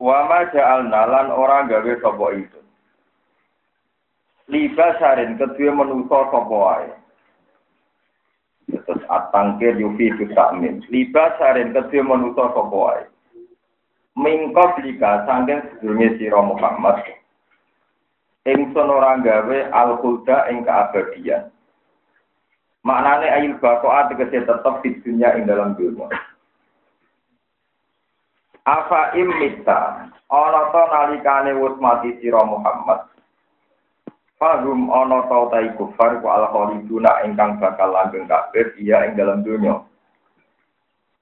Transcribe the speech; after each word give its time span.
Wa 0.00 0.24
ma 0.24 0.48
ja'alna 0.48 1.04
lan 1.12 1.28
ora 1.28 1.68
gawe 1.68 1.92
sapa 2.00 2.26
ingsun. 2.32 2.64
Libasarin 4.48 5.36
kedue 5.36 5.68
manusa 5.68 6.24
sapa 6.32 6.56
wae. 6.56 6.88
Terus 8.72 9.02
atangkir 9.12 9.76
yufi 9.76 10.08
tusamin. 10.16 10.80
Libasarin 10.88 11.76
kedue 11.76 12.00
manusa 12.00 12.48
sapa 12.48 12.72
wae. 12.72 13.04
Mingko 14.16 14.80
blika 14.80 15.28
sanggen 15.28 15.68
sedurunge 15.68 16.16
sira 16.16 16.40
Muhammad. 16.40 17.04
Ingsun 18.48 18.88
ora 18.88 19.20
gawe 19.20 19.58
al-khulda 19.68 20.48
ing 20.48 20.64
keabadian. 20.64 21.52
Maknane 22.80 23.28
ayil 23.28 23.60
bakoa 23.60 24.08
tegese 24.08 24.48
tetep 24.48 24.74
di 24.80 24.96
dunia 25.04 25.36
ing 25.36 25.44
dalam 25.44 25.76
dunia. 25.76 26.08
Afa 28.64 29.16
imita 29.16 30.10
ana 30.28 30.60
ta 30.68 30.82
nalikane 30.92 31.56
wis 31.56 31.74
mati 31.80 32.12
sira 32.20 32.44
Muhammad. 32.44 33.08
Fahum 34.36 34.92
ana 34.92 35.24
ta 35.28 35.48
ta 35.48 35.60
kufar 35.80 36.20
ku 36.20 36.28
al 36.28 36.52
khaliduna 36.52 37.24
ingkang 37.24 37.56
bakal 37.56 37.96
langgeng 37.96 38.28
kafir 38.28 38.76
iya 38.76 39.08
ing 39.08 39.16
dalam 39.16 39.40
dunia. 39.40 39.80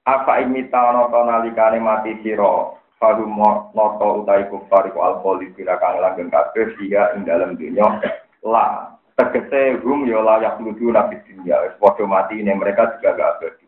Afa 0.03 0.43
imita 0.43 0.91
ana 0.91 1.07
ta 1.07 1.19
nalikane 1.23 1.79
mati 1.79 2.19
sira 2.19 2.75
Fahum 2.99 3.39
noto 3.71 4.27
utai 4.27 4.43
kufar 4.51 4.91
ku 4.91 4.99
al 4.99 5.23
khaliduna 5.23 5.79
kang 5.79 6.03
langgeng 6.03 6.27
kafir 6.27 6.75
iya 6.83 7.15
ing 7.15 7.23
dalam 7.23 7.55
dunia. 7.55 8.03
La 8.43 8.99
tegese 9.15 9.79
hum 9.79 10.03
ya 10.03 10.19
layak 10.19 10.59
ludu 10.59 10.91
nabi 10.91 11.15
dunia. 11.23 11.63
Wis 11.63 11.75
padha 11.79 12.03
mati 12.03 12.43
ini 12.43 12.51
mereka 12.51 12.99
juga 12.99 13.15
abadi. 13.15 13.58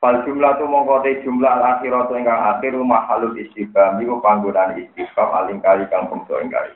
Fal 0.00 0.24
jumlah 0.24 0.56
tu 0.56 0.64
mongkote 0.64 1.20
jumlah 1.20 1.60
al 1.60 1.76
akhirat 1.76 2.08
ingkang 2.16 2.40
akhir 2.56 2.72
rumah 2.72 3.04
halul 3.04 3.36
istiqam 3.36 4.00
iku 4.00 4.16
panggunaan 4.24 4.80
istiqam 4.80 5.28
alingkari 5.28 5.84
kang 5.92 6.08
bangsa 6.08 6.40
ingkari. 6.40 6.72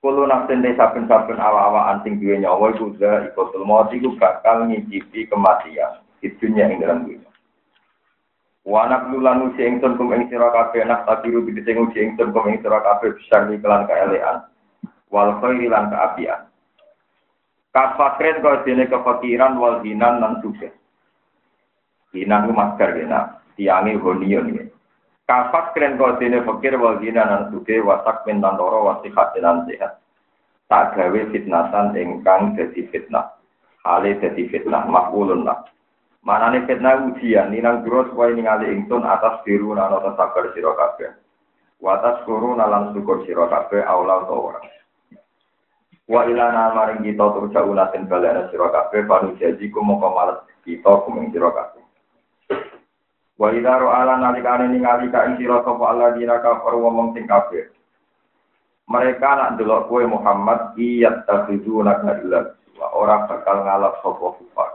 Kulo 0.00 0.24
nafsin 0.24 0.64
de 0.64 0.72
saben-saben 0.80 1.36
awa-awa 1.36 1.92
anting 1.92 2.16
duwe 2.24 2.40
nyawa 2.40 2.72
iku 2.72 2.88
za 2.96 3.28
ikotul 3.28 3.68
maut 3.68 3.92
iku 3.92 4.16
bakal 4.16 4.64
ngicipi 4.64 5.28
kematian 5.28 6.00
di 6.24 6.32
dunia 6.40 6.72
ing 6.72 6.80
dalam 6.80 7.04
dunia. 7.04 7.28
Wa 8.64 8.88
naqlulan 8.88 9.52
usi 9.52 9.60
ingsun 9.60 10.00
kum 10.00 10.16
ing 10.16 10.32
kabeh 10.32 10.88
nak 10.88 11.04
tabiru 11.04 11.44
bidhe 11.44 11.68
usi 11.68 12.00
ingsun 12.00 12.32
kum 12.32 12.48
ing 12.48 12.64
sira 12.64 12.80
kabeh 12.80 13.12
besar 13.12 13.44
kelan 13.44 13.84
kaelean 13.84 14.48
wal 15.12 15.36
khairi 15.44 15.68
lan 15.68 15.92
kaapian. 15.92 16.48
Kafakren 17.76 18.40
kau 18.40 18.56
dene 18.64 18.88
kefakiran 18.88 19.60
wal 19.60 19.84
hinan 19.84 20.16
lan 20.24 20.40
sukses. 20.40 20.72
Hinan 22.16 22.48
ku 22.48 22.52
masker 22.56 22.96
kena, 22.96 23.44
tiangi 23.60 24.00
honion 24.00 24.48
ini. 24.56 24.64
Kafak 25.26 25.74
keren 25.76 26.00
kau 26.00 26.16
dene 26.16 26.40
fakir 26.46 26.78
wal 26.80 27.02
hinan 27.02 27.28
lan 27.28 27.42
suke 27.50 27.82
wasak 27.82 28.24
mintan 28.24 28.56
loro 28.56 28.88
wasihat 28.88 29.36
lan 29.42 29.66
sehat. 29.68 30.00
Tak 30.70 30.94
gawe 30.94 31.20
fitnatan 31.34 31.98
ingkang 31.98 32.54
dadi 32.54 32.86
fitnah. 32.88 33.34
Hale 33.82 34.18
dadi 34.22 34.46
fitnah 34.50 34.86
makulun 34.86 35.42
lah. 35.46 35.66
Manane 36.26 36.66
fitnah 36.66 37.06
ujian 37.06 37.54
ninang 37.54 37.86
duro 37.86 38.06
supaya 38.10 38.34
ningali 38.34 38.74
ingsun 38.74 39.06
atas 39.06 39.46
biru 39.46 39.78
lan 39.78 39.94
atas 39.94 40.18
sabar 40.18 40.50
sira 40.54 40.74
kabeh. 40.74 41.10
Watas 41.78 42.26
kuru 42.26 42.58
nalan 42.58 42.90
syukur 42.94 43.22
sira 43.22 43.46
kabeh 43.46 43.86
aula 43.86 44.26
utawa 44.26 44.58
Wa 46.06 46.22
ilana 46.26 46.74
maring 46.74 47.02
kita 47.02 47.30
turja 47.30 47.62
ulatin 47.62 48.10
balana 48.10 48.50
sira 48.50 48.74
kabeh 48.74 49.06
panu 49.06 49.38
janji 49.38 49.70
ku 49.70 49.82
mongko 49.82 50.10
males 50.14 50.42
kita 50.66 51.02
kumeng 51.06 51.30
sira 51.30 51.50
kabeh. 51.50 51.85
Wa 53.36 53.52
idza 53.52 53.76
ra'ala 53.76 54.16
nalikane 54.16 54.72
ningali 54.72 55.12
ka 55.12 55.28
ing 55.28 55.36
sira 55.36 55.60
sapa 55.60 55.84
Allah 55.92 56.16
dina 56.16 56.40
kafir 56.40 56.72
wong 56.72 57.12
sing 57.12 57.28
kafir. 57.28 57.68
Mereka 58.88 59.28
nak 59.28 59.60
delok 59.60 59.92
kowe 59.92 60.00
Muhammad 60.08 60.72
iyat 60.80 61.28
takhiduna 61.28 62.00
illa 62.22 62.56
wa 62.80 62.86
ora 62.96 63.28
bakal 63.28 63.60
ngalap 63.68 64.00
sapa 64.00 64.26
kufar. 64.40 64.70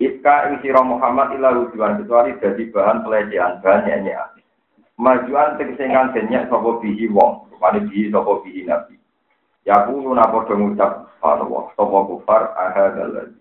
Ika 0.00 0.48
ing 0.48 0.64
sira 0.64 0.80
Muhammad 0.80 1.36
ila 1.36 1.52
tujuan 1.68 2.00
kecuali 2.00 2.32
dadi 2.40 2.72
bahan 2.72 3.04
pelecehan, 3.04 3.60
bahan 3.60 3.84
nyanyian. 3.84 4.30
Majuan 4.96 5.60
tegese 5.60 5.84
kang 5.84 6.16
denyak 6.16 6.48
sapa 6.48 6.80
bihi 6.80 7.12
wong, 7.12 7.44
rupane 7.52 7.84
bihi 7.92 8.08
sapa 8.08 8.40
bihi 8.40 8.64
nabi. 8.64 8.96
Ya 9.68 9.84
kulo 9.84 10.16
napa 10.16 10.48
ngucap 10.48 11.12
Allah, 11.20 11.68
sapa 11.76 11.98
kufar 12.08 12.56
ahadallah. 12.56 13.36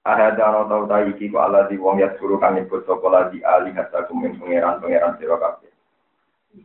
Ahada 0.00 0.48
ana 0.48 0.64
tau 0.64 0.88
ta 0.88 1.04
iki 1.04 1.28
ku 1.28 1.36
ala 1.36 1.68
di 1.68 1.76
wong 1.76 2.00
ya 2.00 2.16
suruh 2.16 2.40
kang 2.40 2.56
nyebut 2.56 2.88
sapa 2.88 3.04
lagi 3.12 3.44
ali 3.44 3.68
kata 3.76 4.08
kumen 4.08 4.40
pangeran-pangeran 4.40 5.20
sira 5.20 5.36
kabeh. 5.36 5.68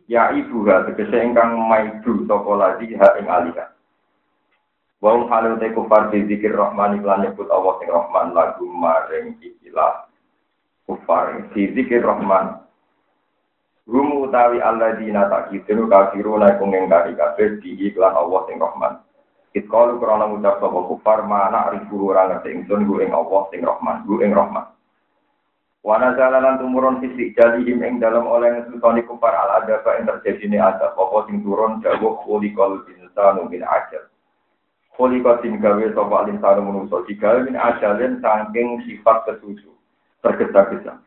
Ya 0.08 0.32
ibu 0.32 0.64
ha 0.64 0.88
tegese 0.88 1.20
ingkang 1.20 1.52
maidu 1.52 2.24
sapa 2.24 2.52
lagi 2.56 2.96
ha 2.96 3.12
ing 3.20 3.28
alika. 3.28 3.76
Wong 5.04 5.28
halu 5.28 5.60
te 5.60 5.68
kufar 5.76 6.08
di 6.08 6.24
zikir 6.24 6.56
rahman 6.56 6.96
iklan 6.96 7.28
nyebut 7.28 7.52
Allah 7.52 7.76
sing 7.76 7.92
rahman 7.92 8.32
lagu 8.32 8.64
maring 8.72 9.36
ikilah 9.44 10.08
kufar 10.88 11.52
di 11.52 11.76
zikir 11.76 12.00
rahman. 12.00 12.64
Rum 13.84 14.26
utawi 14.26 14.64
alladzina 14.64 15.28
takidunu 15.28 15.92
kafiruna 15.92 16.56
kung 16.56 16.72
ngengkari 16.72 17.12
kabeh 17.12 17.60
di 17.60 17.76
iklan 17.84 18.16
Allah 18.16 18.48
sing 18.48 18.56
rahman. 18.56 19.05
Itkalu 19.56 19.96
krana 19.96 20.28
ngucap 20.28 20.60
sapa 20.60 20.80
kufar 20.84 21.24
mana 21.24 21.72
arifu 21.72 21.96
ora 22.12 22.28
ngerti 22.28 22.52
ingsun 22.52 22.84
ku 22.84 23.00
ing 23.00 23.08
Allah 23.16 23.48
sing 23.48 23.64
Rahman, 23.64 24.04
ku 24.04 24.20
ing 24.20 24.36
Rahman. 24.36 24.68
Wa 25.80 25.96
nazalalan 25.96 26.60
tumurun 26.60 27.00
sisi 27.00 27.32
jalihim 27.32 27.80
ing 27.80 27.96
dalam 27.96 28.28
oleh 28.28 28.52
ngesutoni 28.52 29.08
kufar 29.08 29.32
al 29.32 29.64
adaba 29.64 29.96
ing 29.96 30.04
terjadine 30.04 30.60
adab 30.60 30.92
apa 30.92 31.18
sing 31.32 31.40
turun 31.40 31.80
dawuh 31.80 32.20
khuliqal 32.28 32.84
insanu 32.84 33.48
min 33.48 33.64
ajal. 33.64 34.04
Khuliqal 34.92 35.40
sing 35.40 35.56
gawe 35.56 35.84
sapa 35.96 36.14
al 36.20 36.28
insanu 36.28 36.60
manusa 36.60 37.00
digawe 37.08 37.40
min 37.40 37.56
ajalin 37.56 38.20
saking 38.20 38.84
sifat 38.84 39.24
ketujuh 39.24 39.72
tergesa-gesa. 40.20 41.00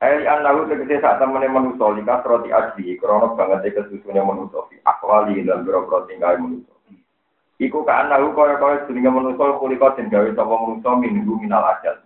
Ai 0.00 0.26
annahu 0.26 0.66
tegese 0.66 0.98
sak 0.98 1.22
temene 1.22 1.46
manusa 1.46 1.92
lika 1.94 2.24
roti 2.26 2.50
asli 2.50 2.96
krana 2.98 3.36
banget 3.38 3.78
kesusunya 3.78 4.26
manusa 4.26 4.66
fi 4.66 4.80
akwali 4.82 5.44
dan 5.46 5.62
boro-boro 5.62 6.08
tinggal 6.10 6.40
manusa. 6.40 6.79
Iku 7.60 7.84
ka 7.84 8.08
anahu 8.08 8.32
kaya 8.32 8.56
kaya 8.56 8.88
jenenge 8.88 9.12
manusa 9.12 9.60
kulika 9.60 9.92
den 9.92 10.08
gawe 10.08 10.32
sapa 10.32 10.48
manusa 10.48 10.96
minggu 10.96 11.36
minal 11.44 11.60
ajal. 11.76 12.00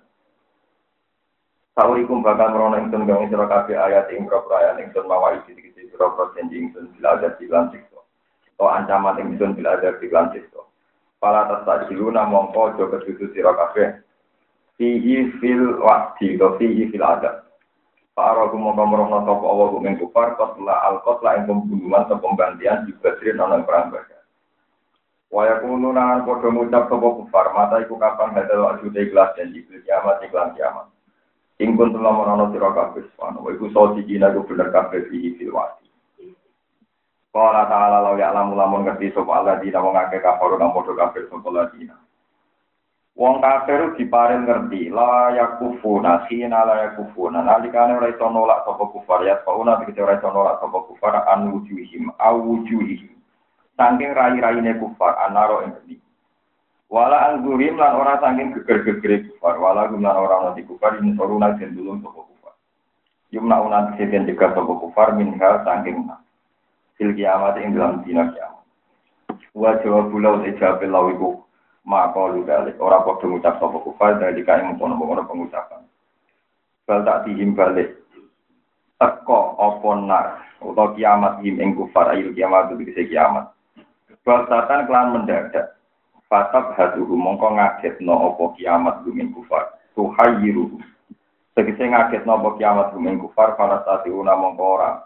Saurikum 1.79 2.27
bakal 2.27 2.51
merono 2.51 2.75
ingsun 2.83 3.07
gawe 3.07 3.23
sira 3.31 3.47
kabeh 3.47 3.79
ayat 3.79 4.11
ing 4.11 4.27
propro 4.27 4.59
ayat 4.59 4.83
ingsun 4.83 5.07
mawa 5.07 5.39
iki 5.39 5.55
iki 5.55 5.71
sira 5.75 6.11
propro 6.11 6.35
janji 6.35 6.59
ingsun 6.59 6.91
bila 6.99 7.15
ada 7.15 7.39
di 7.39 7.47
lan 7.47 7.71
sikso. 7.71 8.03
To 8.59 8.67
ancaman 8.67 9.23
ingsun 9.23 9.55
bila 9.55 9.79
ada 9.79 9.95
di 9.95 10.11
lan 10.11 10.35
sikso. 10.35 10.67
Pala 11.23 11.47
tas 11.47 11.63
tajiluna 11.63 12.27
mongko 12.27 12.75
aja 12.75 12.91
kesusu 12.91 13.31
sira 13.31 13.55
kabeh. 13.55 14.03
Fihi 14.75 15.39
fil 15.39 15.79
waqti 15.79 16.35
to 16.35 16.59
fihi 16.59 16.91
fil 16.91 17.07
adab. 17.07 17.47
Para 18.11 18.51
kumongko 18.51 18.83
merono 18.91 19.23
sapa 19.23 19.47
Allah 19.47 19.67
kumeng 19.71 20.03
kufar 20.03 20.35
kotla 20.35 20.83
al 20.83 20.99
kotla 21.07 21.39
ing 21.39 21.47
pembunuhan 21.47 22.11
atau 22.11 22.19
pembantian 22.19 22.91
juga 22.91 23.15
sering 23.23 23.39
nonton 23.39 23.63
perang. 23.63 24.14
Waya 25.35 25.59
kuno 25.59 25.91
nangan 25.91 26.23
podo 26.23 26.47
ngucap 26.47 26.87
sapa 26.87 27.09
kufar, 27.19 27.51
mata 27.51 27.83
iku 27.83 27.99
kapan 27.99 28.39
hadal 28.39 28.71
wajud 28.71 28.95
ikhlas 28.95 29.35
dan 29.35 29.51
jibil 29.51 29.83
kiamat 29.83 30.23
iklan 30.23 30.55
kiamat. 30.55 30.87
Ingkun 31.59 31.91
telah 31.91 32.15
menono 32.15 32.55
sira 32.55 32.71
kabeh 32.71 33.03
wa 33.19 33.51
iku 33.51 33.67
sodi 33.75 34.07
jina 34.07 34.31
iku 34.31 34.47
bener 34.47 34.71
kabeh 34.71 35.11
fi 35.11 35.35
fil 35.35 35.51
wati. 35.51 35.91
Qala 37.35 37.67
ta'ala 37.67 37.99
law 38.07 38.15
ya'lamu 38.15 38.55
lamun 38.55 38.87
ngerti 38.87 39.11
sapa 39.11 39.43
Allah 39.43 39.59
dina 39.59 39.83
wong 39.83 39.99
akeh 39.99 40.23
kafir 40.23 40.55
nang 40.55 40.71
podo 40.71 40.95
kabeh 40.95 41.27
sapa 41.27 41.49
ladina. 41.51 41.99
Wong 43.19 43.43
kafir 43.43 43.99
diparing 43.99 44.47
ngerti, 44.47 44.87
la 44.95 45.35
yakufuna, 45.35 46.31
khina 46.31 46.63
la 46.63 46.75
yakufuna, 46.87 47.43
nalikane 47.43 47.99
ora 47.99 48.07
iso 48.07 48.31
nolak 48.31 48.63
sapa 48.63 48.87
kufar, 48.87 49.27
ya 49.27 49.43
fauna 49.43 49.83
tegese 49.83 49.99
ora 49.99 50.15
iso 50.15 50.31
nolak 50.31 50.63
sapa 50.63 50.79
kufar 50.87 51.27
an 51.27 51.51
wujuhim. 51.51 52.15
Saking 53.75 54.15
rai-raine 54.15 54.79
kufar 54.79 55.19
anaro 55.27 55.67
ing 55.67 55.75
geni. 55.83 55.97
Wala 56.91 57.35
anggurim 57.35 57.75
lan 57.75 57.99
ora 57.99 58.23
saking 58.23 58.55
geger-gegere 58.55 59.27
kufar, 59.31 59.59
wala 59.59 59.91
gum 59.91 60.03
lan 60.03 60.15
ora 60.15 60.51
nati 60.51 60.63
kufar 60.63 60.99
ini 61.03 61.19
soruna 61.19 61.59
den 61.59 61.75
dulung 61.75 61.99
sapa 62.03 62.23
kufar. 62.23 62.55
Yumna 63.35 63.59
unan 63.63 63.99
siden 63.99 64.31
juga 64.31 64.55
sopo 64.55 64.79
kufar 64.79 65.19
minha 65.19 65.63
sangking 65.67 66.07
fil 66.95 67.11
kiamat 67.19 67.59
ing 67.59 67.75
dalam 67.75 68.07
dina 68.07 68.31
kiamat. 68.31 68.65
Wa 69.55 69.79
jawab 69.83 70.15
bulau 70.15 70.43
te 70.43 70.55
jawab 70.59 70.83
lau 70.87 71.11
iku 71.11 71.31
maka 71.85 72.33
lu 72.33 72.47
dalik 72.49 72.81
ora 72.81 73.05
padha 73.05 73.29
ngucap 73.29 73.61
sapa 73.61 73.79
kufar 73.83 74.17
dari 74.17 74.41
kae 74.41 74.63
mengkono-mengkono 74.63 75.29
pengucapan. 75.29 75.85
Bal 76.87 77.01
tak 77.05 77.29
dihim 77.29 77.53
balik 77.59 78.01
teko 79.03 79.59
apa 79.59 79.91
nar 80.01 80.27
utawa 80.63 80.95
kiamat 80.97 81.43
him 81.43 81.61
ing 81.61 81.75
kufar 81.77 82.15
ayu 82.15 82.31
kiamat 82.33 82.73
itu 82.79 83.11
kiamat. 83.11 83.51
Basatan 84.25 84.89
kelan 84.89 85.13
mendadak. 85.13 85.77
Fatab 86.33 86.73
hatuhu 86.81 87.13
mongko 87.13 87.61
ngagetno 87.61 88.33
apa 88.33 88.57
kiamat 88.57 89.05
lumin 89.05 89.37
kufar. 89.37 89.77
Tuhayiruhu. 89.93 90.81
Tegese 91.53 91.85
ngagetno 91.85 92.33
apa 92.41 92.57
kiamat 92.57 92.97
lumin 92.97 93.21
kufar 93.21 93.53
para 93.61 93.85
tati 93.85 94.09
una 94.09 94.33
mongko 94.33 94.65
ora. 94.65 95.05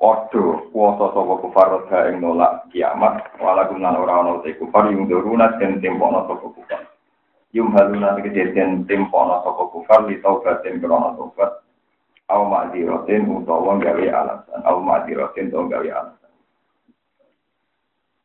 Odo 0.00 0.72
kuasa 0.72 1.12
sapa 1.12 1.34
kufar 1.44 1.66
roda 1.68 2.08
ing 2.08 2.24
nolak 2.24 2.72
kiamat 2.72 3.36
walakum 3.36 3.84
lan 3.84 4.00
ora 4.00 4.24
ana 4.24 4.40
te 4.40 4.56
kufar 4.56 4.88
yung 4.88 5.10
duruna 5.10 5.60
den 5.60 5.84
tempono 5.84 6.24
sapa 6.24 6.48
kufar. 6.48 6.82
Yum 7.52 7.76
haluna 7.76 8.16
tegese 8.16 8.56
den 8.56 8.88
tempono 8.88 9.44
kufar 9.44 10.08
li 10.08 10.16
taubatin 10.24 10.80
krono 10.80 11.12
tobat. 11.20 11.60
Au 12.28 12.48
ma'diratin 12.48 13.24
utawa 13.28 13.76
gawe 13.76 14.06
alasan. 14.08 14.60
Au 14.64 14.80
ma'diratin 14.80 15.48
utawa 15.52 15.68
gawe 15.68 15.88
alasan. 15.92 16.27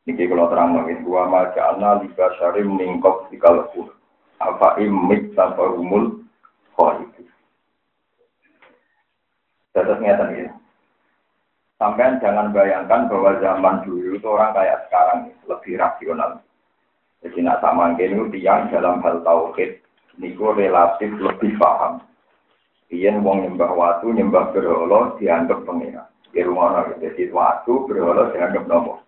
Niki 0.04 0.28
kalau 0.28 0.52
terang 0.52 0.76
lagi, 0.76 1.00
dua 1.00 1.24
majana 1.32 2.04
liba 2.04 2.26
syarim 2.36 2.76
ningkop 2.76 3.32
di 3.32 3.40
kalpur. 3.40 3.96
Apa 4.36 4.76
imik 4.76 5.32
tanpa 5.32 5.72
umul 5.72 6.20
itu. 6.76 7.22
Terus 9.72 9.98
ngeten 10.02 10.28
ya. 10.36 10.48
Sampai 11.80 12.20
jangan 12.20 12.52
bayangkan 12.52 13.10
bahwa 13.10 13.40
zaman 13.40 13.82
dulu 13.84 14.16
itu 14.16 14.28
orang 14.28 14.54
kayak 14.54 14.86
sekarang 14.86 15.18
lebih 15.48 15.74
rasional. 15.80 16.40
Jadi 17.24 17.40
nak 17.40 17.60
sama 17.64 17.96
ini 17.96 18.20
tiang 18.36 18.68
dalam 18.68 19.00
hal 19.00 19.24
tauhid 19.24 19.80
niku 20.20 20.52
relatif 20.52 21.08
lebih 21.16 21.56
paham. 21.56 22.00
Iyan 22.92 23.24
wong 23.24 23.48
nyembah 23.48 23.72
watu, 23.72 24.12
nyembah 24.12 24.52
berhala 24.52 25.16
dianggap 25.16 25.64
pengira. 25.64 26.04
Di 26.30 26.44
rumah 26.44 26.84
jadi 27.00 27.32
watu 27.32 27.88
berhala 27.88 28.30
dianggap 28.30 28.64
nomor. 28.68 29.03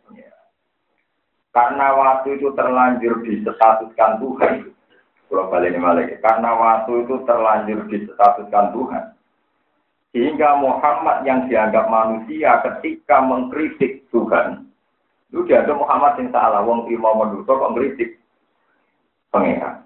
Karena 1.57 1.97
waktu 1.97 2.37
itu 2.37 2.53
terlanjur 2.53 3.25
disetatuskan 3.25 4.21
Tuhan. 4.21 4.77
Kalau 5.27 5.49
balik 5.49 5.73
ini 5.73 6.21
karena 6.21 6.53
waktu 6.53 7.09
itu 7.09 7.25
terlanjur 7.25 7.89
disetatuskan 7.89 8.77
Tuhan. 8.77 9.05
Sehingga 10.13 10.61
Muhammad 10.61 11.25
yang 11.25 11.49
dianggap 11.49 11.89
manusia 11.89 12.61
ketika 12.61 13.25
mengkritik 13.25 14.05
Tuhan, 14.13 14.69
itu 15.33 15.49
dianggap 15.49 15.81
Muhammad 15.81 16.21
yang 16.21 16.29
salah. 16.29 16.61
Wong 16.61 16.93
imam 16.93 17.25
menuso 17.25 17.49
kok 17.49 17.73
mengkritik 17.73 18.21
pengeran. 19.33 19.81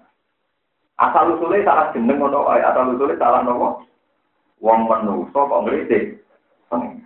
Asal 0.99 1.39
usulnya 1.39 1.71
salah 1.71 1.87
jeneng 1.95 2.19
ngono 2.19 2.51
asal 2.51 2.99
usulnya 2.99 3.15
salah 3.15 3.47
nopo. 3.47 3.87
Wong 4.59 4.91
menuso 4.91 5.39
kok 5.39 5.63
pengeran. 5.63 7.00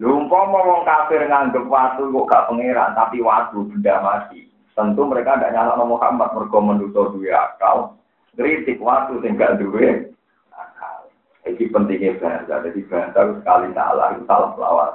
Lumpama 0.00 0.64
wong 0.64 0.88
kafir 0.88 1.28
nganggep 1.28 1.68
watu 1.68 2.08
kok 2.08 2.28
gak 2.32 2.46
pangeran 2.48 2.96
tapi 2.96 3.20
watu 3.20 3.68
benda 3.68 4.00
mati. 4.00 4.48
Tentu 4.72 5.04
mereka 5.04 5.36
tidak 5.36 5.52
nyala 5.52 5.84
Muhammad 5.84 6.32
mergo 6.32 6.56
menuso 6.64 7.12
duwe 7.12 7.28
akal. 7.28 8.00
Kritik 8.32 8.80
watu 8.80 9.20
sing 9.20 9.36
gak 9.36 9.60
duwe 9.60 10.08
akal. 10.56 11.04
Iki 11.44 11.68
pentingnya 11.68 12.16
bahasa. 12.16 12.64
Jadi 12.64 12.80
bahasa 12.88 13.28
sekali 13.28 13.68
salah 13.76 14.08
itu 14.16 14.24
salah 14.24 14.50
pelawat. 14.56 14.92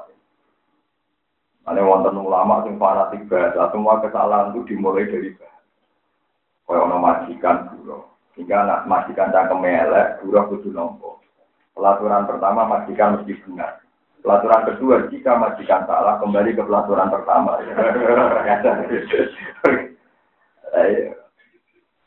Ada 1.69 1.81
wonten 1.85 2.17
ulama 2.17 2.65
sing 2.65 2.81
fanatik 2.81 3.29
bahasa, 3.29 3.69
semua 3.69 4.01
kesalahan 4.01 4.57
itu 4.57 4.73
dimulai 4.73 5.05
dari 5.05 5.37
bahasa. 5.37 5.69
Kaya 6.65 6.81
ono 6.81 6.97
majikan 6.97 7.69
dulu. 7.77 8.09
Hingga 8.41 8.57
anak 8.57 8.79
majikan 8.89 9.29
cangkem 9.29 9.69
elek, 9.69 10.17
dulu 10.25 10.57
kudu 10.57 10.69
nompo. 10.73 11.21
Pelaturan 11.77 12.25
pertama 12.25 12.65
majikan 12.65 13.21
mesti 13.21 13.37
benar. 13.45 13.84
Pelaturan 14.25 14.65
kedua, 14.65 15.05
jika 15.13 15.37
majikan 15.37 15.85
salah, 15.85 16.17
kembali 16.17 16.57
ke 16.57 16.65
pelaturan 16.65 17.13
pertama. 17.13 17.61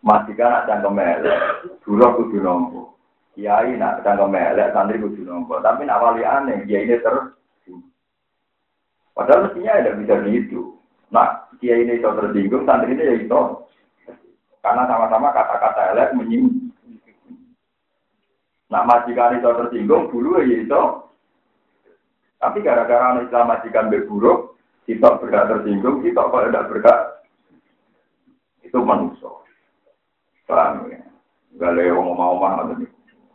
majikan 0.03 0.51
nak 0.51 0.67
cangkem 0.67 0.99
melek, 0.99 1.39
dulu 1.87 2.07
kudu 2.19 2.43
nompo. 2.43 2.99
Kiai 3.39 3.79
nak 3.79 4.03
cangkem 4.03 4.35
melek, 4.35 4.75
santri 4.75 4.99
kudu 4.99 5.23
nompo. 5.23 5.63
Tapi 5.63 5.87
nak 5.87 6.03
wali 6.03 6.27
aneh, 6.27 6.67
dia 6.67 6.83
ini 6.83 6.99
ter. 6.99 7.39
Padahal 9.15 9.47
mestinya 9.47 9.79
tidak 9.79 9.99
bisa 10.03 10.15
begitu. 10.19 10.75
Nah, 11.15 11.47
kiai 11.63 11.87
ini 11.87 12.03
bisa 12.03 12.19
tersinggung, 12.19 12.67
santri 12.67 12.99
ini 12.99 13.07
ya 13.07 13.15
itu. 13.15 13.43
Karena 14.59 14.91
sama-sama 14.91 15.31
kata-kata 15.31 15.95
elek 15.95 16.19
menyinggung. 16.19 16.75
Nah, 18.75 18.83
majikan 18.83 19.39
itu 19.39 19.47
tersinggung, 19.55 20.11
dulu 20.11 20.43
ya 20.43 20.67
itu. 20.67 20.83
Tapi 22.39 22.63
gara-gara 22.63 23.19
anak 23.19 23.27
Islam 23.27 23.51
majikan 23.51 23.91
berburuk, 23.91 24.55
kita 24.87 25.19
berhak 25.19 25.51
tersinggung, 25.51 26.01
kita 26.07 26.23
kalau 26.23 26.47
tidak 26.47 26.69
berhak, 26.71 27.01
itu 28.63 28.79
manusia. 28.79 29.31
Paham 30.47 30.87
ya? 30.89 31.03
Gak 31.59 31.75
ada 31.75 31.83
yang 31.83 31.99
mau 31.99 32.39
mau 32.39 32.39
ada 32.41 32.73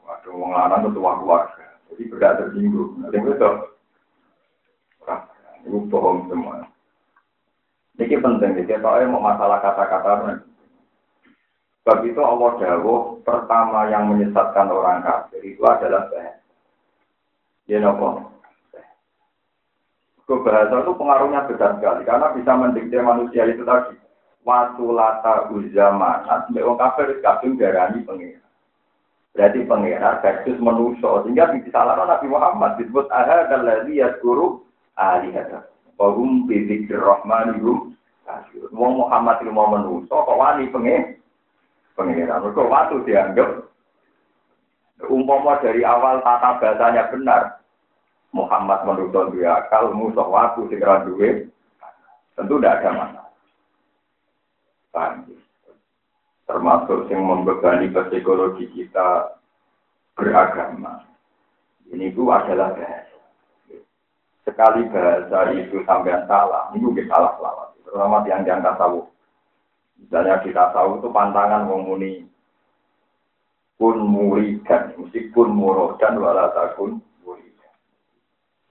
Ada 0.04 0.28
orang 0.32 0.52
lanang 0.56 0.82
ketua 0.88 1.12
keluarga. 1.20 1.68
Jadi 1.92 2.04
berhak 2.10 2.34
tersinggung. 2.40 2.92
Nanti 3.04 3.18
itu, 3.20 3.50
itu 5.64 5.78
bohong 5.92 6.32
semua. 6.32 6.64
Ini 8.00 8.18
penting, 8.18 8.58
kita 8.66 8.82
tahu 8.82 9.06
mau 9.12 9.22
masalah 9.22 9.62
kata-kata. 9.62 10.42
Sebab 11.84 12.00
itu 12.08 12.22
Allah 12.24 12.52
Dawuh 12.58 13.20
pertama 13.28 13.92
yang 13.92 14.08
menyesatkan 14.08 14.72
orang 14.72 15.04
kafir 15.04 15.44
itu 15.44 15.60
adalah 15.68 16.08
bahasa. 16.08 16.40
Ya 17.68 17.84
nopo. 17.84 18.33
Bahasa 20.42 20.82
itu 20.82 20.92
pengaruhnya 20.98 21.46
besar 21.46 21.78
sekali 21.78 22.02
karena 22.08 22.34
bisa 22.34 22.52
mendikte 22.58 22.98
manusia 23.04 23.46
itu 23.46 23.62
tadi. 23.62 23.94
Waktu 24.44 24.84
lata 24.92 25.48
uzaman, 25.56 26.28
nanti 26.28 26.60
orang 26.60 26.76
kafir 26.76 27.24
kadung 27.24 27.56
darani 27.56 28.04
pengira. 28.04 28.44
Berarti 29.32 29.64
pengira 29.64 30.20
versus 30.20 30.60
manusia 30.60 31.24
sehingga 31.24 31.56
disalahkan 31.56 32.12
Nabi 32.12 32.28
Muhammad 32.28 32.76
disebut 32.76 33.08
aha 33.08 33.48
dan 33.48 33.88
ya 33.88 34.12
guru 34.20 34.66
alihata. 35.00 35.70
Wahum 35.96 36.44
bidik 36.50 36.92
rahman 36.92 37.56
ibu. 37.62 37.96
Wong 38.76 38.94
Muhammad 39.00 39.40
itu 39.40 39.52
mau 39.54 39.72
manusia 39.72 40.12
kok 40.12 40.36
wani 40.36 40.68
pengira. 40.74 41.16
Pengira. 41.96 42.42
Mereka 42.44 42.62
waktu 42.68 42.96
dianggap 43.08 43.64
umpama 45.10 45.60
dari 45.60 45.84
awal 45.84 46.24
tata 46.24 46.60
bahasanya 46.62 47.12
benar, 47.12 47.63
Muhammad 48.34 48.82
menurut 48.90 49.14
dia 49.38 49.62
akal, 49.62 49.94
musuh 49.94 50.26
waktu 50.26 50.66
segera 50.74 51.06
duwe, 51.06 51.54
tentu 52.34 52.58
tidak 52.58 52.82
ada 52.82 52.90
masalah. 52.98 53.30
Termasuk 56.50 57.10
yang 57.14 57.24
membebani 57.24 57.94
psikologi 57.94 58.68
kita 58.74 59.38
beragama. 60.18 61.06
Ini 61.94 62.10
itu 62.10 62.26
adalah 62.34 62.74
bahasa. 62.74 63.22
Sekali 64.44 64.90
bahasa 64.90 65.54
itu 65.54 65.86
sampai 65.86 66.26
salah, 66.26 66.74
ini 66.74 66.84
juga 66.84 67.06
salah 67.10 67.32
selawat. 67.38 67.68
Terutama 67.86 68.26
yang 68.26 68.42
yang 68.44 68.66
tasawuf. 68.66 69.08
Misalnya 70.02 70.42
kita 70.42 70.74
tahu 70.74 71.00
itu 71.00 71.08
pantangan 71.14 71.70
menguni 71.70 72.26
kun 73.78 74.04
muridan, 74.04 74.94
mesti 75.00 75.32
kun 75.32 75.54
murodan 75.54 76.20
walatakun 76.20 77.00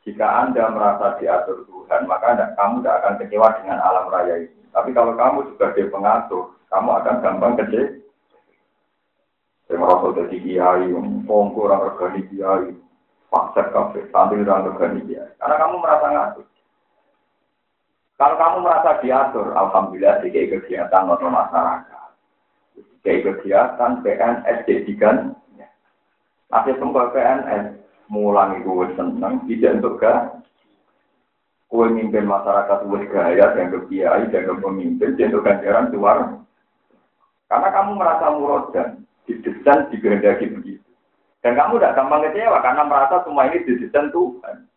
jika 0.02 0.26
Anda 0.26 0.66
merasa 0.74 1.14
diatur 1.22 1.62
Tuhan, 1.66 2.10
maka 2.10 2.34
anda, 2.34 2.46
kamu 2.58 2.82
tidak 2.82 2.96
akan 2.98 3.14
kecewa 3.22 3.48
dengan 3.60 3.78
alam 3.78 4.10
raya 4.10 4.34
ini. 4.42 4.62
Tapi 4.74 4.90
kalau 4.90 5.14
kamu 5.14 5.54
sebagai 5.54 5.92
pengatur, 5.94 6.58
kamu 6.72 6.90
akan 6.90 7.16
gampang 7.22 7.54
kecewa. 7.60 8.02
Saya 9.70 9.78
merasa 9.78 10.06
jadi 10.20 10.38
kiai, 10.42 10.90
pongko 11.24 11.60
orang 11.64 11.84
regani 11.86 12.20
kiai, 12.28 12.70
paksa 13.30 13.62
kafe, 13.70 14.04
sambil 14.10 14.42
regani 14.42 15.00
kiai. 15.06 15.32
Karena 15.38 15.56
kamu 15.56 15.74
merasa 15.80 16.06
ngatur. 16.10 16.46
Kalau 18.18 18.36
kamu 18.38 18.56
merasa 18.62 18.90
diatur, 19.02 19.46
alhamdulillah 19.54 20.22
di 20.22 20.28
kegiatan 20.30 21.10
atau 21.10 21.26
masyarakat. 21.26 22.08
Kayak 23.02 23.22
kegiatan 23.26 23.98
PNS 24.06 24.58
jadikan, 24.62 25.34
masih 26.46 26.74
semua 26.78 27.10
PNS, 27.10 27.81
mulang 28.12 28.60
itu 28.60 28.84
seneng, 28.92 29.40
tidak 29.48 29.80
untuk 29.80 29.96
gak. 30.04 30.44
Kue 31.72 31.88
mimpin 31.88 32.28
masyarakat 32.28 32.84
wes 32.92 33.08
gaya, 33.08 33.56
dan 33.56 33.72
kiai, 33.88 34.28
dan 34.28 34.60
pemimpin, 34.60 35.16
dan 35.16 35.32
ganjaran 35.32 35.88
keluar. 35.88 36.44
Karena 37.48 37.68
kamu 37.72 37.90
merasa 37.96 38.28
murodan, 38.36 39.08
didesain, 39.24 39.88
dikehendaki 39.88 40.52
begitu. 40.52 40.84
Dan 41.40 41.56
kamu 41.56 41.80
tidak 41.80 41.96
gampang 41.96 42.28
kecewa 42.28 42.60
karena 42.60 42.82
merasa 42.84 43.24
semua 43.24 43.48
ini 43.48 43.64
didesain 43.64 44.12
Tuhan. 44.12 44.68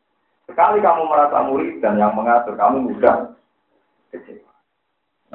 Sekali 0.48 0.80
kamu 0.80 1.04
merasa 1.04 1.38
murid 1.46 1.84
dan 1.84 2.00
yang 2.00 2.15
mengatur, 2.15 2.56
kamu 2.56 2.88
mudah 2.88 3.36
kecewa. 4.15 4.51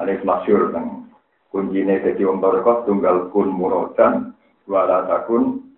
Nanti 0.01 0.25
masyur 0.25 0.73
tentang 0.73 1.13
kuncinya 1.53 1.93
jadi 2.01 2.25
barokah 2.25 2.89
tunggal 2.89 3.29
kun 3.29 3.53
murodan 3.53 4.33
wala 4.65 5.05
takun 5.05 5.70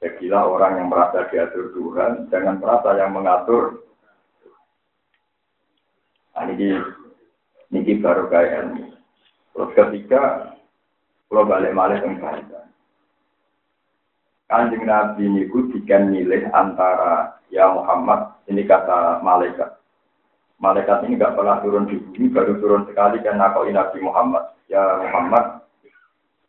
Yakilah 0.00 0.48
orang 0.48 0.80
yang 0.80 0.88
merasa 0.88 1.28
diatur 1.28 1.76
Tuhan, 1.76 2.32
jangan 2.32 2.56
merasa 2.56 2.96
yang 2.96 3.12
mengatur. 3.12 3.84
Nah, 6.32 6.48
ini, 6.48 6.72
ini 7.68 8.00
baru 8.00 8.32
kayak 8.32 8.72
ini. 8.72 8.96
Terus 9.52 9.76
ketiga, 9.76 10.56
kalau 11.28 11.44
balik 11.44 11.76
balik 11.76 12.00
yang 12.00 12.16
Kanjeng 14.50 14.82
Nabi 14.88 15.30
ini 15.30 15.46
jika 15.46 16.00
milih 16.00 16.48
antara 16.56 17.38
ya 17.52 17.68
Muhammad, 17.68 18.40
ini 18.48 18.64
kata 18.64 19.20
malaikat. 19.20 19.78
Malaikat 20.58 21.06
ini 21.06 21.20
gak 21.20 21.36
pernah 21.36 21.60
turun 21.60 21.86
di 21.86 22.00
bumi, 22.00 22.32
baru 22.32 22.56
turun 22.58 22.88
sekali 22.88 23.20
dan 23.20 23.36
nakoi 23.36 23.70
Nabi 23.70 24.00
Muhammad. 24.00 24.48
Ya 24.66 24.80
Muhammad, 24.80 25.60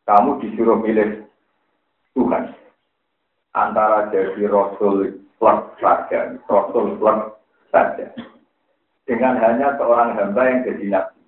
kamu 0.08 0.40
disuruh 0.40 0.80
milih 0.82 1.28
Tuhan 2.16 2.61
antara 3.52 4.12
jadi 4.12 4.48
rasul 4.48 5.24
plus 5.40 5.60
saja, 5.80 6.36
rasul 6.48 6.96
plus 7.00 7.20
saja. 7.72 8.06
Dengan 9.08 9.36
hanya 9.44 9.76
seorang 9.76 10.16
hamba 10.16 10.42
yang 10.48 10.60
jadi 10.64 10.86
nabi. 10.88 11.20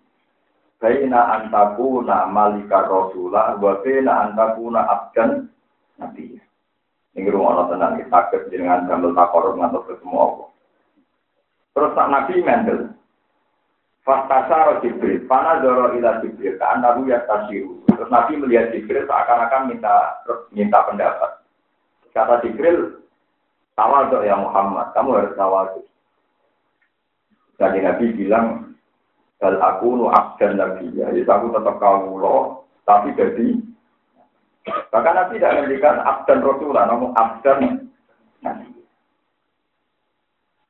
Baina 0.79 1.39
antakuna 1.39 2.27
malika 2.27 2.83
rasulah, 2.83 3.55
wa 3.59 3.79
baina 3.83 4.29
antakuna 4.29 4.81
abdan 4.87 5.47
nabi. 5.99 6.39
Ini 7.13 7.29
rumah 7.29 7.61
Allah 7.61 7.65
tenang, 7.77 7.93
kita 8.01 8.09
sakit 8.09 8.41
dengan 8.49 8.89
gambar 8.89 9.13
takor 9.13 9.53
ngantuk 9.53 9.85
ketemu 9.85 10.17
Allah. 10.17 10.49
Terus 11.77 11.93
tak 11.93 12.09
nabi 12.09 12.35
mendel. 12.41 12.79
Fastasaro 14.03 14.83
Jibril, 14.83 15.23
pana 15.31 15.63
doro 15.63 15.95
ila 15.95 16.19
Jibril, 16.19 16.59
ke 16.59 16.65
anahu 16.67 17.07
ya 17.07 17.23
tasiru. 17.23 17.87
Terus 17.87 18.11
Nabi 18.11 18.35
melihat 18.35 18.75
Jibril 18.75 19.07
seakan-akan 19.07 19.71
minta 19.71 20.19
minta 20.51 20.83
pendapat. 20.83 21.42
Kata 22.13 22.45
Jibril, 22.45 23.01
tawaduk 23.73 24.21
ya 24.21 24.37
Muhammad, 24.37 24.93
kamu 24.93 25.09
harus 25.17 25.33
tawaduk. 25.33 25.85
Jadi 27.57 27.79
Nabi 27.81 28.05
bilang, 28.13 28.45
Bal 29.41 29.59
aku 29.59 29.99
nu 29.99 30.07
abdan 30.07 30.55
Nabi 30.55 30.87
ya, 30.95 31.11
aku 31.11 31.51
tetap 31.51 31.75
kamu 31.81 32.15
loh, 32.15 32.63
tapi 32.87 33.11
jadi 33.17 33.59
Bahkan 34.63 35.15
Nabi 35.15 35.35
tidak 35.35 35.55
memberikan 35.59 35.99
abdan 35.99 36.39
Rasulullah, 36.39 36.87
namun 36.87 37.11
abdan 37.19 37.91
Nabi. 38.39 38.71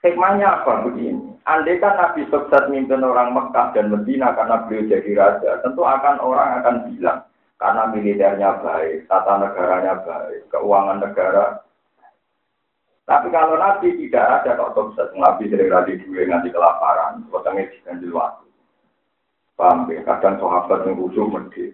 Hikmahnya 0.01 0.65
apa 0.65 0.83
begini? 0.89 1.37
Andai 1.45 1.77
kan 1.77 1.99
Nabi 1.99 2.25
sukses 2.31 2.71
mimpin 2.71 3.03
orang 3.03 3.35
Mekah 3.35 3.75
dan 3.75 3.91
Medina 3.91 4.31
karena 4.33 4.63
beliau 4.65 4.89
jadi 4.89 5.11
raja, 5.13 5.51
tentu 5.61 5.83
akan 5.83 6.23
orang 6.23 6.49
akan 6.63 6.75
bilang, 6.89 7.19
karena 7.63 7.95
militernya 7.95 8.59
baik, 8.59 9.07
tata 9.07 9.39
negaranya 9.39 10.03
baik, 10.03 10.51
keuangan 10.51 10.99
negara. 10.99 11.63
Tapi 13.07 13.31
kalau 13.31 13.55
Nabi 13.55 13.95
tidak 14.03 14.43
ada 14.43 14.59
kok 14.59 14.75
sukses, 14.75 15.07
Nabi 15.15 15.47
sering 15.47 15.71
radi 15.71 15.95
duit 16.03 16.27
nanti 16.27 16.51
kelaparan, 16.51 17.23
potongnya 17.31 17.71
diganti 17.71 18.11
waktu. 18.11 18.51
Paham 19.55 19.87
ya? 19.87 20.03
Kadang 20.03 20.43
sahabat 20.43 20.83
yang 20.83 20.99
khusus 20.99 21.23
medhi. 21.31 21.71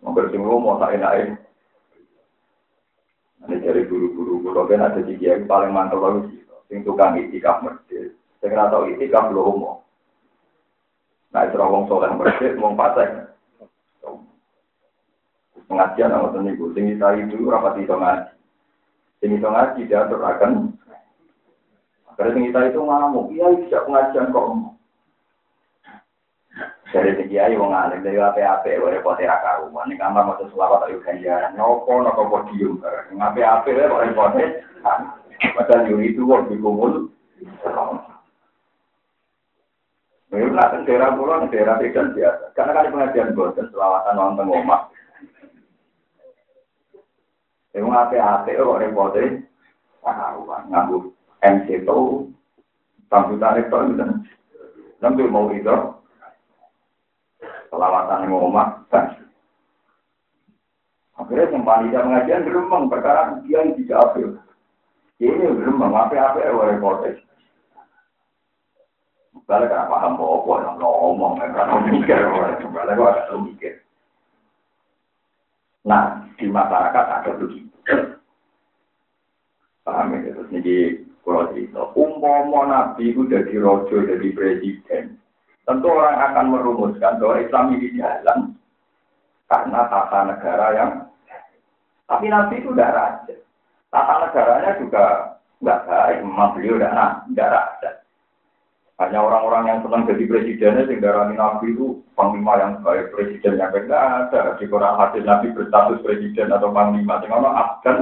Mungkin 0.00 0.32
sing 0.32 0.40
mau 0.40 0.80
tak 0.80 0.96
enak 0.96 1.36
Ini 3.44 3.60
dari 3.60 3.84
guru-guru 3.84 4.40
guru 4.40 4.64
kan 4.64 4.88
ada 4.88 5.04
tiga 5.04 5.36
yang 5.36 5.44
paling 5.44 5.68
mantul 5.68 6.00
lagi, 6.00 6.48
sing 6.72 6.80
tukang 6.80 7.20
itikaf 7.20 7.60
medhi. 7.60 8.08
Sing 8.40 8.56
ora 8.56 8.72
tau 8.72 8.88
itikaf 8.88 9.28
lho 9.28 9.52
mau. 9.52 9.84
Nah, 11.28 11.44
itu 11.44 11.60
orang 11.60 11.84
soleh 11.92 12.08
medhi, 12.16 12.56
wong 12.56 12.72
pasang 12.72 13.33
pengajian 15.68 16.12
sama 16.12 16.38
niku. 16.40 16.72
Sing 16.72 16.90
kita 16.92 17.16
itu 17.18 17.44
rapat 17.48 17.80
itu 17.80 17.94
ngaji. 17.94 18.34
Sing 19.20 19.30
itu 19.36 19.46
ngaji 19.48 19.80
dia 19.88 20.04
akan 20.04 20.72
Karena 22.14 22.30
sing 22.30 22.44
kita 22.46 22.60
itu 22.70 22.78
ngamuk, 22.78 23.26
iya 23.34 23.46
bisa 23.58 23.82
pengajian 23.82 24.30
kok. 24.30 24.46
Dari 26.94 27.10
segi 27.18 27.42
ayu 27.42 27.58
wong 27.58 27.74
alim 27.74 28.06
dari 28.06 28.22
ape-ape 28.22 28.78
wae 28.78 28.94
repot 28.94 29.18
ra 29.18 29.42
karuan. 29.42 29.90
Ning 29.90 29.98
kamar 29.98 30.30
maca 30.30 30.46
selawat 30.46 30.86
ayo 30.86 31.02
ganjaran. 31.02 31.58
Nopo 31.58 31.90
nopo 31.98 32.30
podium 32.30 32.78
bareng. 32.78 33.18
Ape-ape 33.18 33.74
wae 33.74 33.90
kok 33.90 34.02
repot. 34.06 34.32
Padahal 35.58 35.90
yo 35.90 35.98
itu 35.98 36.22
kok 36.22 36.46
dikumpul. 36.46 37.10
Memang 40.34 40.58
kan 40.58 40.82
daerah 40.82 41.14
pulau, 41.14 41.46
daerah 41.46 41.78
pekan 41.78 42.10
biasa. 42.10 42.50
Karena 42.58 42.74
kan 42.74 42.90
pengajian 42.90 43.38
bosan 43.38 43.70
selawatan 43.70 44.14
nonton 44.18 44.50
omah. 44.50 44.90
Yang 47.74 47.90
ape-ape 47.90 48.54
kok 48.54 48.80
repote 48.86 49.22
karuan 49.98 50.62
nganggo 50.70 51.10
MC 51.42 51.82
tarik 53.42 53.66
to 53.66 53.78
itu. 53.90 54.06
Sambil 55.02 55.26
mau 55.26 55.50
itu 55.50 55.76
selawatan 57.68 58.30
yang 58.30 58.86
kan. 58.88 59.18
Akhirnya 61.14 61.50
yang 61.50 61.62
panitia 61.66 62.02
pengajian 62.06 62.46
geremeng 62.46 62.86
perkara 62.86 63.42
dia 63.42 63.62
yang 63.62 63.74
tidak. 63.74 64.38
Ini 65.18 65.44
geremeng 65.58 65.90
ape-ape 65.90 66.46
kok 66.46 66.68
repote. 66.70 67.10
Balik 69.44 69.68
kan 69.68 69.92
paham 69.92 70.16
apa 70.16 70.72
ngomong 70.80 71.36
kan 71.36 71.68
mikir 71.90 72.16
balik 72.70 72.96
kok 72.96 73.42
mikir. 73.44 73.74
Nah, 75.84 76.23
di 76.38 76.46
masyarakat 76.50 77.04
ada 77.08 77.30
begitu. 77.38 77.70
Paham 79.84 80.16
ya? 80.16 80.32
Terus 80.32 80.50
ini 80.50 80.76
kalau 81.24 81.48
cerita, 81.52 81.82
umpama 81.96 82.68
Nabi 82.68 83.12
itu 83.12 83.24
jadi 83.28 83.54
rojo, 83.60 84.04
jadi 84.04 84.28
presiden, 84.36 85.16
tentu 85.64 85.88
orang 85.88 86.20
akan 86.20 86.46
merumuskan 86.52 87.16
bahwa 87.16 87.40
Islam 87.40 87.66
ini 87.76 87.96
jalan 87.96 88.38
karena 89.48 89.80
tata 89.88 90.20
negara 90.28 90.66
yang 90.76 90.90
tapi 92.04 92.28
Nabi 92.28 92.60
itu 92.60 92.68
tidak 92.76 92.92
raja. 92.92 93.34
Tata 93.88 94.14
negaranya 94.28 94.70
juga 94.76 95.04
nggak 95.64 95.82
baik, 95.88 96.18
memang 96.20 96.52
beliau 96.52 96.76
tidak 96.76 97.48
raja. 97.48 97.90
Hanya 98.94 99.26
orang-orang 99.26 99.64
yang 99.66 99.78
senang 99.82 100.06
jadi 100.06 100.22
presidennya 100.30 100.86
sehingga 100.86 101.26
Nabi 101.34 101.74
itu 101.74 101.98
panglima 102.14 102.54
yang 102.62 102.78
baik 102.78 103.10
presiden 103.10 103.58
yang 103.58 103.74
baik 103.74 103.90
ada. 103.90 104.54
Di 104.54 104.70
Quran 104.70 104.94
hadis 104.94 105.26
Nabi 105.26 105.50
berstatus 105.50 105.98
presiden 106.06 106.54
atau 106.54 106.70
panglima. 106.70 107.18
Sehingga 107.18 107.42
Afgan. 107.42 107.98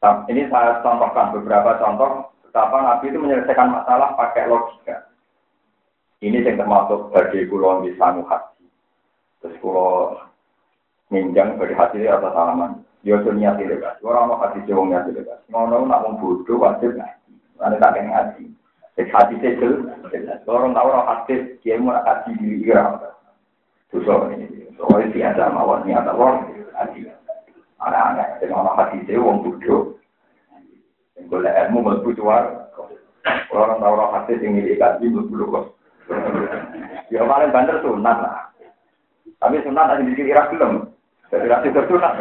Nah, 0.00 0.24
ini 0.32 0.48
saya 0.48 0.80
contohkan 0.80 1.36
beberapa 1.36 1.76
contoh 1.76 2.32
betapa 2.48 2.76
Nabi 2.80 3.12
itu 3.12 3.20
menyelesaikan 3.20 3.68
masalah 3.68 4.16
pakai 4.16 4.48
logika. 4.48 5.08
Ini 6.24 6.40
yang 6.40 6.56
termasuk 6.56 7.12
bagi 7.12 7.44
pulau 7.52 7.84
di 7.84 7.92
Sanu 8.00 8.24
Haji. 8.24 8.64
Terus 9.44 9.60
pulau 9.60 10.24
minjang 11.12 11.60
bagi 11.60 11.76
hati 11.76 12.08
atau 12.08 12.32
salaman. 12.32 12.80
Tuh 13.04 13.36
niat 13.36 13.60
tidak 13.60 14.00
Orang 14.00 14.32
mau 14.32 14.40
hati 14.40 14.64
niat 14.64 15.04
tidak 15.04 15.44
Mau 15.52 15.68
nak 15.68 15.84
mau 15.84 16.16
wajib 16.56 16.96
nggak. 16.96 17.23
Nanti 17.58 17.76
tak 17.78 17.92
kena 17.94 18.10
ngaji. 18.10 18.44
Jadi 18.94 19.10
hati 19.10 19.34
saya 19.42 19.58
jelas. 20.10 20.40
Orang 20.46 20.74
tahu 20.74 20.86
orang 20.90 21.08
hati 21.10 21.34
dia 21.62 21.78
mau 21.78 21.94
ngaji 21.94 22.30
diri 22.38 22.56
kira. 22.62 22.84
Dosa 23.90 24.30
ini. 24.34 24.70
Soalnya 24.74 25.10
biasa 25.14 25.42
mawon 25.54 25.82
niat 25.86 26.06
Allah 26.06 26.46
ngaji. 26.46 27.00
Anak-anak 27.82 28.28
dengan 28.42 28.62
orang 28.66 28.78
hati 28.78 28.96
saya 29.06 29.18
bodoh. 29.22 29.98
Yang 31.14 31.26
boleh 31.30 31.52
ilmu 31.66 31.78
mlebu 31.82 32.10
cuar. 32.18 32.44
Orang 33.50 33.78
tahu 33.82 33.92
orang 33.94 34.12
hati 34.18 34.38
yang 34.42 34.58
milik 34.58 34.78
ngaji 34.78 35.04
mlebu 35.10 35.44
kok. 35.50 35.66
Ya 37.10 37.22
paling 37.22 37.50
banter 37.54 37.78
sunat 37.82 38.18
lah. 38.18 38.50
Tapi 39.42 39.62
sunat 39.62 39.90
ada 39.90 40.02
di 40.02 40.14
kira 40.14 40.50
belum. 40.50 40.90
Jadi 41.34 41.50
rasi 41.50 41.74
tersunat 41.74 42.14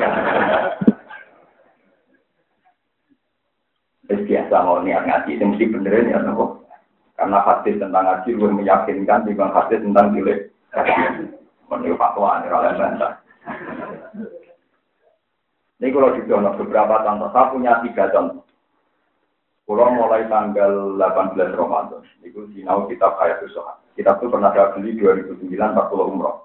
Biasa 4.22 4.56
mau 4.62 4.86
niat 4.86 5.10
ngaji, 5.10 5.32
itu 5.34 5.44
mesti 5.50 5.66
bener 5.74 6.06
ya 6.06 6.22
nopo. 6.22 6.62
Karena 7.18 7.42
hadis 7.42 7.82
tentang 7.82 8.06
ngaji 8.06 8.30
lebih 8.38 8.54
meyakinkan 8.62 9.26
dibanding 9.26 9.58
hadis 9.58 9.80
tentang 9.82 10.08
pilih. 10.14 10.38
Menurut 11.70 11.98
fatwa 11.98 12.38
ini 12.44 12.54
oleh 12.54 12.72
bantah. 12.78 13.14
Ini 15.82 15.88
kalau 15.90 16.16
didono 16.16 16.50
beberapa 16.56 17.02
contoh, 17.02 17.30
saya 17.34 17.52
punya 17.52 17.74
tiga 17.82 18.08
contoh. 18.14 18.46
Kalau 19.64 19.96
mulai 19.96 20.28
tanggal 20.28 21.00
18 21.00 21.56
Ramadan, 21.56 22.04
itu 22.22 22.46
sinau 22.52 22.86
kitab 22.92 23.16
Hayatus 23.16 23.56
Sohat. 23.56 23.80
Kitab 23.96 24.20
itu 24.20 24.28
pernah 24.28 24.52
saya 24.52 24.76
beli 24.76 25.00
2009 25.00 25.48
40 25.50 26.12
umroh. 26.14 26.44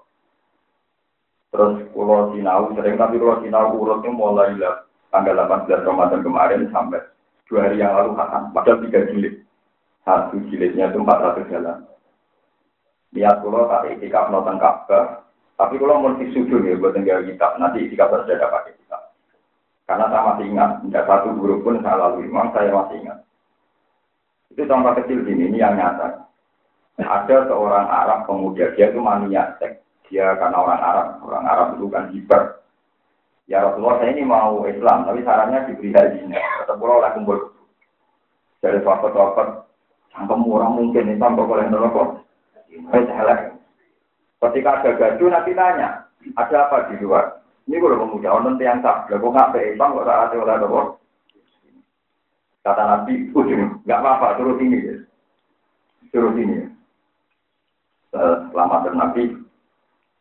Terus 1.49 1.81
pulau 1.91 2.29
Sinau 2.31 2.69
sering 2.77 2.95
tapi 2.95 3.17
pulau 3.17 3.41
Sinau 3.41 3.73
urutnya 3.73 4.13
mulai 4.13 4.53
tanggal 5.09 5.35
18 5.49 5.81
Ramadan 5.81 6.21
kemarin 6.21 6.69
sampai 6.69 7.01
dua 7.49 7.65
hari 7.65 7.81
yang 7.81 7.97
lalu 7.97 8.13
khatam. 8.13 8.53
Padahal 8.53 8.79
tiga 8.85 9.01
jilid. 9.09 9.35
Satu 10.05 10.37
jilidnya 10.47 10.93
itu 10.93 11.01
400 11.01 11.49
jalan. 11.49 11.77
Niat 13.09 13.41
pulau 13.41 13.65
tak 13.65 13.89
itikaf 13.97 14.29
nonton 14.29 14.61
Ka'bah. 14.61 15.25
Tapi 15.57 15.75
kalau 15.75 15.99
mau 15.99 16.15
sudut 16.15 16.61
ya 16.63 16.77
buat 16.77 16.93
tinggal 16.93 17.25
kitab. 17.25 17.57
Nanti 17.57 17.89
itikaf 17.89 18.13
harus 18.13 18.29
ada 18.29 18.47
pakai 18.47 18.77
kitab. 18.77 19.01
Karena 19.89 20.05
saya 20.13 20.21
masih 20.29 20.45
ingat, 20.53 20.69
tidak 20.85 21.05
satu 21.09 21.29
guru 21.33 21.65
pun 21.65 21.81
saya 21.81 21.97
lalui. 21.97 22.29
Memang 22.29 22.53
saya 22.53 22.69
masih 22.69 23.01
ingat. 23.01 23.19
Itu 24.53 24.61
contoh 24.69 24.93
kecil 25.01 25.25
gini, 25.25 25.49
ini 25.49 25.57
yang 25.57 25.73
nyata. 25.73 26.29
Ada 26.99 27.47
seorang 27.49 27.87
Arab 27.89 28.29
pemuda, 28.29 28.75
dia 28.77 28.93
itu 28.93 29.01
mania 29.01 29.57
seks. 29.57 29.81
Dia 30.09 30.37
karena 30.37 30.57
orang 30.61 30.81
Arab, 30.81 31.07
orang 31.25 31.45
Arab 31.47 31.67
itu 31.77 31.85
kan 31.89 32.05
hiper. 32.13 32.58
Ya 33.49 33.65
Rasulullah 33.65 33.97
saya 33.97 34.13
ini 34.13 34.29
mau 34.29 34.61
Islam, 34.69 35.09
tapi 35.09 35.25
sarannya 35.25 35.65
diberi 35.65 35.89
hajinya. 35.89 36.37
Kata 36.37 36.77
pulau 36.77 37.01
oleh 37.01 37.09
kumpul. 37.17 37.49
Dari 38.61 38.77
sahabat-sahabat, 38.85 39.65
sampai 40.13 40.37
orang 40.37 40.77
mungkin 40.77 41.09
Islam 41.09 41.33
kok 41.33 41.49
boleh 41.49 41.65
nerokok. 41.65 42.21
Saya 42.93 43.57
Ketika 44.39 44.69
ada 44.79 44.89
gaduh 44.95 45.29
nanti 45.33 45.51
tanya, 45.57 46.05
ada 46.37 46.55
apa 46.69 46.93
di 46.93 47.01
luar? 47.01 47.41
Ini 47.65 47.81
kalau 47.81 48.05
pemuda, 48.05 48.29
orang 48.37 48.61
yang 48.61 48.85
tak, 48.85 49.09
kok 49.09 49.19
nggak 49.19 49.51
be 49.51 49.73
Islam 49.73 49.97
kok 49.97 50.05
tak 50.05 50.19
ada 50.29 50.35
orang 50.37 50.87
Kata 52.59 52.83
Nabi, 52.85 53.13
ujung, 53.33 53.81
nggak 53.81 53.99
apa-apa, 54.03 54.37
suruh 54.37 54.55
sini. 54.61 54.77
Suruh 56.13 56.31
sini 56.37 56.53
ya. 56.59 56.67
Selamat 58.53 58.89
Nabi, 58.93 59.33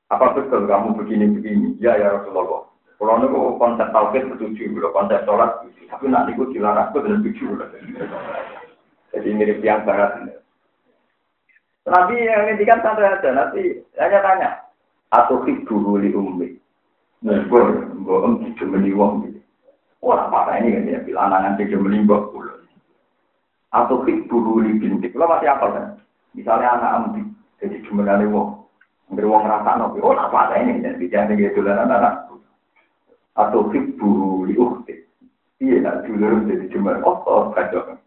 apa 0.08 0.32
betul 0.32 0.64
kamu 0.64 0.96
begini-begini? 0.96 1.76
Ya, 1.76 1.96
ya 2.00 2.16
Rasulullah. 2.16 2.67
Kalau 2.98 3.14
niku 3.22 3.54
konsep 3.62 3.94
tauhid 3.94 4.26
setuju, 4.26 4.74
kalau 4.74 4.90
konsep 4.90 5.22
sholat 5.22 5.50
Tapi 5.88 6.04
nanti 6.10 6.34
gue 6.34 6.50
dilarang 6.50 6.90
gue 6.90 7.00
dan 7.06 7.22
setuju. 7.22 7.46
Jadi 9.14 9.28
mirip 9.32 9.62
yang 9.64 9.86
barat. 9.86 10.20
Nabi 11.88 12.20
yang 12.20 12.52
ini 12.52 12.68
kan 12.68 12.84
santai 12.84 13.08
aja. 13.08 13.30
Nanti 13.32 13.80
hanya 13.96 14.18
tanya. 14.20 14.50
Atau 15.14 15.46
dulu 15.46 15.96
li 15.96 16.12
ummi. 16.12 16.52
Gue 17.24 17.62
om 18.04 18.44
dijemeni 18.44 18.92
wong. 18.92 19.32
Wah, 20.04 20.28
apa 20.28 20.60
ini 20.60 20.76
kan 20.76 20.92
ya? 20.92 20.98
Bilang 21.00 21.32
anak 21.32 21.56
dijemeni 21.56 22.04
mbak 22.04 22.28
pulau. 22.30 22.60
Atau 23.72 24.04
dulu 24.04 24.60
li 24.60 24.76
bintik. 24.76 25.16
Lo 25.16 25.24
masih 25.24 25.48
apa 25.48 25.66
kan? 25.72 25.86
Misalnya 26.36 26.76
anak 26.76 26.92
ambi 27.00 27.22
jadi 27.58 27.80
cuma 27.88 28.04
dari 28.04 28.28
wong. 28.28 28.68
Dari 29.08 29.24
wong 29.24 29.48
rasa 29.48 29.80
nopo. 29.80 30.04
Oh, 30.04 30.12
apa 30.12 30.52
ini? 30.60 30.84
Jadi 30.84 31.08
jangan 31.08 31.40
gitu 31.40 31.64
lah 31.64 31.80
anak-anak. 31.88 32.28
Atau 33.38 33.70
buru 33.70 34.50
di 34.50 34.58
ukti. 34.58 34.98
Iya, 35.62 35.82
nak 35.82 36.06
dulu 36.06 36.46
jadi 36.50 36.66
cuma 36.74 36.98
oh, 37.02 37.18
oh, 37.26 37.54
kacau. 37.54 37.98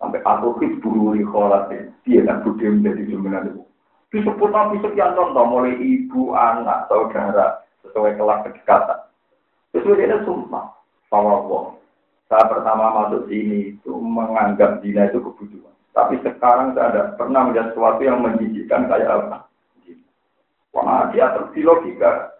Sampai 0.00 0.24
atau 0.24 0.56
di 0.56 1.24
kholat. 1.28 1.68
Iya, 2.08 2.24
nak 2.24 2.44
budi 2.44 2.64
menjadi 2.64 3.12
cuma 3.12 3.28
dari 3.36 3.52
wong. 3.52 3.68
Disebut 4.08 4.48
nabi 4.48 4.80
sekian 4.80 5.12
contoh, 5.12 5.44
mulai 5.44 5.76
ibu, 5.76 6.32
anak, 6.32 6.88
saudara, 6.88 7.60
sesuai 7.84 8.16
kelas 8.16 8.40
kedekatan. 8.48 9.00
Sesuai 9.76 10.00
dia 10.00 10.24
sumpah. 10.24 10.72
Sama 11.12 11.44
Allah. 11.44 11.64
Saya 12.28 12.44
pertama 12.48 12.84
masuk 12.92 13.28
sini 13.28 13.76
itu 13.76 13.92
menganggap 13.96 14.84
dina 14.84 15.08
itu 15.08 15.20
kebutuhan. 15.20 15.72
Tapi 15.96 16.20
sekarang 16.20 16.76
saya 16.76 16.92
ada 16.92 17.02
pernah 17.16 17.48
melihat 17.48 17.72
sesuatu 17.72 18.04
yang 18.04 18.20
menjijikkan 18.20 18.84
kayak 18.88 19.08
apa. 19.08 19.48
Wah, 20.76 21.08
dia 21.12 21.32
logika. 21.64 22.37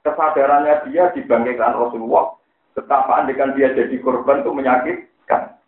Kesadarannya 0.00 0.88
dia 0.88 1.12
dibangkitkan 1.12 1.76
Rasulullah. 1.76 2.40
Betapa 2.72 3.20
andekan 3.20 3.52
dia 3.52 3.74
jadi 3.76 3.92
korban 4.00 4.40
itu 4.40 4.50
menyakitkan. 4.54 5.60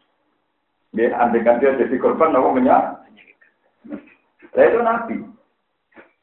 Ya, 0.96 1.08
andekan 1.20 1.60
dia 1.60 1.76
jadi 1.76 1.96
korban, 2.00 2.32
apa 2.32 2.48
menyakitkan. 2.52 3.00
Nah, 4.52 4.64
itu 4.64 4.80
Nabi. 4.80 5.16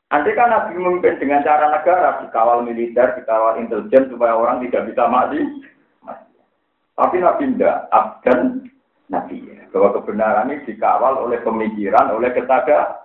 Andai 0.10 0.34
kan 0.34 0.50
Nabi 0.50 0.74
memimpin 0.74 1.22
dengan 1.22 1.45
cara 1.45 1.69
negara, 1.69 2.26
dikawal 2.26 2.65
militer, 2.65 3.13
dikawal 3.22 3.62
intelijen, 3.62 4.10
supaya 4.10 4.34
orang 4.34 4.65
tidak 4.65 4.89
bisa 4.89 5.06
mati. 5.06 5.41
Tapi 6.98 7.15
Nabi 7.22 7.43
tidak, 7.54 7.78
abdan 7.93 8.39
Nabi. 9.13 9.45
Bahwa 9.69 10.02
kebenaran 10.02 10.50
ini 10.50 10.65
dikawal 10.65 11.30
oleh 11.30 11.38
pemikiran, 11.45 12.10
oleh 12.10 12.34
kesadaran. 12.34 12.98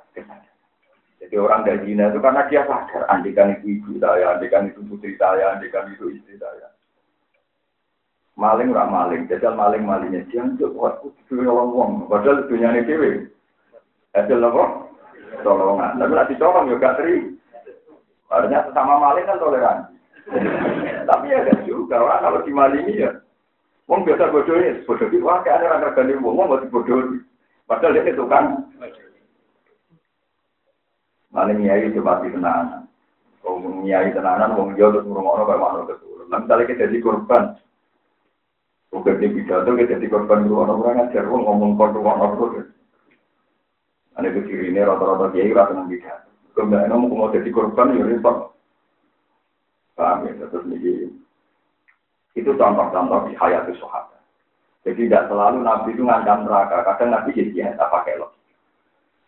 Jadi 1.25 1.41
orang 1.41 1.65
dari 1.65 1.81
Cina 1.89 2.13
itu 2.13 2.21
karena 2.21 2.45
dia 2.53 2.69
sadar, 2.69 3.09
andikan 3.09 3.57
itu 3.57 3.81
ibu 3.81 3.97
saya, 3.97 4.37
andikan 4.37 4.69
itu 4.69 4.85
putri 4.85 5.17
saya, 5.17 5.57
andikan 5.57 5.89
itu 5.89 6.13
istri 6.13 6.37
saya. 6.37 6.69
Maling 8.37 8.77
ora 8.77 8.85
maling, 8.85 9.25
jajal 9.31 9.57
maling 9.57 9.89
malingnya 9.89 10.27
jangan 10.29 10.61
tuh 10.61 10.69
buat 10.77 11.01
kudu 11.01 11.49
orang 11.49 11.71
wong, 11.73 11.91
padahal 12.13 12.45
dunia 12.45 12.77
ini 12.77 12.85
dewi. 12.85 13.11
Hasil 14.13 14.43
apa? 14.43 14.65
Tolongan. 15.41 15.97
Tapi 15.97 16.13
nanti 16.13 16.35
colong 16.37 16.69
juga 16.69 16.95
teri. 17.01 17.33
Artinya 18.29 18.69
sesama 18.69 19.01
maling 19.01 19.25
kan 19.25 19.41
toleransi. 19.41 19.95
Tapi 21.09 21.27
ya 21.33 21.41
kan 21.49 21.59
juga 21.65 22.05
orang 22.05 22.21
kalau 22.21 22.41
dimalingi 22.45 23.01
ya 23.01 23.11
Wong 23.85 24.01
biasa 24.09 24.33
bodoh 24.33 24.57
ini, 24.57 24.81
bodoh 24.89 25.09
itu 25.13 25.21
wah 25.21 25.45
kayak 25.45 25.61
ada 25.61 25.77
orang 25.77 25.93
kerjaan 25.93 26.25
wong, 26.25 26.41
wong 26.41 26.49
masih 26.57 26.73
bodoh. 26.73 27.21
Padahal 27.69 28.01
dia 28.01 28.09
itu 28.09 28.25
kan. 28.33 28.65
Maling 31.35 31.67
nyai 31.67 31.91
itu 31.91 31.99
pasti 32.01 32.31
tenanan. 32.31 32.87
Wong 33.43 33.83
nyai 33.83 34.15
tenanan, 34.15 34.55
wong 34.55 34.79
jauh 34.79 34.95
terus 34.95 35.05
ngurung 35.05 35.35
kayak 35.35 35.59
mana 35.59 35.83
keturun. 35.91 36.27
Nah 36.31 36.39
misalnya 36.41 36.65
kita 36.71 36.87
jadi 36.87 36.99
korban, 37.03 37.45
Bukan 38.95 39.19
di 39.19 39.27
pidato 39.27 39.75
kita 39.75 39.99
jadi 39.99 40.07
korban 40.07 40.47
dulu 40.47 40.63
orang 40.63 40.79
orang 40.79 40.97
ngajar 41.03 41.27
wong 41.27 41.43
ngomong 41.43 41.75
korban 41.75 42.07
orang 42.07 42.33
terus. 42.39 42.71
Ane 44.15 44.31
itu 44.31 44.41
ciri 44.47 44.71
ini 44.71 44.79
rata-rata 44.87 45.35
kiai 45.35 45.51
rata 45.51 45.75
nang 45.75 45.91
pidato. 45.91 46.31
Kemudian 46.55 46.95
mau 46.95 47.35
jadi 47.35 47.51
korban 47.51 47.99
ya 47.99 48.07
repot. 48.07 48.55
Paham 49.99 50.31
ya, 50.31 50.47
terus 50.47 50.63
nih 50.71 51.11
itu 52.35 52.51
contoh-contoh 52.55 53.31
di 53.31 53.35
hayat 53.39 53.67
sahabat. 53.79 54.23
Jadi 54.83 55.07
tidak 55.07 55.31
selalu 55.31 55.63
Nabi 55.63 55.95
itu 55.95 56.03
ngancam 56.03 56.47
neraka. 56.47 56.83
Kadang 56.83 57.15
Nabi 57.15 57.31
jadi 57.31 57.55
ya, 57.55 57.69
tak 57.79 57.91
pakai 57.95 58.19
lo. 58.19 58.35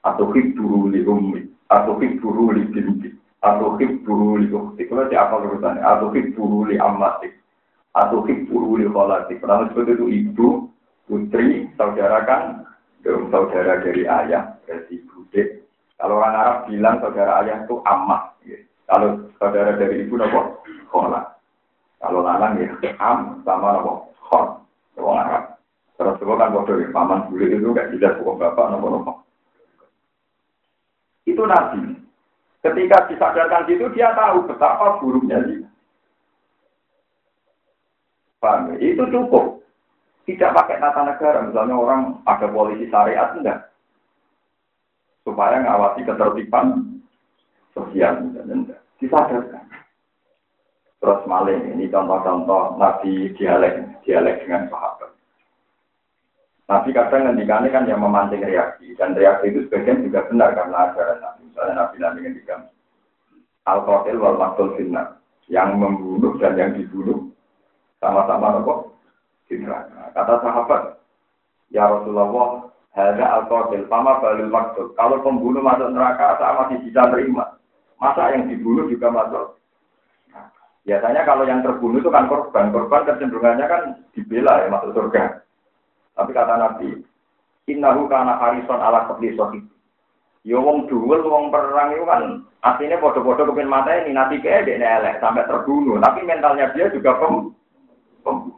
Atau 0.03 0.31
hiburu 0.35 0.91
li 0.91 1.07
ummi. 1.07 1.43
Atau 1.67 1.99
hiburu 1.99 2.55
li 2.55 2.65
binti. 2.71 3.11
Atau 3.43 3.79
hiburu 3.79 4.39
li 4.39 4.49
ukti. 4.51 4.87
Kalau 4.87 5.07
siapa 5.11 5.35
urusannya? 5.39 5.83
Atau 5.83 6.15
hiburu 6.15 6.71
li 6.71 6.77
ammatik. 6.79 7.35
Atau 7.97 8.23
hiburu 8.27 8.79
li 8.79 8.87
kholatik. 8.87 9.41
Pertama 9.43 9.71
seperti 9.71 9.93
itu 9.97 10.07
ibu, 10.07 10.49
putri, 11.09 11.67
saudara 11.75 12.23
kan. 12.27 12.67
Saudara 13.07 13.79
dari 13.87 14.03
ayah, 14.03 14.59
dari 14.67 14.99
bude. 15.07 15.63
Kalau 15.95 16.19
orang 16.19 16.35
Arab 16.35 16.59
bilang 16.67 16.99
saudara 16.99 17.39
ayah 17.47 17.63
itu 17.63 17.79
ammah. 17.87 18.35
Kalau 18.87 19.31
saudara 19.39 19.79
dari 19.79 20.03
ibu, 20.07 20.19
nopo 20.19 20.63
kholat. 20.91 21.37
Kalau 22.03 22.21
lanang 22.23 22.61
ya 22.61 22.93
am 23.01 23.43
sama 23.43 23.79
nopo 23.79 24.15
khon, 24.27 24.63
wong 25.01 25.17
Arab. 25.17 25.59
Terus 25.97 26.21
itu 26.21 26.35
kan 26.37 26.53
bodoh 26.53 26.77
ya, 26.77 26.93
paman 26.93 27.25
bule 27.33 27.49
itu 27.49 27.73
gak 27.73 27.89
jelas 27.97 28.21
wong 28.21 28.37
bapak 28.37 28.69
nopo 28.69 28.87
nopo. 28.93 29.13
Itu 31.27 31.43
nabi. 31.45 31.99
Ketika 32.63 33.11
disadarkan 33.11 33.67
itu 33.71 33.87
dia 33.95 34.15
tahu 34.15 34.47
betapa 34.47 35.03
buruknya 35.03 35.43
dia. 35.43 35.67
Paham 38.43 38.75
ya? 38.75 38.95
Itu 38.95 39.07
cukup. 39.11 39.63
Tidak 40.27 40.51
pakai 40.51 40.83
tata 40.83 41.07
negara, 41.07 41.47
misalnya 41.47 41.75
orang 41.79 42.03
ada 42.27 42.51
polisi 42.51 42.91
syariat 42.91 43.31
enggak. 43.39 43.71
Supaya 45.23 45.63
ngawasi 45.63 46.03
ketertiban 46.03 46.99
sosial, 47.71 48.27
enggak. 48.27 48.83
Disadarkan. 48.99 49.67
Terus 50.97 51.23
maling 51.29 51.77
ini 51.77 51.93
contoh-contoh 51.93 52.81
Nabi 52.81 53.31
dialek 53.37 54.03
dialek 54.03 54.43
dengan 54.43 54.67
sahabat. 54.73 54.96
Nabi 56.67 56.91
kadang 56.91 57.31
ngendikannya 57.31 57.71
kan 57.71 57.87
yang 57.87 58.03
memancing 58.03 58.43
reaksi 58.43 58.91
dan 58.99 59.15
reaksi 59.15 59.55
itu 59.55 59.71
sebagian 59.71 60.03
juga 60.03 60.27
benar 60.27 60.51
karena 60.51 60.91
ada 60.91 61.05
Nabi 61.23 61.41
misalnya 61.47 61.75
Nabi 61.79 61.97
Nabi 62.03 62.19
ngendikan 62.27 62.61
al 63.71 63.87
qatil 63.87 64.19
wal 64.19 64.35
maktul 64.35 64.75
finna 64.75 65.19
yang 65.47 65.79
membunuh 65.79 66.35
dan 66.43 66.59
yang 66.59 66.75
dibunuh 66.75 67.31
sama-sama 68.03 68.59
nopo 68.59 68.99
di 69.47 69.63
neraka. 69.63 70.11
Kata 70.11 70.43
sahabat, 70.43 70.83
ya 71.71 71.87
Rasulullah, 71.87 72.67
hanya 72.99 73.27
al 73.31 73.47
qatil 73.47 73.87
sama 73.87 74.19
balil 74.19 74.51
maktul. 74.51 74.91
Kalau 74.99 75.23
pembunuh 75.23 75.63
masuk 75.63 75.95
neraka, 75.95 76.35
saya 76.43 76.67
masih 76.67 76.83
bisa 76.83 77.07
terima. 77.15 77.55
Masa 77.97 78.35
yang 78.35 78.51
dibunuh 78.51 78.91
juga 78.91 79.09
masuk 79.09 79.57
Biasanya 80.87 81.27
kalau 81.27 81.43
yang 81.43 81.67
terbunuh 81.67 81.99
itu 81.99 82.11
kan 82.15 82.31
korban. 82.31 82.71
Korban 82.71 83.03
kecenderungannya 83.11 83.67
kan 83.67 83.83
dibela 84.15 84.63
ya 84.63 84.71
masuk 84.71 84.95
surga. 84.95 85.43
Tapi 86.17 86.31
kata 86.33 86.55
Nabi, 86.57 87.05
Innahu 87.69 88.09
kana 88.09 88.41
harison 88.41 88.81
ala 88.81 89.05
kebli 89.13 89.37
sohib. 89.37 89.65
Ya 90.47 90.63
wong 90.63 90.87
duel, 90.87 91.27
wong 91.27 91.51
perang 91.51 91.91
itu 91.91 92.07
kan 92.07 92.47
artinya 92.63 93.03
bodoh-bodoh 93.03 93.51
kepin 93.51 93.67
mata 93.67 93.91
ini 93.99 94.15
nanti 94.15 94.39
kayak 94.39 94.71
dia 94.71 94.79
elek 94.79 95.19
sampai 95.19 95.43
terbunuh. 95.45 95.99
Tapi 95.99 96.23
mentalnya 96.23 96.71
dia 96.71 96.87
juga 96.95 97.19
pem, 97.19 97.51
pem. 98.23 98.55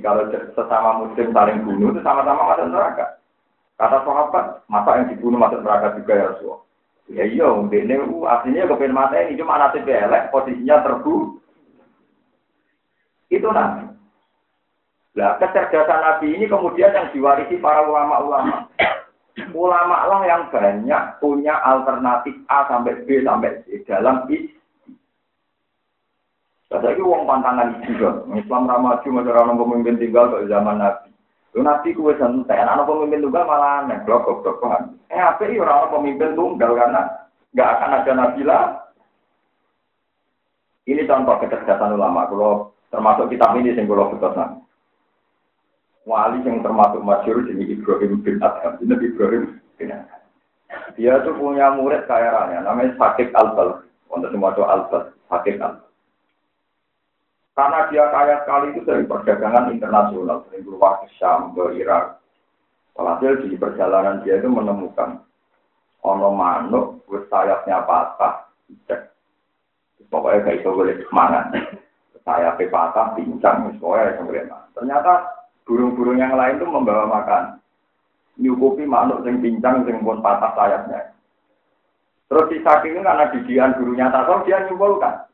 Kalau 0.00 0.28
sesama 0.32 1.04
muslim 1.04 1.32
saling 1.36 1.60
bunuh 1.64 1.92
itu 1.92 2.00
sama-sama 2.00 2.52
masuk 2.52 2.68
neraka. 2.72 3.20
Kata 3.76 4.04
sahabat, 4.08 4.64
masa 4.72 4.90
yang 4.96 5.08
dibunuh 5.12 5.36
masuk 5.36 5.60
neraka 5.60 6.00
juga 6.00 6.12
ya 6.16 6.24
Rasulullah. 6.32 6.60
Ya 7.06 7.24
iya, 7.28 7.48
ini 7.52 7.94
aslinya 8.24 8.70
kepin 8.72 8.96
mata 8.96 9.20
ini 9.20 9.36
cuma 9.36 9.60
nanti 9.60 9.84
elek 9.84 10.32
posisinya 10.32 10.80
terbunuh. 10.80 11.36
Itu 13.28 13.48
nanti. 13.52 13.95
Nah, 15.16 15.40
kecerdasan 15.40 16.00
Nabi 16.04 16.36
ini 16.36 16.44
kemudian 16.44 16.92
yang 16.92 17.08
diwarisi 17.08 17.56
para 17.56 17.88
ulama-ulama 17.88 18.68
ulama 19.52 20.08
lah 20.08 20.20
yang 20.24 20.48
banyak 20.48 21.02
punya 21.20 21.60
alternatif 21.60 22.36
A 22.48 22.64
sampai 22.68 23.04
B 23.04 23.20
sampai 23.20 23.60
C 23.68 23.84
dalam 23.84 24.24
isi. 24.32 24.52
Saya 26.66 26.98
uang 26.98 27.24
pantangan 27.24 27.78
juga. 27.88 28.26
Islam 28.36 28.68
ramaju 28.68 29.08
masyarakat 29.08 29.54
pemimpin 29.56 29.96
tinggal 30.02 30.28
ke 30.34 30.50
zaman 30.50 30.82
Nabi. 30.82 31.08
Lu 31.56 31.64
Nabi 31.64 31.96
kue 31.96 32.12
santai, 32.20 32.60
anak 32.60 32.84
pemimpin 32.84 33.24
tunggal 33.24 33.48
malah 33.48 33.86
aneh, 33.86 34.02
blok 34.04 34.28
blok 34.44 34.60
Eh 35.08 35.16
apa 35.16 35.40
sih 35.46 35.56
orang 35.56 35.88
pemimpin 35.88 36.36
tunggal 36.36 36.76
karena 36.76 37.00
nggak 37.56 37.70
akan 37.80 37.96
ada 38.02 38.12
Nabi 38.12 38.40
lah. 38.44 38.64
Ini 40.84 41.06
contoh 41.08 41.38
kecerdasan 41.40 41.96
ulama. 41.96 42.28
Kalau 42.28 42.76
termasuk 42.92 43.32
kitab 43.32 43.56
ini 43.56 43.72
yang 43.72 43.88
kalau 43.88 44.12
betul 44.12 44.65
wali 46.06 46.38
yang 46.46 46.62
termasuk 46.62 47.02
masyur 47.02 47.42
jadi 47.44 47.64
Ibrahim 47.66 48.22
bin 48.22 48.38
Adham. 48.38 48.78
Ini 48.78 48.94
Ibrahim 48.94 49.58
bin 49.76 49.90
Adham. 49.90 50.22
Dia 50.94 51.20
tuh 51.26 51.34
punya 51.36 51.74
murid 51.74 52.06
kaya 52.06 52.30
raya, 52.30 52.62
namanya 52.62 52.94
Sakik 52.96 53.34
Al-Bal. 53.34 53.84
Untuk 54.06 54.30
semua 54.30 54.54
itu 54.54 54.62
Al-Bal, 54.62 55.12
Sakik 55.28 55.58
Al 55.58 55.82
Karena 57.58 57.88
dia 57.90 58.04
kaya 58.12 58.34
sekali 58.44 58.66
itu 58.72 58.80
dari 58.86 59.04
perdagangan 59.08 59.72
internasional, 59.74 60.46
sering 60.46 60.62
keluar 60.62 61.02
ke 61.02 61.08
Syam, 61.16 61.56
ke 61.56 61.80
Irak. 61.80 62.20
Walhasil 62.96 63.44
di 63.44 63.56
perjalanan 63.56 64.24
dia 64.24 64.40
itu 64.40 64.48
menemukan 64.48 65.20
ono 66.04 66.30
manuk, 66.32 67.00
sayapnya 67.28 67.84
patah, 67.84 68.48
cek. 68.88 69.08
Pokoknya 70.08 70.44
kayak 70.44 70.60
itu 70.62 70.68
boleh 70.68 70.96
mana. 71.08 71.48
Sayapnya 72.24 72.72
patah, 72.72 73.16
pincang, 73.16 73.72
pokoknya 73.80 74.20
Ternyata 74.76 75.12
burung-burung 75.66 76.22
yang 76.22 76.38
lain 76.38 76.62
itu 76.62 76.66
membawa 76.70 77.04
makan. 77.10 77.44
Nyukupi 78.38 78.86
makhluk 78.86 79.26
yang 79.26 79.42
pincang, 79.42 79.82
yang 79.84 80.00
pun 80.00 80.22
patah 80.22 80.54
sayapnya. 80.54 81.16
Terus 82.26 82.48
si 82.50 82.56
saking 82.62 83.02
karena 83.02 83.30
didian 83.34 83.74
gurunya 83.78 84.10
tasawuf 84.10 84.46
dia 84.46 84.66
nyimpulkan. 84.66 85.30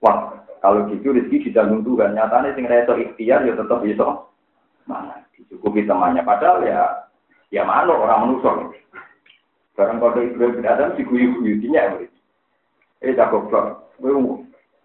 Wah, 0.00 0.40
kalau 0.62 0.86
gitu 0.88 1.10
rezeki 1.10 1.50
dijamin 1.50 1.82
Tuhan. 1.82 2.14
Nyatanya 2.14 2.54
sing 2.54 2.64
reso 2.70 2.94
ikhtiar 2.96 3.44
ya 3.44 3.58
tetap 3.58 3.82
bisa. 3.82 4.24
Mana 4.86 5.26
dicukupi 5.34 5.84
temannya. 5.84 6.22
Padahal 6.22 6.64
ya 6.64 6.80
ya 7.50 7.66
makhluk 7.66 7.98
orang 7.98 8.30
manusia. 8.30 8.52
Sekarang 9.74 9.98
kalau 9.98 10.22
Ibrahim 10.22 10.56
bin 10.62 10.70
Adam 10.70 10.94
diguyu-guyu 10.96 11.60
ya. 11.66 11.98
Eh 13.02 13.12
tak 13.18 13.34
goblok. 13.34 13.90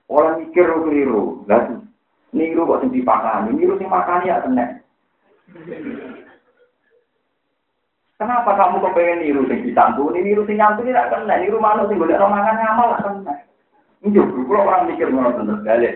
Orang 0.09 0.41
mikir 0.41 0.65
keliru. 0.65 1.45
Lah 1.45 1.84
Niru 2.35 2.67
kok 2.67 2.83
sing 2.83 2.91
dipakani, 2.91 3.55
niru 3.55 3.79
sing 3.79 3.87
makani 3.87 4.27
ya 4.27 4.43
kena. 4.43 4.83
Kenapa 8.19 8.51
kamu 8.59 8.83
kepengen 8.83 9.23
niru 9.23 9.41
sing 9.47 9.63
disantuni, 9.63 10.19
niru 10.19 10.43
sing 10.43 10.59
nyantuni 10.59 10.91
tidak 10.91 11.15
kena, 11.15 11.39
niru 11.39 11.63
mana 11.63 11.87
sing 11.87 11.95
boleh 11.95 12.19
romangan 12.19 12.59
ngamal 12.59 12.91
tak 12.91 13.01
kena. 13.07 13.33
Ini 14.03 14.11
juga 14.19 14.67
orang 14.67 14.91
mikir 14.91 15.07
ngono 15.07 15.31
bener 15.31 15.63
sekali. 15.63 15.89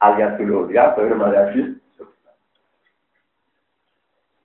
Alias 0.00 0.36
dulu 0.40 0.72
ya, 0.72 0.96
baru 0.96 1.52
sih. 1.52 1.76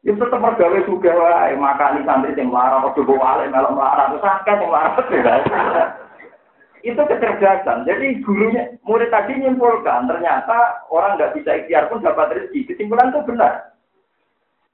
Ya 0.02 0.12
tetap 0.18 0.42
mergawe 0.42 0.80
juga 0.84 1.14
wae 1.16 1.56
makani 1.56 2.04
santri 2.04 2.36
sing 2.36 2.52
larang, 2.52 2.92
ojo 2.92 3.08
bawa 3.08 3.40
ale 3.40 3.48
melok 3.48 3.78
larang, 3.80 4.20
terus 4.20 4.28
akeh 4.28 4.56
sing 4.60 4.68
larang. 4.68 6.11
Itu 6.82 6.98
kecerdasan. 6.98 7.86
Jadi 7.86 8.22
gurunya, 8.26 8.74
murid 8.86 9.14
tadi 9.14 9.38
nyimpulkan, 9.38 10.10
ternyata 10.10 10.86
orang 10.90 11.18
nggak 11.18 11.34
bisa 11.38 11.64
ikhtiar 11.64 11.88
pun 11.88 12.02
dapat 12.02 12.34
rezeki. 12.34 12.74
Kesimpulan 12.74 13.14
itu 13.14 13.22
benar. 13.26 13.74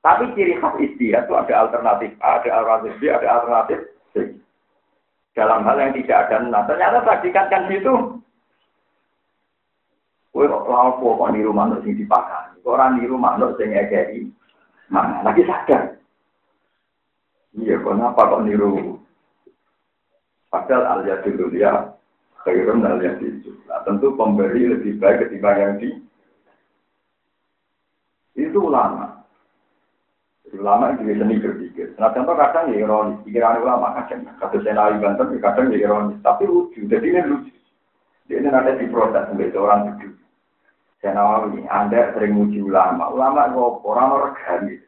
Tapi 0.02 0.32
ciri 0.36 0.56
khas 0.60 0.76
ikhtiar 0.80 1.28
itu 1.28 1.34
ada 1.36 1.54
alternatif 1.67 2.12
A, 2.24 2.39
ada 2.39 2.50
alternatif 2.63 2.91
B, 3.00 3.02
ada 3.12 3.28
alternatif 3.28 3.80
C. 4.15 4.15
Dalam 5.36 5.67
hal 5.67 5.78
yang 5.78 5.93
tidak 5.93 6.17
ada 6.28 6.38
nah, 6.50 6.63
ternyata 6.65 7.06
tadi 7.06 7.30
kan 7.30 7.70
situ. 7.70 7.93
Kowe 10.34 10.46
kok 10.46 11.02
kok 11.02 11.32
niru 11.34 11.50
manuk 11.50 11.82
sing 11.82 11.98
dipakai. 11.98 12.62
Kok 12.62 12.74
ora 12.74 12.93
niru 12.93 13.17
manuk 13.17 13.58
sing 13.58 13.74
ngekeki. 13.74 14.30
Mana 14.93 15.26
lagi 15.26 15.41
sadar. 15.50 15.98
Iya, 17.58 17.82
kenapa 17.82 18.22
kok 18.22 18.46
niru 18.46 18.97
Padahal 20.58 21.06
al 21.06 21.22
dulu 21.22 21.54
ya 21.54 21.93
khairun 22.41 22.82
al 22.82 22.98
itu. 23.04 23.54
Nah, 23.70 23.86
tentu 23.86 24.17
pemberi 24.17 24.65
lebih 24.65 24.98
baik 24.98 25.30
ketimbang 25.30 25.58
yang 25.62 25.74
di 25.78 25.89
itu 28.38 28.58
ulama. 28.58 29.22
Ulama 30.56 30.96
juga 30.96 31.22
seni 31.22 31.43
berpikir. 31.43 31.93
Nah 32.00 32.10
contoh 32.15 32.34
kadang 32.39 32.72
ya 32.72 32.88
ironis, 32.88 33.20
pikiran 33.28 33.62
ulama 33.62 34.00
kadang. 34.00 34.32
Kata 34.39 34.58
saya 34.63 34.80
nabi 34.80 35.04
banten, 35.04 35.36
ya 35.36 35.39
kadang 35.43 35.65
ya 35.76 35.78
ironis. 35.84 36.17
Tapi 36.24 36.48
lucu, 36.48 36.88
jadi 36.88 37.04
ini 37.04 37.22
lucu. 37.28 37.52
Jadi 38.32 38.41
ini 38.41 38.48
ada 38.48 38.72
di 38.80 38.88
proses 38.88 39.28
sebagai 39.28 39.60
orang 39.60 40.00
jujur. 40.00 40.15
Saya 41.04 41.20
nawawi, 41.20 41.67
Anda 41.67 42.15
sering 42.15 42.34
muji 42.39 42.63
ulama. 42.63 43.12
Ulama 43.12 43.52
itu 43.52 43.60
orang 43.86 44.10
orang 44.15 44.34
gitu. 44.72 44.88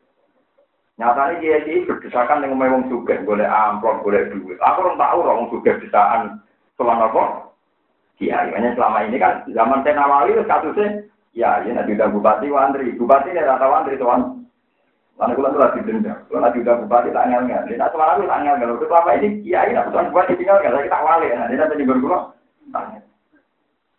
Nyatanya 1.00 1.40
dia 1.40 1.64
ini 1.64 1.88
berdesakan 1.88 2.44
dengan 2.44 2.60
memang 2.60 2.92
juga, 2.92 3.16
boleh 3.24 3.48
amplop, 3.48 4.04
boleh 4.04 4.28
duit. 4.36 4.60
Aku 4.60 4.84
orang 4.84 5.00
tahu 5.00 5.18
orang 5.24 5.48
juga 5.48 5.80
desakan 5.80 6.44
selama 6.76 7.08
apa? 7.08 7.24
Iya, 8.20 8.52
makanya 8.52 8.76
selama 8.76 9.08
ini 9.08 9.16
kan 9.16 9.48
zaman 9.48 9.80
Tenawali 9.88 10.36
kasusnya, 10.44 11.08
ya, 11.32 11.64
ya 11.64 11.72
nanti 11.72 11.96
udah 11.96 12.12
bupati 12.12 12.52
wandri, 12.52 12.92
bupati 13.00 13.32
ini 13.32 13.40
rata 13.40 13.64
wandri 13.72 13.96
tuan. 13.96 14.44
Mana 15.16 15.40
kulo 15.40 15.56
tuh 15.56 15.64
lagi 15.64 15.80
dendam, 15.88 16.20
kulo 16.28 16.44
lagi 16.44 16.60
udah 16.60 16.84
bupati 16.84 17.16
tak 17.16 17.32
ngel 17.32 17.48
ngel, 17.48 17.64
dia 17.72 17.88
semalam 17.96 18.28
tak 18.28 18.40
ngel 18.44 18.56
ngel, 18.60 18.84
selama 18.84 19.12
ini? 19.16 19.40
Kiai 19.40 19.72
nak 19.72 19.96
tuan 19.96 20.12
bupati 20.12 20.36
tinggal 20.36 20.60
nggak, 20.60 20.84
kita 20.84 21.00
wali, 21.00 21.32
nah 21.32 21.48
dia 21.48 21.64
nanti 21.64 21.88
kulo, 21.88 22.20
tanya. 22.76 23.00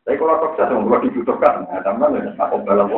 Tapi 0.04 0.20
kalau 0.20 0.52
tuh 0.52 0.68
kulo 0.68 0.96
dibutuhkan, 1.00 1.64
nah 1.64 1.80
tambah 1.80 2.12
nih, 2.12 2.28
aku 2.36 2.60
balap 2.60 2.92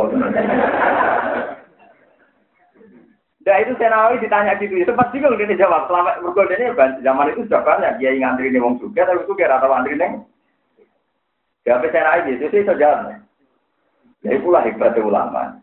Nah 3.42 3.58
itu 3.58 3.74
Senawi 3.74 4.22
ditanya 4.22 4.54
gitu, 4.62 4.78
itu 4.78 4.92
pasti 4.94 5.18
kalau 5.18 5.34
dia 5.34 5.50
jawab, 5.58 5.90
selama 5.90 6.14
bergoda 6.22 6.54
ini 6.54 6.70
zaman 7.02 7.34
itu 7.34 7.42
sudah 7.50 7.66
banyak, 7.66 7.98
dia 7.98 8.14
ngantri 8.14 8.54
nih 8.54 8.62
wong 8.62 8.78
suka, 8.78 9.02
tapi 9.02 9.26
suka 9.26 9.66
wandri 9.66 9.98
nih. 9.98 10.22
Ya 11.66 11.78
saya 11.78 12.22
aja, 12.22 12.30
itu 12.30 12.46
sih 12.50 12.66
jalan. 12.66 13.22
Ya 14.22 14.38
itulah 14.38 14.62
hebatnya 14.62 15.02
ulama. 15.02 15.58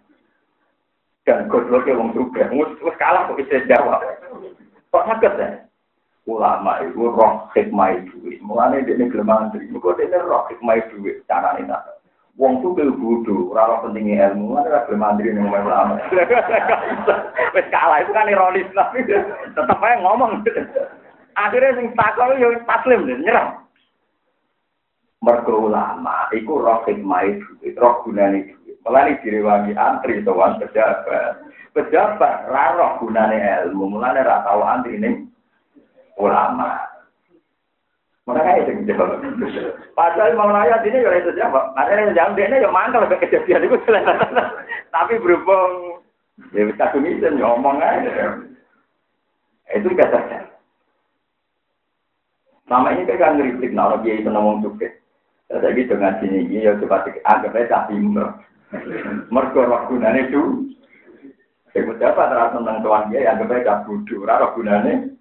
Dan 1.28 1.48
gobloknya 1.52 1.96
wong 1.96 2.16
juga. 2.16 2.48
Mus 2.52 2.72
kalah 3.00 3.28
kok 3.28 3.40
bisa 3.40 3.64
jawab. 3.68 4.04
Kok 4.92 5.06
sakit 5.08 5.34
ya? 5.40 5.50
Ulama 6.28 6.84
itu 6.84 7.00
roh 7.00 7.48
hikmah 7.56 8.00
itu. 8.00 8.16
Mulanya 8.44 8.84
dia 8.84 8.96
ini 8.96 9.12
kelemahan 9.12 9.52
dari. 9.52 9.68
Mereka 9.68 10.00
dia 10.00 10.20
roh 10.24 10.48
hikmah 10.52 10.76
itu. 10.80 11.20
Cara 11.28 11.60
ini. 11.60 11.72
Wong 12.38 12.64
tuh 12.64 12.72
bel 12.72 12.94
bodoh, 12.96 13.52
ora 13.52 13.84
pentingnya 13.84 14.32
ilmu, 14.32 14.56
ora 14.56 14.86
kelemahan 14.88 15.20
diri 15.20 15.36
ning 15.36 15.50
ulama. 15.50 16.00
Wes 17.52 17.68
kalah 17.74 18.00
itu 18.00 18.12
kan 18.16 18.32
ironis 18.32 18.70
tapi 18.72 19.04
tetap 19.08 19.80
aja 19.82 20.00
ngomong. 20.00 20.46
Akhirnya 21.36 21.76
sing 21.76 21.92
takon 22.00 22.40
yo 22.40 22.56
taslim 22.64 23.08
nyerah 23.08 23.60
mergo 25.20 25.68
ulama 25.68 26.32
iku 26.32 26.64
roh 26.64 26.84
hikmah 26.88 27.28
duit, 27.60 27.76
roh 27.76 28.04
gunane 28.08 28.56
duit. 28.56 28.80
Mulane 28.88 29.20
direwangi 29.20 29.76
antri 29.76 30.24
sowan 30.24 30.56
pejabat. 30.64 31.44
Pejabat 31.76 32.48
ra 32.48 32.66
roh 32.80 32.92
gunane 33.04 33.38
ilmu, 33.68 34.00
mulane 34.00 34.24
ra 34.24 34.48
tau 34.48 34.64
antri 34.64 34.96
ning 34.96 35.28
ulama. 36.16 36.88
Makanya 38.30 38.62
itu 38.62 38.86
jawab. 38.94 39.26
Padahal 39.98 40.38
mau 40.38 40.54
nanya 40.54 40.78
ini 40.86 41.02
ya 41.02 41.18
itu 41.18 41.34
jawab. 41.34 41.74
Makanya 41.74 42.14
jawab 42.14 42.38
dia 42.38 42.62
ya 42.62 42.70
mangkal 42.70 43.10
ke 43.10 43.26
kejadian 43.26 43.66
itu 43.66 43.78
Tapi 44.94 45.18
berhubung 45.18 46.06
ya 46.54 46.70
bisa 46.70 46.94
kumisen 46.94 47.42
ngomong 47.42 47.82
aja. 47.82 48.38
Itu 49.74 49.90
kata 49.98 50.46
Selama 52.70 52.94
ini 52.94 53.18
kan 53.18 53.34
ngeritik, 53.34 53.74
nah, 53.74 53.98
dia 54.06 54.22
itu 54.22 54.30
ngomong 54.30 54.62
juga. 54.62 54.94
Jadi 55.50 55.90
dengan 55.90 56.22
sini 56.22 56.46
ini 56.46 56.70
ya 56.70 56.78
coba 56.78 57.02
anggap 57.26 57.58
aja 57.58 57.90
timur. 57.90 58.30
Mergo 59.34 59.66
roh 59.66 59.90
gunane 59.90 60.30
itu. 60.30 60.70
Saya 61.74 61.90
dapat 61.98 62.30
terasa 62.30 62.62
tentang 62.62 62.86
tuan 62.86 63.10
dia 63.10 63.26
yang 63.26 63.42
anggap 63.42 63.58
aja 63.58 63.82
bodoh, 63.90 64.22
roh 64.22 64.54
gunane. 64.54 65.18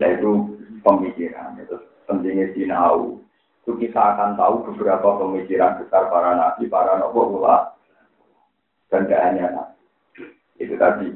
Yaitu 0.00 0.51
pemikiran. 0.82 1.58
Itu 1.62 1.80
pentingnya 2.10 2.52
sinau. 2.52 3.22
Itu 3.62 3.78
kita 3.78 4.18
akan 4.18 4.34
tahu 4.34 4.74
beberapa 4.74 5.22
pemikiran 5.22 5.78
besar 5.78 6.10
para 6.10 6.34
nabi, 6.34 6.66
para 6.66 6.98
nabi 6.98 7.18
dan 8.90 9.08
tidak 9.08 9.22
hanya. 9.24 9.46
Itu 10.60 10.74
tadi. 10.76 11.08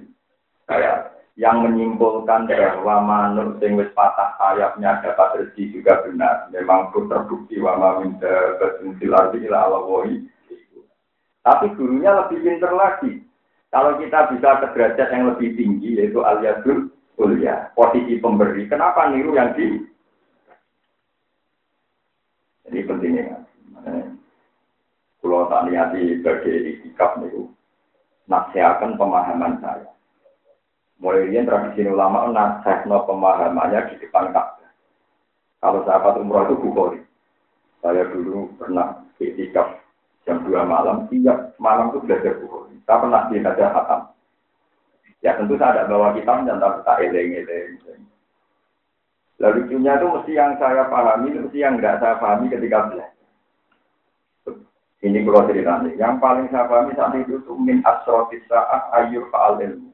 Kayak 0.66 1.16
yang 1.36 1.60
menyimpulkan 1.62 2.48
bahwa 2.48 2.96
manuk 3.04 3.60
sing 3.60 3.76
wis 3.76 3.92
patah 3.92 4.34
sayapnya 4.40 5.04
dapat 5.04 5.44
rezeki 5.44 5.78
juga 5.78 6.00
benar. 6.02 6.48
Memang 6.48 6.90
pun 6.90 7.12
terbukti 7.12 7.60
wa 7.60 7.76
ma 7.76 7.90
min 8.00 8.16
dabatin 8.16 8.96
ardi 8.96 9.38
ila 9.44 9.68
Tapi 11.46 11.66
gurunya 11.76 12.10
lebih 12.24 12.40
pintar 12.40 12.72
lagi. 12.72 13.22
Kalau 13.68 14.00
kita 14.00 14.32
bisa 14.32 14.64
ke 14.64 14.66
derajat 14.72 15.08
yang 15.12 15.24
lebih 15.36 15.52
tinggi 15.54 16.00
yaitu 16.00 16.24
aliasul 16.24 16.88
kuliah, 17.16 17.72
posisi 17.72 18.20
pemberi. 18.20 18.68
Kenapa 18.68 19.10
niru 19.10 19.34
yang 19.34 19.56
di 19.56 19.82
Jadi 22.66 22.82
pentingnya. 22.82 23.46
Kalau 25.22 25.50
tak 25.50 25.66
niati 25.66 26.22
sebagai 26.22 26.54
itikaf 26.54 27.18
niku 27.18 27.50
nasihatkan 28.30 28.94
pemahaman 28.94 29.58
saya 29.58 29.90
Mulai 31.02 31.28
dia 31.28 31.44
tradisi 31.44 31.84
ulama 31.84 32.30
nasihno 32.32 33.04
pemahamannya 33.04 33.92
di 33.92 33.94
depan 34.00 34.32
Ka'bah. 34.32 34.70
Kalau 35.60 35.84
sahabat 35.84 36.16
umroh 36.16 36.48
itu 36.48 36.56
bukhori. 36.56 37.00
Saya 37.84 38.08
dulu 38.08 38.48
pernah 38.56 39.04
itikaf 39.20 39.76
jam 40.24 40.40
2 40.48 40.56
malam, 40.64 41.04
tiap 41.12 41.52
malam 41.60 41.92
itu 41.92 42.00
belajar 42.00 42.40
bukhori. 42.40 42.80
Saya 42.88 43.02
pernah 43.04 43.22
belajar 43.28 43.68
hatam. 43.76 44.00
Ya 45.26 45.34
tentu 45.34 45.58
saya 45.58 45.82
tidak 45.82 45.90
bawa 45.90 46.14
kitab 46.14 46.46
dan 46.46 46.62
tak 46.62 47.02
eleng-eleng. 47.02 47.82
Lalu 49.42 49.66
lucunya 49.66 49.98
itu 49.98 50.06
mesti 50.06 50.32
yang 50.38 50.54
saya 50.62 50.86
pahami, 50.86 51.34
mesti 51.34 51.58
yang 51.58 51.82
tidak 51.82 51.98
saya 51.98 52.14
pahami 52.22 52.46
ketika 52.46 52.86
belajar. 52.86 53.10
Ini 55.02 55.18
kalau 55.26 55.50
ceritanya. 55.50 55.90
Yang 55.98 56.14
paling 56.22 56.46
saya 56.54 56.70
pahami 56.70 56.94
saat 56.94 57.18
itu, 57.18 57.42
itu 57.42 57.52
min 57.58 57.82
asrotis 57.82 58.46
saat 58.46 58.86
ayur 59.02 59.26
fa'al 59.34 59.58
ilmu. 59.66 59.90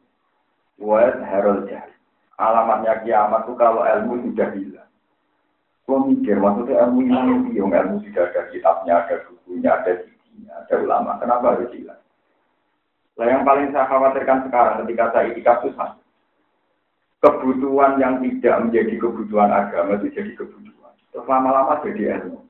Wa 0.76 1.16
harul 1.24 1.64
jahil. 1.64 1.96
Alamatnya 2.36 3.00
kiamat 3.00 3.48
itu 3.48 3.52
kalau 3.56 3.88
ilmu 3.88 4.20
sudah 4.28 4.52
hilang. 4.52 4.90
Kau 5.88 6.04
mikir, 6.12 6.36
maksudnya 6.36 6.84
ilmu 6.84 7.00
hilang 7.08 7.26
itu 7.40 7.56
yang 7.56 7.72
ilmu 7.72 8.04
sudah 8.04 8.28
ada 8.28 8.42
kitabnya, 8.52 8.94
ada 9.00 9.16
bukunya, 9.32 9.70
ada 9.80 9.92
sidinya, 10.04 10.52
ada 10.60 10.74
ulama. 10.76 11.10
Kenapa 11.24 11.56
harus 11.56 11.72
hilang? 11.72 12.01
Nah, 13.12 13.26
yang 13.28 13.44
paling 13.44 13.68
saya 13.76 13.84
khawatirkan 13.92 14.48
sekarang 14.48 14.74
ketika 14.84 15.04
saya 15.12 15.24
itikaf 15.30 15.60
itu 15.68 15.84
kebutuhan 17.22 18.02
yang 18.02 18.18
tidak 18.18 18.56
menjadi 18.66 18.94
kebutuhan 18.98 19.50
agama 19.54 19.94
itu 20.02 20.10
jadi 20.10 20.32
kebutuhan. 20.34 20.92
Terus 21.14 21.26
lama-lama 21.30 21.78
jadi 21.86 22.18
ilmu. 22.18 22.40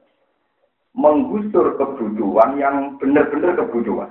Menggusur 0.96 1.76
kebutuhan 1.76 2.56
yang 2.56 2.96
benar-benar 2.96 3.52
kebutuhan. 3.58 4.10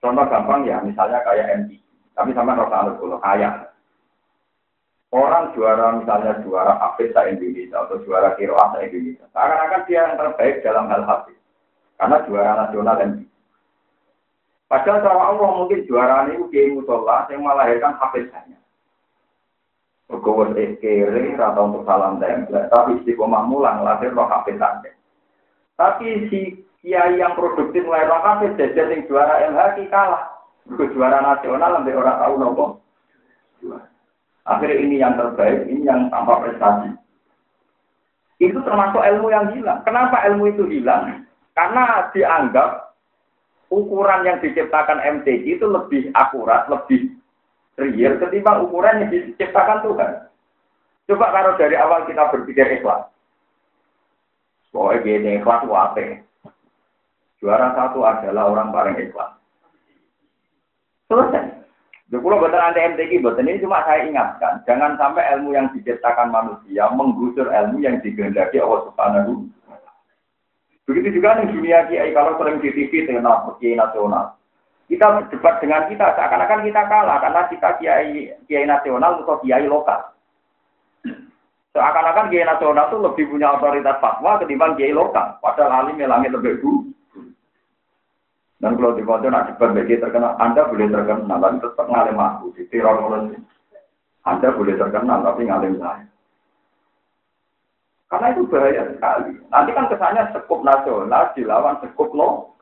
Contoh 0.00 0.24
gampang 0.28 0.64
ya, 0.64 0.80
misalnya 0.80 1.20
kayak 1.24 1.66
MTQ. 1.66 1.82
Tapi 2.16 2.30
sama 2.32 2.56
rasa 2.56 2.76
alat 2.84 2.94
kalau 2.96 3.20
kaya. 3.20 3.50
Orang 5.12 5.52
juara 5.56 5.96
misalnya 5.96 6.40
juara 6.44 6.76
Hafiz 6.80 7.12
Indonesia 7.12 7.84
atau 7.84 8.00
juara 8.04 8.36
Kiroah 8.36 8.76
Indonesia. 8.80 9.24
Seakan-akan 9.32 9.82
dia 9.88 10.04
yang 10.04 10.16
terbaik 10.20 10.60
dalam 10.64 10.88
hal 10.88 11.04
Hafiz. 11.04 11.36
Karena 11.96 12.16
juara 12.28 12.52
nasional 12.64 12.96
dan 13.00 13.10
Padahal 14.66 14.98
sama 15.02 15.22
Allah 15.30 15.50
mungkin 15.62 15.86
juara 15.86 16.26
ini 16.26 16.42
Kiai 16.50 16.74
Musola 16.74 17.30
yang 17.30 17.46
melahirkan 17.46 17.94
Hafiz 18.02 18.26
hanya. 18.34 18.58
Bergowes 20.06 20.54
kere 20.78 21.34
atau 21.34 21.66
untuk 21.66 21.82
salam 21.82 22.22
tempel, 22.22 22.62
tapi 22.70 23.02
istiqomah 23.02 23.42
mulang 23.42 23.82
lahir 23.82 24.14
roh 24.14 24.30
Hafiz 24.30 24.54
saja. 24.54 24.90
Tapi 25.74 26.30
si 26.30 26.62
kiai 26.78 27.18
yang 27.18 27.34
produktif 27.34 27.82
mulai 27.82 28.06
roh 28.06 28.22
Hafiz 28.22 28.54
jadi 28.54 28.86
yang 28.86 29.02
juara 29.10 29.42
MHK 29.50 29.90
kalah. 29.90 30.30
Juara 30.70 31.18
nasional 31.18 31.82
sampai 31.82 31.98
orang 31.98 32.18
tahu 32.22 32.34
nopo. 32.38 32.64
Akhirnya 34.46 34.78
ini 34.78 35.02
yang 35.02 35.18
terbaik, 35.18 35.66
ini 35.66 35.82
yang 35.82 36.06
tanpa 36.06 36.38
prestasi. 36.38 36.94
Itu 38.38 38.62
termasuk 38.62 39.02
ilmu 39.02 39.26
yang 39.34 39.50
hilang. 39.58 39.82
Kenapa 39.82 40.22
ilmu 40.30 40.54
itu 40.54 40.70
hilang? 40.70 41.26
Karena 41.58 42.06
dianggap 42.14 42.85
ukuran 43.70 44.22
yang 44.26 44.38
diciptakan 44.42 45.02
MTQ 45.02 45.58
itu 45.58 45.66
lebih 45.66 46.10
akurat, 46.14 46.66
lebih 46.70 47.14
real 47.76 48.16
ketimbang 48.22 48.64
ukuran 48.66 49.04
yang 49.04 49.10
diciptakan 49.12 49.84
Tuhan. 49.84 50.12
Coba 51.06 51.26
kalau 51.30 51.52
dari 51.54 51.76
awal 51.78 52.06
kita 52.08 52.30
berpikir 52.34 52.66
ikhlas. 52.80 53.06
Pokoknya 54.74 55.04
gini, 55.06 55.30
ikhlas 55.38 55.62
wape. 55.64 56.26
Juara 57.38 57.72
satu 57.78 58.02
adalah 58.02 58.50
orang 58.50 58.74
paling 58.74 58.96
ikhlas. 58.98 59.38
Selesai. 61.06 61.56
Jadi 62.06 62.22
betul 62.22 62.62
anti 62.62 62.80
MTQ, 62.86 63.12
betul 63.18 63.42
ini 63.50 63.58
cuma 63.58 63.82
saya 63.82 64.06
ingatkan, 64.06 64.62
jangan 64.62 64.94
sampai 64.94 65.26
ilmu 65.34 65.58
yang 65.58 65.66
diciptakan 65.74 66.30
manusia 66.30 66.86
menggusur 66.94 67.50
ilmu 67.50 67.82
yang 67.82 67.98
digendaki 67.98 68.62
Allah 68.62 68.86
Subhanahu. 68.86 69.50
Begitu 70.86 71.18
juga 71.18 71.42
di 71.42 71.50
dunia 71.50 71.90
kiai 71.90 72.14
kalau 72.14 72.38
sering 72.38 72.62
di 72.62 72.70
TV 72.70 73.10
dengan 73.10 73.50
kiai 73.58 73.74
nasional. 73.74 74.38
Kita 74.86 75.18
berdebat 75.18 75.58
dengan 75.58 75.90
kita 75.90 76.14
seakan-akan 76.14 76.62
kita 76.62 76.82
kalah 76.86 77.18
karena 77.18 77.42
kita 77.50 77.68
kiai 77.82 78.30
kiai 78.46 78.66
nasional 78.70 79.18
atau 79.18 79.42
kiai 79.42 79.66
lokal. 79.66 80.14
Seakan-akan 81.74 82.30
kiai 82.30 82.46
nasional 82.46 82.86
itu 82.86 82.96
lebih 83.02 83.24
punya 83.34 83.58
otoritas 83.58 83.98
fatwa 83.98 84.38
ketimbang 84.38 84.78
kiai 84.78 84.94
lokal. 84.94 85.42
Padahal 85.42 85.90
alim 85.90 85.98
langit 86.06 86.30
lebih 86.30 86.62
dulu. 86.62 86.86
Dan 88.56 88.72
kalau 88.80 88.96
di 88.96 89.04
foto 89.04 89.28
nak 89.28 89.52
cepat 89.52 89.76
bagi 89.76 90.00
terkenal, 90.00 90.32
Anda 90.40 90.64
boleh 90.64 90.88
terkenal, 90.88 91.28
tapi 91.28 91.60
tetap 91.60 91.86
ngalim 91.92 92.16
aku, 92.16 92.56
di 92.56 92.64
mulai. 92.80 93.36
Anda 94.24 94.48
boleh 94.56 94.74
terkenal, 94.80 95.18
tapi 95.20 95.44
ngalim 95.44 95.76
saya. 95.76 96.08
Karena 98.16 98.32
itu 98.32 98.48
bahaya 98.48 98.88
sekali. 98.88 99.36
Nanti 99.52 99.70
kan 99.76 99.92
kesannya 99.92 100.32
sekup 100.32 100.64
nasional 100.64 101.36
dilawan 101.36 101.76
sekup 101.84 102.08
lo. 102.16 102.56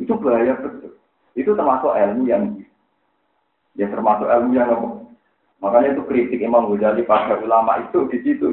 Itu 0.00 0.16
bahaya 0.16 0.56
betul. 0.56 0.96
Itu 1.36 1.52
termasuk 1.52 1.92
ilmu 1.92 2.24
yang 2.24 2.64
ya 3.76 3.92
termasuk 3.92 4.24
ilmu 4.24 4.56
yang 4.56 4.72
Makanya 5.60 5.92
itu 5.92 6.08
kritik 6.08 6.40
Imam 6.40 6.72
Ghazali 6.72 7.04
pada 7.04 7.36
ulama 7.36 7.84
itu 7.84 8.08
di 8.08 8.24
situ. 8.24 8.48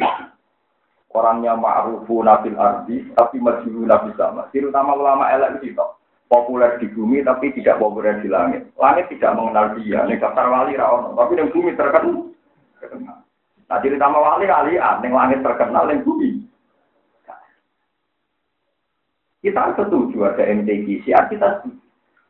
Orangnya 1.15 1.55
ma'rufu 1.55 2.19
nabil 2.19 2.59
ardi, 2.59 3.07
tapi 3.15 3.39
majulu 3.39 3.87
nabi 3.87 4.11
sama. 4.19 4.51
Terutama 4.51 4.99
ulama 4.99 5.31
elek 5.31 5.63
itu 5.63 5.79
populer 6.27 6.75
di 6.83 6.91
bumi 6.91 7.23
tapi 7.23 7.55
tidak 7.55 7.79
populer 7.79 8.19
di 8.19 8.27
langit. 8.27 8.67
Langit 8.75 9.07
tidak 9.15 9.39
mengenal 9.39 9.79
dia. 9.79 10.03
Ini 10.03 10.19
daftar 10.19 10.51
wali 10.51 10.75
rawon, 10.75 11.15
tapi 11.15 11.39
di 11.39 11.47
bumi 11.47 11.79
terkenal. 11.79 13.23
Nah, 13.67 13.77
terutama 13.83 14.23
wali 14.23 14.47
alian, 14.47 15.03
yang 15.03 15.11
langit 15.11 15.43
terkenal, 15.43 15.91
yang 15.91 16.03
bumi. 16.07 16.47
Kita 19.43 19.75
setuju 19.75 20.23
ada 20.23 20.43
MTQ, 20.43 21.03
siap 21.03 21.27
kita 21.27 21.61
setuju. 21.61 21.79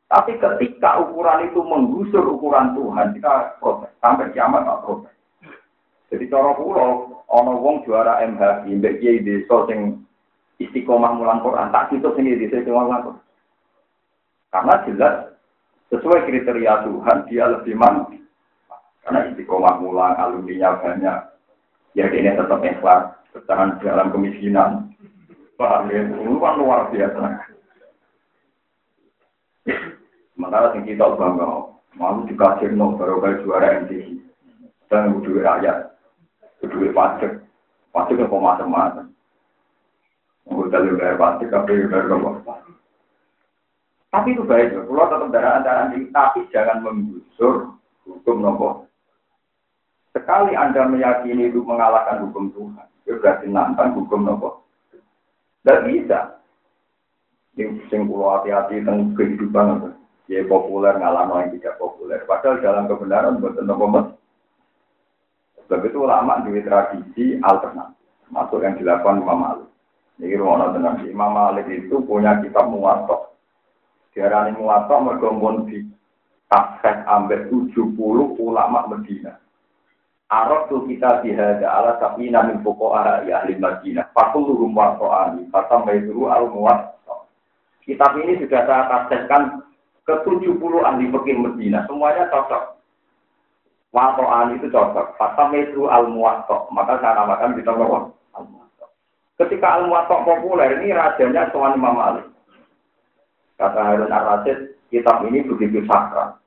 Tapi 0.07 0.39
ketika 0.39 1.03
ukuran 1.03 1.51
itu 1.51 1.59
menggusur 1.59 2.23
ukuran 2.23 2.71
Tuhan, 2.73 3.11
kita 3.11 3.59
protes. 3.59 3.91
Sampai 3.99 4.31
kiamat 4.31 4.63
tak 4.63 4.81
protes. 4.87 5.13
Jadi 6.07 6.31
cara 6.31 6.55
pulau, 6.55 7.23
ana 7.27 7.51
wong 7.51 7.83
juara 7.83 8.23
MH 8.23 8.63
mbek 8.71 9.03
kiai 9.03 9.19
desa 9.19 9.67
sing 9.67 10.07
istiqomah 10.63 11.19
mulang 11.19 11.43
Quran 11.43 11.67
tak 11.75 11.91
itu 11.91 12.07
sing 12.15 12.23
di 12.23 12.47
desa 12.47 12.63
mulang 12.71 13.03
Quran. 13.03 13.25
Karena 14.47 14.73
jelas 14.87 15.15
sesuai 15.91 16.23
kriteria 16.23 16.87
Tuhan 16.87 17.17
dia 17.27 17.45
lebih 17.51 17.75
man. 17.75 18.07
Karena 19.07 19.31
istiqomah 19.31 19.79
mulang 19.79 20.19
alumninya 20.19 20.83
banyak. 20.83 21.19
Ya 21.95 22.11
ini 22.11 22.35
tetap 22.35 22.59
ikhlas 22.59 23.15
bertahan 23.31 23.79
dalam 23.79 24.11
kemiskinan. 24.11 24.91
Paham 25.55 25.87
ya? 25.87 26.03
Itu 26.11 26.35
kan 26.43 26.59
luar 26.59 26.91
biasa. 26.91 27.23
Sementara 30.35 30.75
sing 30.75 30.83
kita 30.83 31.07
bangga, 31.15 31.71
mau 31.95 32.19
dikasih 32.27 32.75
no 32.75 32.99
baru 32.99 33.23
juara 33.41 33.79
MTI 33.87 34.19
dan 34.91 35.23
duit 35.23 35.43
rakyat 35.43 35.97
duit 36.67 36.91
pajak. 36.91 37.43
Pajak 37.95 38.27
apa 38.27 38.35
macam-macam. 38.35 39.05
Hotel 40.47 40.87
yang 40.87 40.99
bayar 40.99 41.15
pajak, 41.15 41.47
kafe 41.51 41.73
yang 41.79 42.23
apa. 42.23 42.53
Tapi 44.07 44.33
itu 44.33 44.43
baik, 44.47 44.71
kalau 44.71 45.07
tetap 45.11 45.29
darah 45.35 45.53
antara 45.59 45.91
tapi 45.91 46.39
jangan 46.51 46.79
menggusur 46.79 47.75
hukum 48.07 48.39
nopo. 48.39 48.86
Sekali 50.17 50.57
Anda 50.57 50.89
meyakini 50.89 51.53
itu 51.53 51.61
mengalahkan 51.61 52.25
hukum 52.25 52.49
Tuhan, 52.57 52.89
itu 53.05 53.21
berarti 53.21 53.45
nantang 53.53 53.93
hukum 53.93 54.25
nopo. 54.25 54.65
Tidak 55.61 55.85
bisa. 55.85 56.41
Ini 57.53 57.85
sing 57.93 58.09
hati-hati 58.09 58.81
tentang 58.81 59.13
kehidupan 59.13 59.93
Ya 60.27 60.43
populer 60.43 60.97
ngalah 60.97 61.29
yang 61.39 61.55
tidak 61.55 61.79
populer. 61.79 62.19
Padahal 62.25 62.59
dalam 62.59 62.89
kebenaran 62.89 63.39
bukan 63.39 63.63
nopo 63.63 63.85
Sebab 65.67 65.83
itu 65.85 65.99
ulama 66.01 66.41
di 66.47 66.63
tradisi 66.63 67.25
alternatif, 67.43 67.99
masuk 68.31 68.63
yang 68.63 68.79
dilakukan 68.79 69.19
Imam 69.19 69.39
Malik. 69.39 69.69
Ini 70.17 70.39
rumah 70.39 70.71
dengan 70.71 71.03
Imam 71.03 71.31
Malik 71.35 71.67
itu 71.67 72.01
punya 72.07 72.39
kitab 72.39 72.71
muwatok. 72.71 73.35
Diarani 74.15 74.55
muwatok 74.55 74.99
mergombon 75.03 75.67
di 75.67 75.83
tafsir 76.47 77.03
ambek 77.05 77.51
70 77.51 77.83
ulama 78.39 78.87
Medina. 78.89 79.35
Arab 80.27 80.67
tu 80.67 80.83
kita 80.83 81.23
bihada 81.23 81.63
ala 81.63 81.95
tapi 82.03 82.27
namin 82.27 82.59
pokok 82.59 82.99
ya 83.23 83.39
ahli 83.39 83.55
Madinah. 83.55 84.11
Fakuluhum 84.11 84.75
warto'ani. 84.75 85.47
Fatam 85.47 85.87
baituru 85.87 86.27
al 86.27 86.51
muwat. 86.51 86.99
Kitab 87.87 88.19
ini 88.19 88.35
sudah 88.43 88.67
saya 88.67 88.83
tafsirkan 88.91 89.63
ke 90.03 90.13
70 90.27 90.59
ahli 90.83 91.07
fikih 91.07 91.35
Medina. 91.39 91.87
Semuanya 91.87 92.27
cocok. 92.27 92.75
Warto'ani 93.95 94.59
itu 94.59 94.67
cocok. 94.67 95.15
Fatam 95.15 95.55
baituru 95.55 95.87
al 95.87 96.11
muwatto. 96.11 96.67
Maka 96.75 96.99
saya 96.99 97.23
namakan 97.23 97.55
kita 97.55 97.71
bahwa 97.71 98.11
al. 98.35 98.43
Ketika 99.39 99.79
al 99.79 99.87
populer 100.27 100.83
ini 100.83 100.91
rajanya 100.91 101.47
Tuan 101.55 101.79
Imam 101.79 101.95
Malik. 101.95 102.27
Kata 103.55 103.79
Harun 103.79 104.11
Ar-Rasyid, 104.11 104.75
kitab 104.91 105.23
ini 105.25 105.41
begitu 105.41 105.81
sakral 105.87 106.37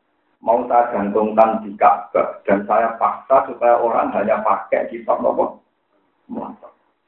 mau 0.40 0.64
saya 0.66 0.88
gantungkan 0.92 1.60
di 1.64 1.76
Ka'bah 1.76 2.40
dan 2.48 2.64
saya 2.64 2.96
paksa 2.96 3.44
supaya 3.52 3.76
orang 3.76 4.08
hanya 4.16 4.40
pakai 4.40 4.88
kitab 4.88 5.20
nopo 5.20 5.60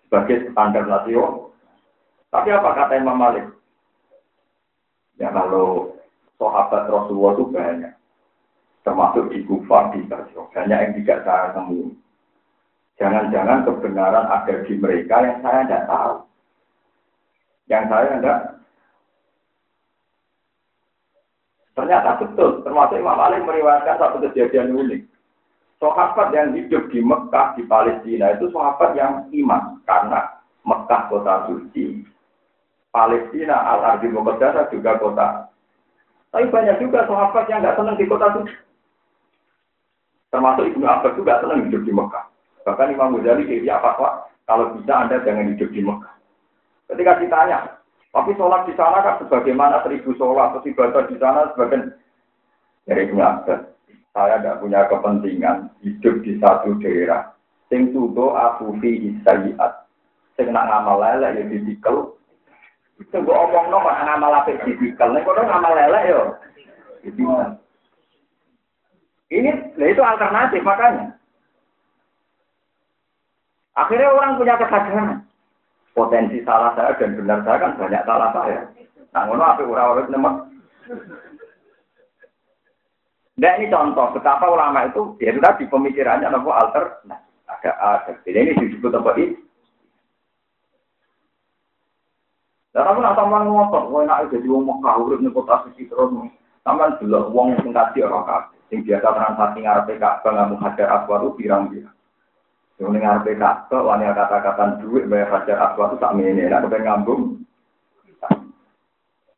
sebagai 0.06 0.52
standar 0.52 0.84
nasional. 0.84 1.48
Tapi 2.28 2.48
apa 2.52 2.68
kata 2.76 3.00
Imam 3.00 3.16
Malik? 3.16 3.48
Ya 5.20 5.32
kalau 5.32 5.96
sahabat 6.36 6.88
Rasulullah 6.88 7.32
itu 7.36 7.44
banyak, 7.52 7.94
termasuk 8.84 9.24
di 9.32 9.44
Kufah, 9.44 9.92
di 9.92 10.00
Basra, 10.08 10.42
banyak 10.52 10.78
yang 10.80 10.92
tidak 11.00 11.18
saya 11.28 11.52
temui. 11.56 11.92
Jangan-jangan 13.00 13.64
kebenaran 13.64 14.26
ada 14.28 14.54
di 14.64 14.74
mereka 14.76 15.16
yang 15.24 15.38
saya 15.40 15.60
tidak 15.64 15.84
tahu. 15.88 16.16
Yang 17.68 17.84
saya 17.88 18.04
tidak 18.16 18.38
Ternyata 21.72 22.20
betul, 22.20 22.60
termasuk 22.60 23.00
Imam 23.00 23.16
Ali 23.16 23.40
meriwayatkan 23.40 23.96
satu 23.96 24.20
kejadian 24.28 24.76
unik. 24.76 25.02
Sahabat 25.80 26.30
yang 26.36 26.52
hidup 26.52 26.92
di 26.92 27.00
Mekah, 27.00 27.56
di 27.58 27.64
Palestina 27.64 28.36
itu 28.36 28.52
sahabat 28.52 28.92
yang 28.94 29.26
iman. 29.32 29.80
Karena 29.88 30.36
Mekah 30.62 31.10
kota 31.10 31.48
suci, 31.48 32.06
Palestina 32.92 33.56
al-Ardi 33.72 34.12
Muqaddasah 34.12 34.68
juga 34.68 35.00
kota. 35.00 35.48
Tapi 36.30 36.48
banyak 36.52 36.76
juga 36.78 37.08
sahabat 37.08 37.44
yang 37.48 37.64
nggak 37.64 37.76
senang 37.80 37.96
di 37.96 38.06
kota 38.06 38.28
suci. 38.36 38.54
Termasuk 40.32 40.64
Ibnu 40.64 40.84
Abbas 40.86 41.16
juga 41.16 41.40
senang 41.40 41.66
hidup 41.66 41.82
di 41.84 41.92
Mekah. 41.92 42.24
Bahkan 42.68 42.92
Imam 42.94 43.16
Ghazali 43.20 43.48
dia 43.48 43.80
apa 43.80 44.28
kalau 44.44 44.76
bisa 44.76 44.92
Anda 44.92 45.24
jangan 45.24 45.50
hidup 45.56 45.68
di 45.72 45.80
Mekah. 45.80 46.14
Ketika 46.92 47.20
ditanya, 47.20 47.58
tapi 48.12 48.36
sholat 48.36 48.68
di 48.68 48.76
sana 48.76 49.00
kan 49.00 49.24
sebagaimana 49.24 49.80
seribu 49.80 50.12
sholat, 50.20 50.52
atau 50.52 50.68
ibadah 50.68 51.08
di 51.08 51.16
sana 51.16 51.48
sebagian 51.56 51.96
dari 52.84 53.08
Abbas. 53.08 53.72
Saya 54.12 54.36
tidak 54.44 54.60
punya 54.60 54.84
kepentingan 54.92 55.72
hidup 55.80 56.20
di 56.20 56.36
satu 56.36 56.76
daerah. 56.84 57.32
Sing 57.72 57.96
tudo 57.96 58.36
aku 58.36 58.76
fi. 58.84 59.16
Sing 60.36 60.46
nak 60.52 60.68
ngamal 60.68 61.00
lele 61.00 61.40
ya 61.40 61.42
didikel. 61.48 62.12
Sing 63.08 63.24
gue 63.24 63.32
omong 63.32 63.72
no 63.72 63.80
kok 63.80 63.96
ngamal 64.04 64.36
apik 64.44 64.60
didikel. 64.68 65.08
Nek 65.16 65.24
kono 65.24 65.48
ngamal 65.48 65.72
lele 65.72 66.00
yo. 66.12 66.22
Ini, 69.32 69.50
nah 69.80 69.88
itu 69.88 70.02
alternatif 70.04 70.60
makanya. 70.60 71.16
Akhirnya 73.72 74.12
orang 74.12 74.36
punya 74.36 74.60
kesadaran 74.60 75.24
potensi 75.92 76.40
salah 76.44 76.72
saya 76.76 76.96
dan 76.96 77.16
benar 77.16 77.44
saya 77.44 77.56
kan 77.60 77.72
banyak 77.76 78.02
salah 78.08 78.30
saya. 78.32 78.58
Nah, 79.12 79.22
ngono 79.28 79.44
apa 79.44 79.60
ora-ora 79.64 80.08
nemek. 80.08 80.34
Nah 83.32 83.52
ini 83.56 83.72
contoh 83.72 84.12
betapa 84.12 84.44
ulama 84.44 84.88
itu 84.88 85.16
ya 85.20 85.32
sudah 85.32 85.56
di 85.56 85.64
pemikirannya 85.68 86.28
nopo 86.28 86.52
alter. 86.52 87.00
Nah, 87.08 87.20
ada 87.48 87.70
ada. 87.80 88.12
Ini 88.28 88.56
disebut 88.56 88.92
apa 88.92 89.10
ini? 89.16 89.36
Dan 92.72 92.88
aku 92.88 93.04
nak 93.04 93.20
sampean 93.20 93.52
ngotot, 93.52 93.84
kowe 93.92 94.00
nak 94.00 94.32
jadi 94.32 94.48
wong 94.48 94.64
Mekah 94.64 94.96
urip 95.04 95.20
ning 95.20 95.36
kota 95.36 95.60
suci 95.68 95.84
terus. 95.92 96.08
Sampean 96.64 96.96
delok 97.00 97.28
wong 97.36 97.52
sing 97.60 97.76
kaji 97.76 98.00
ora 98.00 98.24
kabeh. 98.24 98.60
Sing 98.72 98.80
biasa 98.80 99.12
transaksi 99.12 99.60
ngarepe 99.60 100.00
Ka'bah 100.00 100.32
ngamu 100.32 100.56
hajar 100.56 100.88
aswad 100.88 101.36
pirang-pirang. 101.36 101.92
Yang 102.82 102.98
ngarepe 102.98 103.38
kata, 103.38 103.78
wani 103.78 104.10
kata-kata 104.10 104.82
duit 104.82 105.06
bayar 105.06 105.30
hajar 105.30 105.70
aswad 105.70 105.94
itu 105.94 106.02
tak 106.02 106.18
mene, 106.18 106.50
nak 106.50 106.66
kepengen 106.66 106.86
ngambung. 106.90 107.22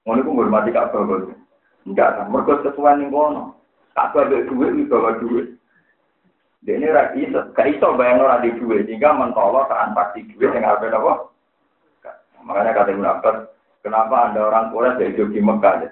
Ngono 0.09 0.21
iku 0.25 0.31
ngurmati 0.33 0.73
Ka'bah 0.73 1.05
bos. 1.05 1.29
Enggak 1.85 2.09
kan, 2.17 2.33
mergo 2.33 2.65
sesuai 2.65 2.97
ning 2.97 3.13
kono. 3.13 3.53
Ka'bah 3.93 4.33
duit 4.33 4.49
duit 4.49 4.73
iki 4.73 4.89
bawa 4.89 5.21
duit. 5.21 5.61
Dene 6.65 6.89
ra 6.89 7.13
iso, 7.13 7.53
gak 7.53 7.69
iso 7.69 7.93
bayang 8.01 8.25
ora 8.25 8.41
di 8.41 8.57
duit, 8.57 8.89
sehingga 8.89 9.13
mentolo 9.13 9.69
transaksi 9.69 10.25
duit 10.33 10.49
yang 10.57 10.65
ngarepe 10.65 10.89
apa? 10.89 11.29
Makanya 12.45 12.77
kata 12.77 12.93
Ibn 12.97 13.09
Abbas, 13.09 13.37
kenapa 13.85 14.17
Anda 14.29 14.41
orang 14.49 14.73
Quraisy 14.73 15.13
hidup 15.13 15.29
di 15.33 15.41
Mekah? 15.45 15.75
Ya? 15.85 15.91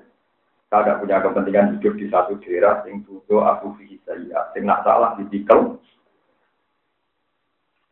Saya 0.72 0.80
tidak 0.88 0.98
punya 1.04 1.16
kepentingan 1.20 1.68
hidup 1.76 1.94
di 2.00 2.06
satu 2.08 2.32
daerah, 2.40 2.80
sing 2.84 3.04
tudo 3.04 3.44
aku 3.44 3.76
fi 3.76 4.00
saya, 4.08 4.48
sing 4.56 4.64
nak 4.64 4.84
salah 4.84 5.12
ditikel, 5.20 5.76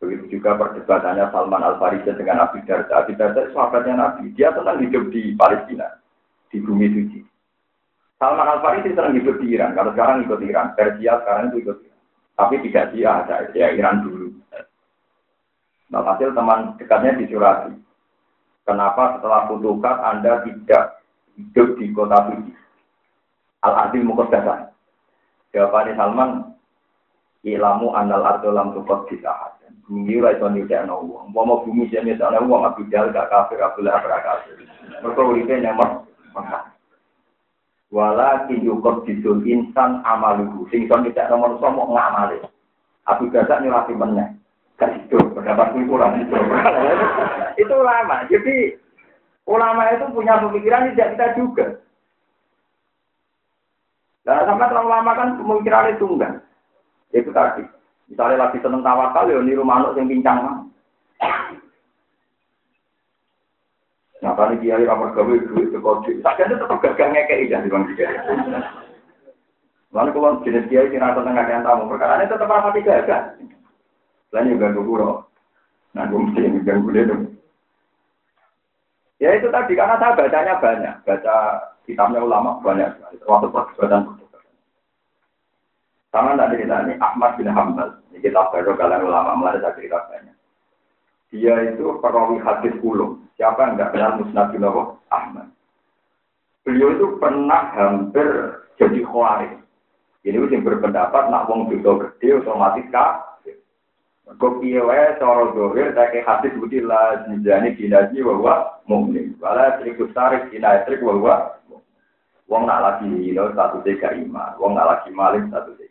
Begitu 0.01 0.41
juga 0.41 0.57
perdebatannya 0.57 1.29
Salman 1.29 1.61
Al 1.61 1.77
Farisi 1.77 2.09
dengan 2.17 2.49
Nabi 2.49 2.65
Darda. 2.65 3.05
Nabi 3.05 3.13
Darda 3.21 3.53
sahabatnya 3.53 3.95
Nabi. 4.01 4.33
Dia 4.33 4.49
senang 4.57 4.81
hidup 4.81 5.13
di 5.13 5.37
Palestina, 5.37 6.01
di 6.49 6.57
bumi 6.57 6.89
suci. 6.89 7.21
Salman 8.17 8.49
Al 8.49 8.65
Farisi 8.65 8.97
senang 8.97 9.13
hidup 9.13 9.37
di 9.45 9.53
Iran. 9.53 9.77
Kalau 9.77 9.93
sekarang 9.93 10.25
ikut 10.25 10.41
Iran, 10.41 10.73
Persia 10.73 11.21
sekarang 11.21 11.53
itu 11.53 11.69
ikut 11.69 11.79
Iran. 11.85 12.01
Tapi 12.41 12.55
tidak 12.65 12.87
dia, 12.97 13.09
ada 13.21 13.37
ya 13.53 13.69
Iran 13.77 14.01
dulu. 14.01 14.33
Nah, 15.91 16.07
hasil 16.07 16.33
teman 16.33 16.81
dekatnya 16.81 17.21
disurati. 17.21 17.77
Kenapa 18.65 19.19
setelah 19.19 19.51
Futukat 19.51 19.97
Anda 20.01 20.47
tidak 20.49 21.03
hidup 21.37 21.69
di 21.77 21.93
kota 21.93 22.31
suci? 22.31 22.55
Al-Adil 23.67 24.07
Muqaddasah. 24.09 24.73
Jawabannya 25.51 25.99
Salman, 25.99 26.31
Ilamu 27.45 27.93
anal 27.93 28.25
ardo 28.25 28.49
lam 28.53 28.73
tukot 28.73 29.09
disahat. 29.09 29.60
Bumi 29.91 30.23
ora 30.23 30.39
iso 30.39 30.47
nyucekno 30.47 31.03
wong. 31.03 31.35
Mau 31.35 31.67
bumi 31.67 31.91
sing 31.91 32.07
nyucekno 32.07 32.47
wong 32.47 32.63
Abu 32.63 32.87
Jahal 32.87 33.11
gak 33.11 33.27
kafir, 33.27 33.59
Abu 33.59 33.83
Lahab 33.83 34.07
gak 34.07 34.23
kafir. 34.23 34.55
Mergo 35.03 35.35
uripe 35.35 35.59
nyamak 35.59 36.07
maka. 36.31 36.71
Wala 37.91 38.47
kinjukot 38.47 39.03
disul 39.11 39.43
insan 39.43 39.99
amaluhu. 40.07 40.71
Sing 40.71 40.87
iso 40.87 40.95
nyucekno 40.95 41.43
manusa 41.43 41.75
mau 41.75 41.91
ngamale. 41.91 42.39
Abu 43.11 43.35
Jahal 43.35 43.67
nyurati 43.67 43.99
meneh. 43.99 44.31
Gak 44.79 44.95
itu, 44.95 45.19
pendapat 45.35 45.75
kurang 45.75 46.23
itu. 46.23 46.39
itu 47.67 47.75
ulama. 47.75 48.31
Jadi 48.31 48.79
ulama 49.51 49.91
itu 49.91 50.07
punya 50.15 50.39
pemikiran 50.39 50.95
tidak 50.95 51.19
kita 51.19 51.27
juga. 51.35 51.67
Nah, 54.23 54.47
sampai 54.47 54.71
terlalu 54.71 54.89
lama 54.95 55.13
kan 55.19 55.29
pemikiran 55.35 55.91
itu 55.91 56.07
enggak. 56.07 56.33
Itu 57.11 57.35
tadi. 57.35 57.67
Misalnya 58.11 58.43
lagi 58.43 58.59
seneng 58.59 58.83
tawakal, 58.83 59.31
ya 59.31 59.39
niru 59.39 59.63
manuk 59.63 59.95
yang 59.95 60.11
pincang. 60.11 60.67
Nah, 64.21 64.37
kali 64.37 64.61
kiai 64.61 64.85
ramah 64.85 65.17
gawe 65.17 65.33
duit 65.33 65.73
ke. 65.73 65.81
Sakjane 66.21 66.61
tetap 66.61 66.77
gagal 66.85 67.09
ngekei 67.09 67.49
dah 67.49 67.63
di 67.65 67.73
bang 67.73 67.85
kiai. 67.97 68.19
Lalu 69.91 70.11
kalau 70.13 70.43
jenis 70.45 70.69
kiai 70.69 70.91
sing 70.93 71.01
rasa 71.01 71.25
tengah 71.25 71.47
yang 71.49 71.65
tamu 71.65 71.89
perkara 71.89 72.21
ini 72.21 72.29
tetap 72.29 72.51
rapati 72.51 72.85
gagal. 72.85 73.23
Lain 74.35 74.53
juga 74.53 74.77
guru. 74.77 75.25
Nah, 75.97 76.05
gue 76.07 76.21
mesti 76.23 76.63
ganggu 76.63 76.91
dia 76.93 77.09
dong. 77.09 77.23
Ya 79.21 79.37
itu 79.37 79.53
tadi 79.53 79.77
karena 79.77 80.01
saya 80.01 80.17
bacanya 80.17 80.55
banyak, 80.63 80.95
baca 81.05 81.37
kitabnya 81.85 82.25
ulama 82.25 82.57
banyak 82.65 82.89
waktu 83.29 83.53
perdebatan 83.53 84.17
sama 86.11 86.35
tadi 86.35 86.59
kita 86.59 86.91
ini 86.91 86.95
Ahmad 86.99 87.39
bin 87.39 87.47
Hambal. 87.47 88.03
Ini 88.11 88.19
kita 88.19 88.51
baru 88.51 88.75
kalian 88.75 89.07
ulama 89.07 89.39
mulai 89.39 89.63
saya 89.63 89.79
cerita 89.79 90.11
banyak. 90.11 90.35
Dia 91.31 91.55
itu 91.71 91.87
perawi 92.03 92.43
hadis 92.43 92.75
ulum. 92.83 93.23
Siapa 93.39 93.63
yang 93.63 93.79
nggak 93.79 93.95
kenal 93.95 94.19
Musnad 94.19 94.51
bin 94.51 94.67
Ahmad. 94.67 95.47
Beliau 96.67 96.99
itu 96.99 97.07
pernah 97.23 97.71
hampir 97.79 98.27
jadi 98.75 99.07
khawarij. 99.07 99.63
Jadi 100.27 100.37
yang 100.37 100.67
berpendapat 100.67 101.31
nak 101.31 101.47
wong 101.47 101.71
dosa 101.71 102.11
gede 102.11 102.43
otomatis 102.43 102.91
kafir. 102.91 103.57
Kok 104.27 104.61
piye 104.61 104.83
wae 104.83 105.15
cara 105.17 105.55
dohir 105.55 105.95
tak 105.95 106.13
hadis 106.13 106.53
budi 106.59 106.83
la 106.83 107.23
jinjani 107.31 107.79
dinaji 107.79 108.19
bahwa 108.21 108.83
mukmin. 108.91 109.39
Wala 109.39 109.79
trikus 109.79 110.11
tarik 110.11 110.51
dinatrik 110.51 111.01
bahwa 111.01 111.55
wong 112.51 112.67
nak 112.67 112.83
lagi 112.83 113.07
hino 113.07 113.55
satu 113.55 113.79
tiga 113.87 114.11
iman, 114.11 114.59
wong 114.59 114.75
nak 114.75 114.91
lagi 114.91 115.15
maling 115.15 115.47
satu 115.55 115.71
tiga 115.79 115.90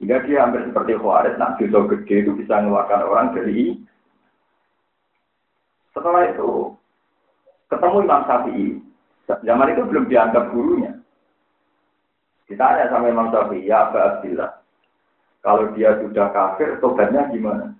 Sehingga 0.00 0.24
dia 0.24 0.48
hampir 0.48 0.64
seperti 0.64 0.96
Khawarij, 0.96 1.36
nah 1.36 1.60
dosa 1.60 1.92
gede 1.92 2.24
itu 2.24 2.32
bisa 2.32 2.56
mengeluarkan 2.56 3.04
orang 3.04 3.36
dari 3.36 3.76
setelah 5.92 6.24
itu 6.32 6.72
ketemu 7.68 8.08
Imam 8.08 8.24
Syafi'i. 8.24 8.66
Zaman 9.28 9.76
itu 9.76 9.84
belum 9.84 10.08
dianggap 10.08 10.56
gurunya. 10.56 10.96
Ditanya 12.48 12.88
sama 12.88 13.12
Imam 13.12 13.28
Syafi'i, 13.28 13.68
ya 13.68 13.92
Abu 13.92 14.00
Abdillah, 14.00 14.50
kalau 15.44 15.68
dia 15.76 15.92
sudah 16.00 16.32
kafir, 16.32 16.80
tobatnya 16.80 17.28
gimana? 17.28 17.76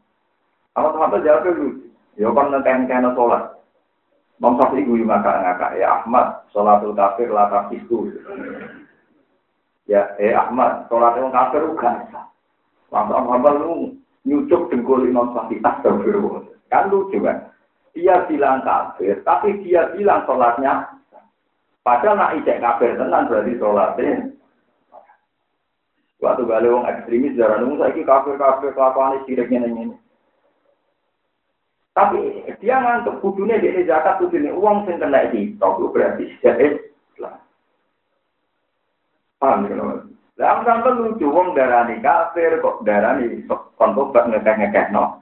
Sama 0.77 0.93
sahabat 0.93 1.25
jawab 1.25 1.49
dulu, 1.49 1.89
ya 2.21 2.29
kan 2.37 2.85
kena 2.85 3.17
sholat. 3.17 3.57
Imam 4.37 4.61
Syafi'i 4.61 4.85
gue 4.85 5.09
ngakak-ngakak, 5.09 5.73
ya 5.81 6.05
Ahmad, 6.05 6.45
sholatul 6.53 6.93
kafir 6.93 7.33
lah 7.33 7.49
itu. 7.73 8.13
Ya, 9.91 10.15
eh 10.23 10.31
Ahmad, 10.31 10.87
sholat 10.87 11.19
yang 11.19 11.35
kafir 11.35 11.67
juga. 11.67 12.07
Langsung 12.95 13.27
hamba 13.27 13.51
lu 13.59 13.99
nyucuk 14.23 14.71
dengkul 14.71 15.03
Imam 15.03 15.35
Syafi'i, 15.35 15.59
astagfirullah. 15.67 16.47
Kan 16.71 16.95
lucu 16.95 17.19
kan? 17.19 17.51
Dia 17.91 18.23
bilang 18.31 18.63
kafir, 18.63 19.19
tapi 19.27 19.59
dia 19.67 19.91
bilang 19.99 20.23
sholatnya. 20.31 20.95
Padahal 21.83 22.23
nak 22.23 22.35
ijek 22.39 22.63
kafir 22.63 22.95
tenan 22.95 23.27
berarti 23.27 23.59
sholatnya. 23.59 24.31
Waktu 26.23 26.43
balik 26.47 26.71
wong 26.71 26.87
ekstremis 26.87 27.35
darah 27.35 27.59
nunggu 27.59 27.83
saya 27.83 28.03
kafir 28.07 28.39
kafir 28.39 28.71
kelakuan 28.77 29.25
siriknya 29.27 29.67
ini. 29.67 29.97
Tapi 31.97 32.47
dia 32.63 32.79
ngantuk 32.79 33.19
kudunya 33.25 33.59
di 33.59 33.89
zakat 33.89 34.23
kudunya 34.23 34.55
uang 34.55 34.87
sing 34.87 35.03
kena 35.03 35.27
itu 35.35 35.59
berarti 35.91 36.31
Islam. 36.31 36.90
Paham 39.41 39.67
ya 39.67 40.05
Lah 40.41 40.65
sampai 40.65 40.97
lucu 40.97 41.29
wong 41.29 41.53
darani 41.53 42.01
kafir 42.01 42.65
kok 42.65 42.81
darani 42.85 43.45
kontobat 43.77 44.25
ngekeh 44.29 44.57
ngekeh 44.57 44.89
no. 44.89 45.21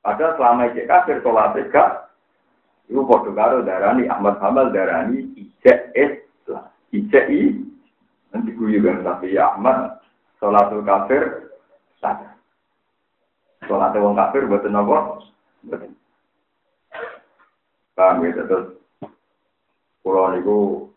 Padahal 0.00 0.36
selama 0.36 0.72
ijek 0.72 0.88
kafir 0.88 1.20
sholat 1.20 1.56
gak 1.68 2.08
Iku 2.88 3.04
podo 3.04 3.32
karo 3.36 3.60
darani 3.64 4.08
Ahmad 4.08 4.40
Hamal 4.40 4.72
darani 4.72 5.28
ijek 5.36 5.92
Islam. 5.92 6.72
Ijek 6.92 7.24
i 7.28 7.52
nanti 8.32 8.52
guyu 8.56 8.80
kan 8.80 9.04
tapi 9.04 9.36
ya 9.36 9.52
Ahmad 9.56 10.00
sholatul 10.40 10.84
kafir 10.84 11.52
sah. 12.00 12.36
Sholat 13.68 13.92
wong 13.96 14.16
kafir 14.16 14.48
buat 14.48 14.64
nopo? 14.68 15.20
Betul. 15.68 15.92
Paham 17.92 18.24
ya 18.24 18.40
terus 18.40 18.80
Pulau 20.04 20.32
niku 20.36 20.88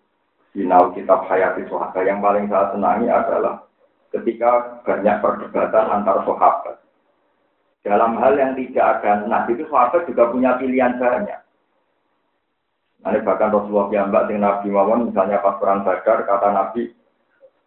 sinau 0.58 0.89
kitab 0.97 1.30
Hayati 1.30 1.70
Sohaka 1.70 2.01
yang 2.01 2.18
paling 2.18 2.49
saya 2.49 2.74
senangi 2.74 3.05
adalah 3.05 3.62
ketika 4.10 4.82
banyak 4.82 5.22
perdebatan 5.22 5.86
antar 5.86 6.26
sahabat 6.26 6.82
dalam 7.86 8.18
hal 8.18 8.34
yang 8.34 8.58
tidak 8.58 8.99
ada 8.99 9.30
nas 9.30 9.45
itu 9.53 9.70
sahabat 9.70 10.10
juga 10.10 10.34
punya 10.34 10.58
pilihan 10.58 10.97
banyak. 10.97 11.39
Nanti 13.05 13.22
bahkan 13.22 13.53
Rasulullah 13.53 14.10
Mbak 14.10 14.24
dengan 14.28 14.43
Nabi 14.58 14.68
Mawon 14.74 15.14
misalnya 15.14 15.45
pas 15.45 15.62
perang 15.62 15.86
Badar 15.86 16.26
kata 16.26 16.49
Nabi 16.49 16.89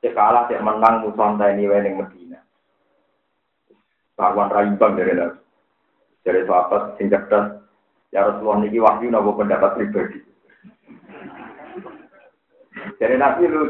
cek 0.02 0.12
kalah 0.12 0.50
menang 0.50 1.06
musuh 1.06 1.38
ini 1.54 1.70
yang 1.70 1.94
Medina. 2.02 2.42
Kawan 4.18 4.50
raimbang 4.50 4.98
dari 4.98 5.14
Nabi. 5.14 5.40
Dari 6.20 6.44
sahabat 6.44 6.98
sing 6.98 7.08
cerdas 7.08 7.62
ya 8.10 8.26
Rasulullah 8.26 8.66
niki 8.66 8.82
wahyu 8.82 9.08
nopo 9.08 9.38
pendapat 9.38 9.78
pribadi. 9.78 10.20
Dari 12.98 13.16
Nabi 13.16 13.48
lu 13.48 13.62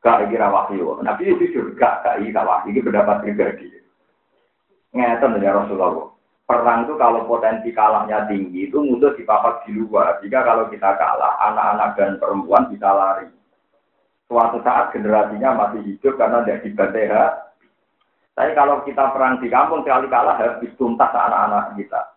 gak 0.00 0.30
kira 0.30 0.48
wahyu. 0.48 1.02
Nabi 1.02 1.34
itu 1.34 1.44
juga 1.50 2.00
gak 2.04 2.22
kira 2.22 2.42
wahyu 2.42 2.70
ini 2.70 2.84
pendapat 2.84 3.16
pribadi. 3.24 3.68
Ngeten 4.96 5.42
ya 5.42 5.52
Rasulullah. 5.52 6.14
Perang 6.46 6.86
itu 6.86 6.94
kalau 6.94 7.26
potensi 7.26 7.74
kalahnya 7.74 8.22
tinggi 8.30 8.70
itu 8.70 8.78
musuh 8.78 9.10
dipapak 9.18 9.66
di 9.66 9.74
luar. 9.74 10.22
Jika 10.22 10.46
kalau 10.46 10.70
kita 10.70 10.94
kalah, 10.94 11.34
anak-anak 11.42 11.98
dan 11.98 12.10
perempuan 12.22 12.70
bisa 12.70 12.86
lari. 12.86 13.26
Suatu 14.30 14.62
saat 14.62 14.94
generasinya 14.94 15.58
masih 15.58 15.82
hidup 15.82 16.14
karena 16.14 16.46
tidak 16.46 16.62
dibantai 16.62 17.10
Tapi 18.38 18.50
kalau 18.54 18.78
kita 18.86 19.10
perang 19.10 19.42
di 19.42 19.50
kampung 19.50 19.82
sekali 19.82 20.06
kalah 20.06 20.38
habis 20.38 20.70
tuntas 20.78 21.10
anak-anak 21.10 21.74
kita. 21.74 22.15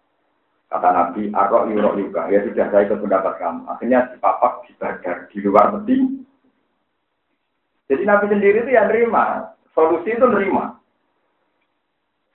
Kata 0.69 0.89
Nabi, 0.93 1.33
Arok 1.33 1.73
yurok 1.73 1.97
juga. 1.97 2.29
Ya 2.29 2.45
sudah 2.45 2.69
saya 2.69 2.85
ikut 2.85 3.01
pendapat 3.01 3.41
kamu. 3.41 3.65
Akhirnya 3.65 3.99
dipapak 4.13 4.69
di 4.69 4.71
badar, 4.77 5.25
di 5.33 5.37
luar 5.41 5.65
peti. 5.73 5.97
Jadi 7.89 8.03
Nabi 8.05 8.25
sendiri 8.29 8.61
itu 8.61 8.71
yang 8.77 8.85
nerima. 8.85 9.49
Solusi 9.73 10.13
itu 10.13 10.25
nerima. 10.29 10.77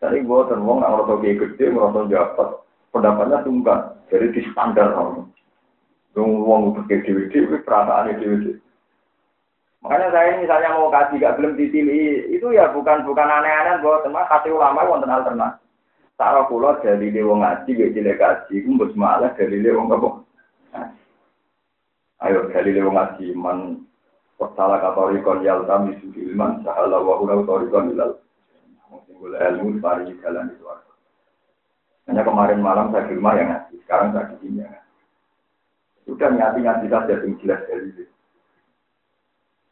Jadi 0.02 0.26
gue 0.26 0.40
wong 0.50 0.82
nggak 0.82 0.90
ngerasa 0.90 1.14
kayak 1.22 1.38
gede, 1.40 1.64
ngerasa 1.70 1.98
dapat 2.10 2.48
pendapatnya 2.90 3.38
tunggal. 3.46 3.80
Jadi 4.10 4.26
di 4.34 4.40
standar 4.50 4.98
kamu. 4.98 5.22
Dong 6.14 6.30
uang 6.42 6.74
untuk 6.74 6.84
kayak 6.90 7.06
dewi 7.06 7.30
dewi, 7.30 7.58
perasaan 7.62 8.18
dewi 8.18 8.58
Makanya 9.82 10.08
saya 10.16 10.40
misalnya 10.40 10.80
mau 10.80 10.88
kasih 10.88 11.20
gak 11.20 11.36
belum 11.36 11.60
dipilih, 11.60 12.32
itu 12.32 12.46
ya 12.56 12.72
bukan 12.72 13.04
bukan 13.04 13.28
aneh-aneh 13.28 13.84
buat 13.84 14.00
teman 14.00 14.24
kasih 14.32 14.56
ulama 14.56 14.80
wonten 14.88 15.12
alternatif. 15.12 15.63
Cara 16.14 16.46
pulau 16.46 16.78
dari 16.78 17.10
wong 17.10 17.42
ngaji, 17.42 17.70
gak 17.74 17.92
jelek 17.94 18.18
kaji, 18.22 18.62
kumpul 18.62 18.94
malah 18.94 19.34
dari 19.34 19.58
wong 19.66 19.90
apa? 19.90 20.08
Ayo 22.22 22.46
dari 22.54 22.78
wong 22.78 22.94
ngaji, 22.94 23.34
man 23.34 23.82
salah 24.54 24.78
katorikon 24.78 25.42
yaltam 25.42 25.90
isu 25.90 26.14
ilman, 26.14 26.62
sahala 26.62 27.02
wahura 27.02 27.42
katorikon 27.42 27.94
ilal 27.94 28.22
boleh 29.24 29.40
ilmu 29.40 29.80
di 29.80 30.14
jalan 30.20 30.52
itu. 30.52 30.64
Hanya 32.04 32.20
kemarin 32.20 32.60
malam 32.60 32.92
saya 32.92 33.08
di 33.08 33.16
rumah 33.16 33.32
yang 33.40 33.48
ngaji, 33.48 33.74
sekarang 33.88 34.12
saya 34.12 34.28
di 34.28 34.36
sini 34.44 34.60
ya. 34.60 34.84
Sudah 36.04 36.28
nyati 36.28 36.60
nyati 36.60 36.86
saja 36.92 37.16
yang 37.16 37.32
jelas 37.40 37.64
dari 37.64 37.88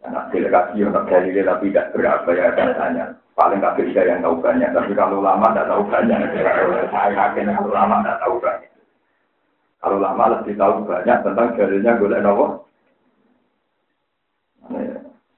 Anak 0.03 0.35
delegasi 0.35 0.83
untuk 0.83 1.07
dalilnya 1.07 1.55
tapi 1.55 1.71
tidak 1.71 1.95
berapa 1.95 2.31
ya 2.35 2.51
katanya. 2.59 3.07
Paling 3.33 3.63
nggak 3.63 3.79
bisa 3.81 4.05
yang 4.05 4.21
tahu 4.21 4.45
banyak, 4.45 4.75
tapi 4.77 4.93
kalau 4.93 5.25
lama 5.25 5.55
tidak 5.55 5.69
tahu 5.71 5.83
banyak. 5.89 6.19
Saya 6.91 7.11
yakin 7.17 7.55
kalau 7.55 7.73
lama 7.73 7.97
tidak 8.03 8.19
tahu 8.21 8.35
banyak. 8.43 8.73
Kalau 9.83 9.99
lama 9.99 10.25
lebih 10.39 10.55
tahu 10.59 10.75
banyak 10.85 11.19
tentang 11.23 11.49
dalilnya 11.55 11.93
boleh 11.99 12.19
nopo. 12.23 12.47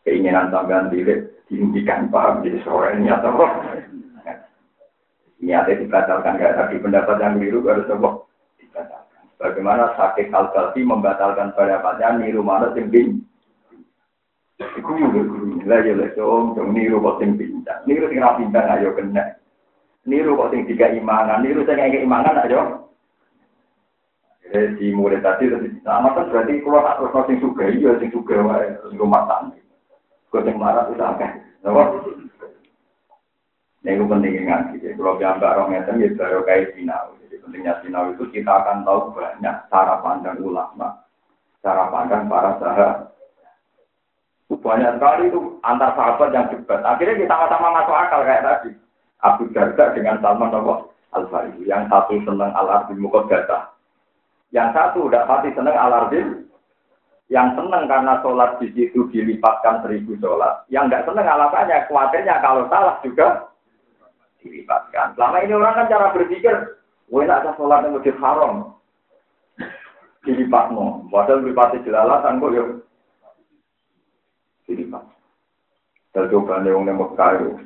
Keinginan 0.05 0.53
tambahan 0.53 0.93
diri 0.93 1.25
dihentikan 1.49 2.13
paham 2.13 2.45
jadi 2.45 2.61
sore 2.61 2.93
ini 2.97 3.09
atau 3.09 3.41
niatnya 5.41 5.81
dibatalkan 5.81 6.41
gak 6.41 6.57
tadi 6.57 6.77
pendapat 6.81 7.17
yang 7.21 7.37
keliru 7.37 7.65
harus 7.69 7.89
coba 7.89 8.21
dibatalkan. 8.61 9.25
Bagaimana 9.37 9.93
sakit 9.97 10.33
al 10.33 10.53
membatalkan 10.77 11.53
pendapatnya 11.53 12.21
niru 12.21 12.41
mana 12.41 12.73
bin. 12.73 13.25
Iku 14.55 14.91
juga 14.95 15.27
guru 15.27 15.59
lah 15.67 15.83
ya 15.83 15.99
lah 15.99 16.15
dong 16.15 16.55
niru 16.71 17.03
kok 17.03 17.19
sing 17.19 17.35
pincang, 17.35 17.83
niru 17.91 18.07
sing 18.07 18.23
rapi 18.23 18.47
pincang 18.47 18.71
ayo 18.71 18.95
kena. 18.95 19.35
Niru 20.07 20.39
kok 20.39 20.55
sing 20.55 20.63
tiga 20.71 20.95
imanan, 20.95 21.43
niru 21.43 21.67
sing 21.67 21.75
kayak 21.75 22.07
imanan 22.07 22.39
ayo. 22.47 22.87
Jadi 24.47 24.79
di 24.79 24.87
murid 24.95 25.27
tadi 25.27 25.51
lebih 25.51 25.83
sama 25.83 26.15
kan 26.15 26.31
berarti 26.31 26.63
kalau 26.63 26.87
tak 26.87 26.97
terus 27.03 27.27
sing 27.27 27.37
suka 27.43 27.65
iya 27.67 27.91
sing 27.99 28.15
suka 28.15 28.39
wae 28.39 28.79
rumah 28.95 29.27
tangga. 29.27 29.59
Kau 30.31 30.45
sing 30.47 30.55
marah 30.55 30.87
itu 30.87 31.03
akeh. 31.03 31.31
Ini 33.85 34.01
itu 34.01 34.05
pentingnya 34.07 34.43
ngaji. 34.47 34.75
Jadi 34.85 34.95
kalau 34.95 35.19
piambak 35.19 35.51
orang 35.57 35.69
ngeten 35.75 35.99
ya 35.99 36.09
baru 36.15 36.41
kayak 36.47 36.73
sinau. 36.79 37.19
Jadi 37.27 37.43
pentingnya 37.43 37.73
sinau 37.83 38.15
itu 38.15 38.25
kita 38.31 38.53
akan 38.53 38.87
tahu 38.87 39.11
banyak 39.17 39.57
cara 39.67 39.95
pandang 39.99 40.39
ulama, 40.39 41.03
cara 41.59 41.91
pandang 41.91 42.31
para 42.31 42.55
sahabat. 42.63 43.14
Banyak 44.53 44.97
sekali 44.97 45.29
itu 45.29 45.41
antar 45.65 45.93
sahabat 45.97 46.33
yang 46.33 46.49
debat. 46.53 46.81
Akhirnya 46.85 47.21
kita 47.21 47.33
sama-sama 47.33 47.81
masuk 47.81 47.97
akal 47.97 48.21
kayak 48.25 48.45
tadi. 48.45 48.71
Abu 49.25 49.49
Darda 49.53 49.97
dengan 49.97 50.21
Salman 50.21 50.53
Al 51.13 51.25
Farisi. 51.33 51.65
Yang 51.65 51.89
satu 51.89 52.15
senang 52.29 52.53
Al 52.53 52.69
Arbi 52.69 52.97
Mukodata. 52.97 53.73
Yang 54.53 54.69
satu 54.77 55.09
udah 55.09 55.25
pasti 55.25 55.53
senang 55.57 55.77
Al 55.77 55.93
Arbi. 55.93 56.45
Yang 57.33 57.49
senang 57.57 57.89
karena 57.89 58.21
sholat 58.21 58.61
di 58.61 58.69
situ 58.77 59.09
dilipatkan 59.09 59.81
seribu 59.81 60.13
sholat. 60.21 60.69
Yang 60.69 60.93
nggak 60.93 61.05
senang 61.09 61.25
alasannya 61.29 61.77
khawatirnya 61.89 62.35
kalau 62.45 62.69
salah 62.69 63.01
juga 63.01 63.49
dilibatkan. 64.45 65.17
Selama 65.17 65.41
ini 65.41 65.53
orang 65.57 65.77
kan 65.77 65.89
cara 65.89 66.07
berpikir, 66.13 66.57
wah 67.09 67.25
ada 67.25 67.57
sholat 67.57 67.89
yang 67.89 67.97
lebih 67.97 68.13
haram. 68.21 68.77
Dilipat 70.25 70.73
no. 70.73 71.05
Padahal 71.09 71.41
dilipati 71.41 71.85
jelalatan 71.85 72.41
kok 72.41 72.85
Dilipat. 74.65 75.05
Dan 76.15 76.31
coba 76.31 76.63
nih 76.63 76.71
orang 76.71 76.87
nembak 76.89 77.15
kayu. 77.19 77.59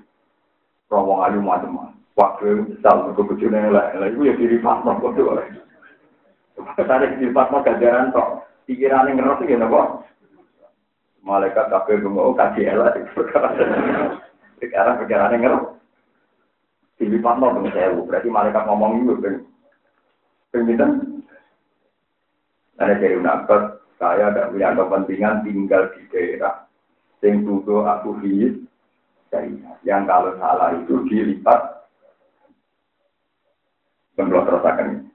Romong 0.89 1.21
ayu 1.29 1.39
macam-macam. 1.45 1.95
Waktu 2.19 2.67
misal 2.67 3.15
ke 3.15 3.23
bujurnya 3.23 3.71
lah, 3.71 3.95
lah 3.95 4.09
itu 4.11 4.27
ya 4.27 4.35
no. 4.35 4.99
Kok 4.99 5.13
tuh 5.15 5.39
Tadi 6.59 7.07
dilipat 7.21 7.47
no 7.55 7.63
gajaran 7.63 8.11
tok. 8.11 8.43
Pikiran 8.67 9.07
yang 9.07 9.23
ngerti 9.23 9.55
ya 9.55 9.63
nopo. 9.63 10.03
Malaikat 11.23 11.71
kabeh 11.71 12.03
mau 12.09 12.35
kasih 12.35 12.73
elah. 12.73 12.91
Sekarang 14.59 14.99
perjalanan 14.99 15.39
ngeruh. 15.39 15.65
Dilipat 16.99 17.35
no 17.39 17.55
dengan 17.55 17.71
saya, 17.71 17.95
berarti 17.95 18.27
malaikat 18.27 18.63
ngomong 18.67 19.07
juga, 19.07 19.15
ben. 19.23 19.35
Ben 20.51 20.91
Ada 22.79 22.95
dari 22.95 23.19
nakes, 23.19 23.63
saya 23.99 24.31
tidak 24.31 24.55
punya 24.55 24.71
kepentingan 24.75 25.43
tinggal 25.43 25.83
di 25.95 26.03
daerah. 26.15 26.68
Yang 27.19 27.39
dulu 27.45 27.83
aku 27.83 28.11
hidup, 28.23 28.63
yang 29.83 30.07
kalau 30.07 30.39
salah 30.39 30.75
itu 30.79 31.03
dilipat. 31.11 31.83
Belum 34.19 34.43
terasakan 34.43 35.09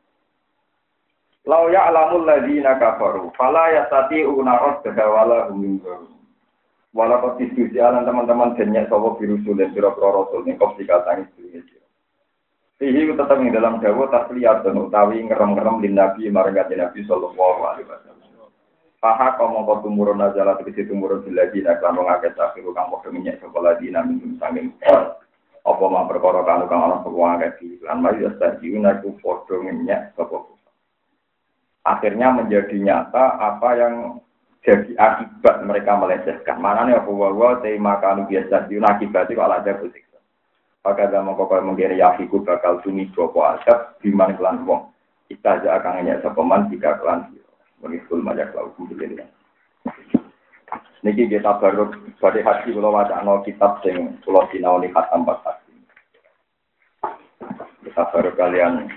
Lau 1.44 1.68
ya'lamul 1.68 2.24
ladzina 2.24 2.80
kafaru 2.80 3.28
fala 3.36 3.68
yastati'una 3.76 4.54
radda 4.64 5.06
wala 5.12 5.52
hum 5.52 5.60
yunzarun. 5.60 6.16
Wala 6.96 7.20
kok 7.20 7.36
diskusi 7.36 7.84
alan 7.84 8.08
teman-teman 8.08 8.56
jenyak 8.56 8.88
sapa 8.88 9.18
birusul 9.20 9.58
dan 9.60 9.76
pira-pira 9.76 10.14
rasul 10.14 10.46
ning 10.46 10.56
kop 10.56 10.78
dikatani 10.80 11.28
dunia. 11.36 11.60
Fihi 12.80 13.12
tetap 13.12 13.38
ing 13.42 13.52
dalam 13.52 13.82
dawa 13.82 14.08
tasliyat 14.14 14.64
dan 14.64 14.78
utawi 14.78 15.26
ngerem-ngerem 15.26 15.84
di 15.84 15.90
Nabi 15.92 16.30
marang 16.30 16.56
Nabi 16.56 17.00
sallallahu 17.04 17.60
alaihi 17.66 17.90
wasallam. 17.90 18.23
Paha 19.04 19.36
kamu 19.36 19.68
kau 19.68 19.84
tumurun 19.84 20.16
nazalat 20.16 20.64
ke 20.64 20.72
situ 20.72 20.96
tumurun 20.96 21.28
bila 21.28 21.44
dina 21.52 21.76
kan 21.84 21.92
wong 21.92 22.08
akeh 22.08 22.32
takhiru 22.40 22.72
kang 22.72 22.88
padha 22.88 23.12
minyak 23.12 23.36
sapa 23.44 23.76
dina 23.76 24.00
minum 24.00 24.40
sanging 24.40 24.72
apa 25.68 25.84
mah 25.92 26.08
perkara 26.08 26.40
kanu 26.48 26.72
kang 26.72 26.88
ana 26.88 27.04
sapa 27.04 27.20
akeh 27.36 27.84
lan 27.84 28.00
mari 28.00 28.24
yastajiuna 28.24 29.04
ku 29.04 29.20
padha 29.20 29.60
minyak 29.60 30.16
sapa 30.16 30.40
akhirnya 31.84 32.32
menjadi 32.32 32.80
nyata 32.80 33.44
apa 33.44 33.70
yang 33.76 33.96
jadi 34.64 34.96
akibat 34.96 35.68
mereka 35.68 36.00
melecehkan. 36.00 36.64
Mana 36.64 36.88
nih 36.88 36.96
aku 36.96 37.12
bahwa 37.20 37.60
tema 37.60 38.00
kanu 38.00 38.24
biasa 38.32 38.72
di 38.72 38.80
akibat 38.80 39.28
itu 39.28 39.36
kalau 39.36 39.60
ada 39.60 39.76
bersiksa. 39.76 40.20
Maka 40.80 41.12
zaman 41.12 41.36
kau 41.36 41.52
mengira 41.60 41.92
yafiku 41.92 42.40
bakal 42.40 42.80
suni 42.80 43.12
dua 43.12 43.60
adab 43.60 44.00
biman 44.00 44.40
kelan 44.40 44.64
wong. 44.64 44.96
Kita 45.28 45.60
aja 45.60 45.84
akan 45.84 46.00
hanya 46.00 46.24
sepeman 46.24 46.72
jika 46.72 46.96
kelan 47.04 47.28
Mengikul 47.84 48.24
majak 48.24 48.56
lau 48.56 48.72
kumpulin. 48.80 49.20
Niki 51.04 51.28
kita 51.28 51.60
baru 51.60 51.92
pada 52.16 52.40
hati 52.40 52.72
kalau 52.72 52.96
wacana 52.96 53.44
kitab 53.44 53.84
sing 53.84 54.16
pulau 54.24 54.48
sinau 54.56 54.80
nih 54.80 54.88
khatam 54.96 55.28
hati. 55.28 55.76
Kita 57.84 58.08
baru 58.16 58.32
kalian 58.40 58.88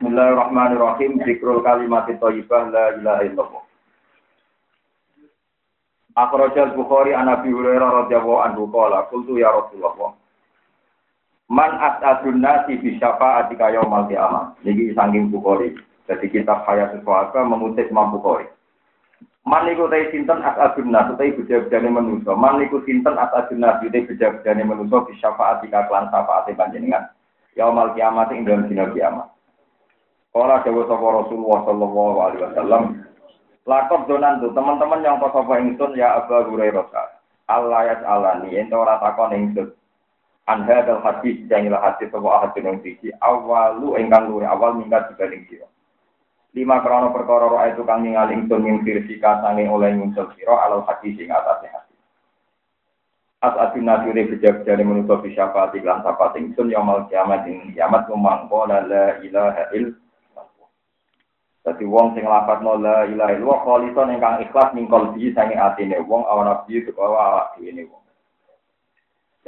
Bismillahirrahmanirrahim. 0.00 1.20
Zikrul 1.22 1.60
kalimat 1.60 2.08
thayyibah 2.08 2.72
la 2.72 2.96
ilaha 2.96 3.22
illallah. 3.28 3.64
Akhrajal 6.16 6.72
Bukhari 6.72 7.12
an 7.12 7.28
Abi 7.28 7.52
Hurairah 7.52 8.08
radhiyallahu 8.08 8.40
anhu 8.40 8.66
qala 8.72 9.06
qultu 9.12 9.36
ya 9.36 9.52
Rasulullah 9.52 10.16
Man 11.52 11.72
as'adun 11.76 12.40
nasi 12.40 12.80
bi 12.80 12.96
syafa'atika 12.96 13.76
yaumal 13.76 14.08
qiyamah. 14.08 14.56
Niki 14.64 14.96
saking 14.96 15.28
Bukhari. 15.28 15.76
Jadi 16.12 16.28
kitab 16.28 16.68
Hayat 16.68 16.92
Suhaba 17.00 17.40
mengutip 17.48 17.88
Imam 17.88 18.12
Bukhari. 18.12 18.44
Man 19.48 19.64
niku 19.64 19.88
te 19.88 20.12
sinten 20.12 20.44
as'adun 20.44 20.92
nas 20.92 21.08
te 21.16 21.32
beda-bedane 21.32 21.88
manusa. 21.88 22.36
Man 22.36 22.60
niku 22.60 22.84
sinten 22.84 23.16
as'adun 23.16 23.64
nas 23.64 23.80
te 23.80 23.88
beda-bedane 23.88 24.60
manusa 24.60 25.08
bi 25.08 25.16
syafa'atika 25.16 25.88
kelan 25.88 26.12
syafaate 26.12 26.52
panjenengan. 26.52 27.08
Yaumal 27.56 27.96
kiamat 27.96 28.28
ing 28.36 28.44
dalem 28.44 28.68
dina 28.68 28.92
kiamat. 28.92 29.32
Kala 30.36 30.60
dewa 30.64 30.84
sapa 30.84 31.06
Rasulullah 31.24 31.58
sallallahu 31.64 32.18
alaihi 32.20 32.44
wasallam. 32.44 32.82
Lakot 33.64 34.04
donan 34.04 34.44
tuh 34.44 34.52
teman-teman 34.52 35.00
yang 35.00 35.16
pas 35.16 35.32
sapa 35.32 35.60
ingsun 35.64 35.96
ya 35.96 36.20
Abu 36.20 36.52
Hurairah. 36.52 36.88
Allah 37.48 37.80
ya 37.88 37.96
alani 38.04 38.52
ento 38.52 38.76
ora 38.76 39.00
takon 39.00 39.32
ingsun. 39.32 39.72
An 40.44 40.68
hadal 40.68 41.00
hadis 41.00 41.40
jangilah 41.48 41.80
hadis 41.80 42.12
hadis 42.12 42.60
yang 42.60 42.78
siji 42.84 43.08
awalu 43.24 43.96
ingkang 43.96 44.28
luwih 44.28 44.44
awal 44.44 44.76
minggat 44.76 45.08
dibanding 45.14 45.46
sira. 45.48 45.71
Lima 46.52 46.84
krono 46.84 47.08
perkara 47.16 47.48
roa 47.48 47.72
itu 47.72 47.80
kang 47.88 48.04
ningali 48.04 48.36
ingsun 48.36 48.60
min 48.60 48.84
firsika 48.84 49.40
sanging 49.40 49.72
oleh 49.72 49.88
ingsun 49.96 50.36
sira 50.36 50.52
alal 50.68 50.84
hadis 50.84 51.16
sing 51.16 51.32
atase 51.32 51.64
hadis. 51.64 52.00
As 53.40 53.56
adun 53.56 53.88
nabi 53.88 54.12
re 54.12 54.28
bejab 54.28 54.60
jare 54.68 54.84
menusa 54.84 55.16
bisa 55.24 55.48
pati 55.48 55.80
lan 55.80 56.04
sapa 56.04 56.36
ingsun 56.36 56.68
yaumul 56.68 57.08
kiamat 57.08 57.48
ing 57.48 57.72
kiamat 57.72 58.04
mumangko 58.04 58.68
la 58.68 59.16
ilaha 59.24 59.72
illallah 59.72 60.68
Dadi 61.64 61.88
wong 61.88 62.12
sing 62.12 62.28
lafadzno 62.28 62.76
la 62.76 63.08
ilaha 63.08 63.32
illallah 63.32 63.60
kholison 63.64 64.12
ingkang 64.12 64.44
ikhlas 64.44 64.76
ning 64.76 64.92
kalbi 64.92 65.32
sange 65.32 65.56
atine 65.56 66.04
wong 66.04 66.20
awan 66.28 66.52
nabi 66.52 66.84
utawa 66.84 67.16
awak 67.32 67.46
dhewe 67.56 67.88
wong. 67.88 68.04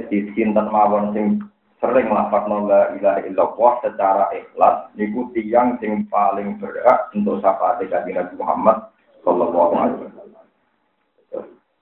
Dadi 0.01 0.33
sinten 0.33 0.73
mawon 0.73 1.13
sing 1.13 1.45
sering 1.83 2.09
lafadzno 2.11 2.67
la 2.67 2.95
ilaha 2.95 3.21
illallah 3.27 3.73
secara 3.83 4.25
ikhlas 4.35 4.91
niku 4.99 5.31
tiyang 5.35 5.79
sing 5.79 6.07
paling 6.11 6.59
berhak 6.59 7.11
untuk 7.15 7.39
syafaat 7.43 7.83
kanjeng 7.87 8.19
Nabi 8.19 8.35
Muhammad 8.39 8.77
sallallahu 9.23 9.73
alaihi 9.75 10.03
wasallam. 10.09 10.45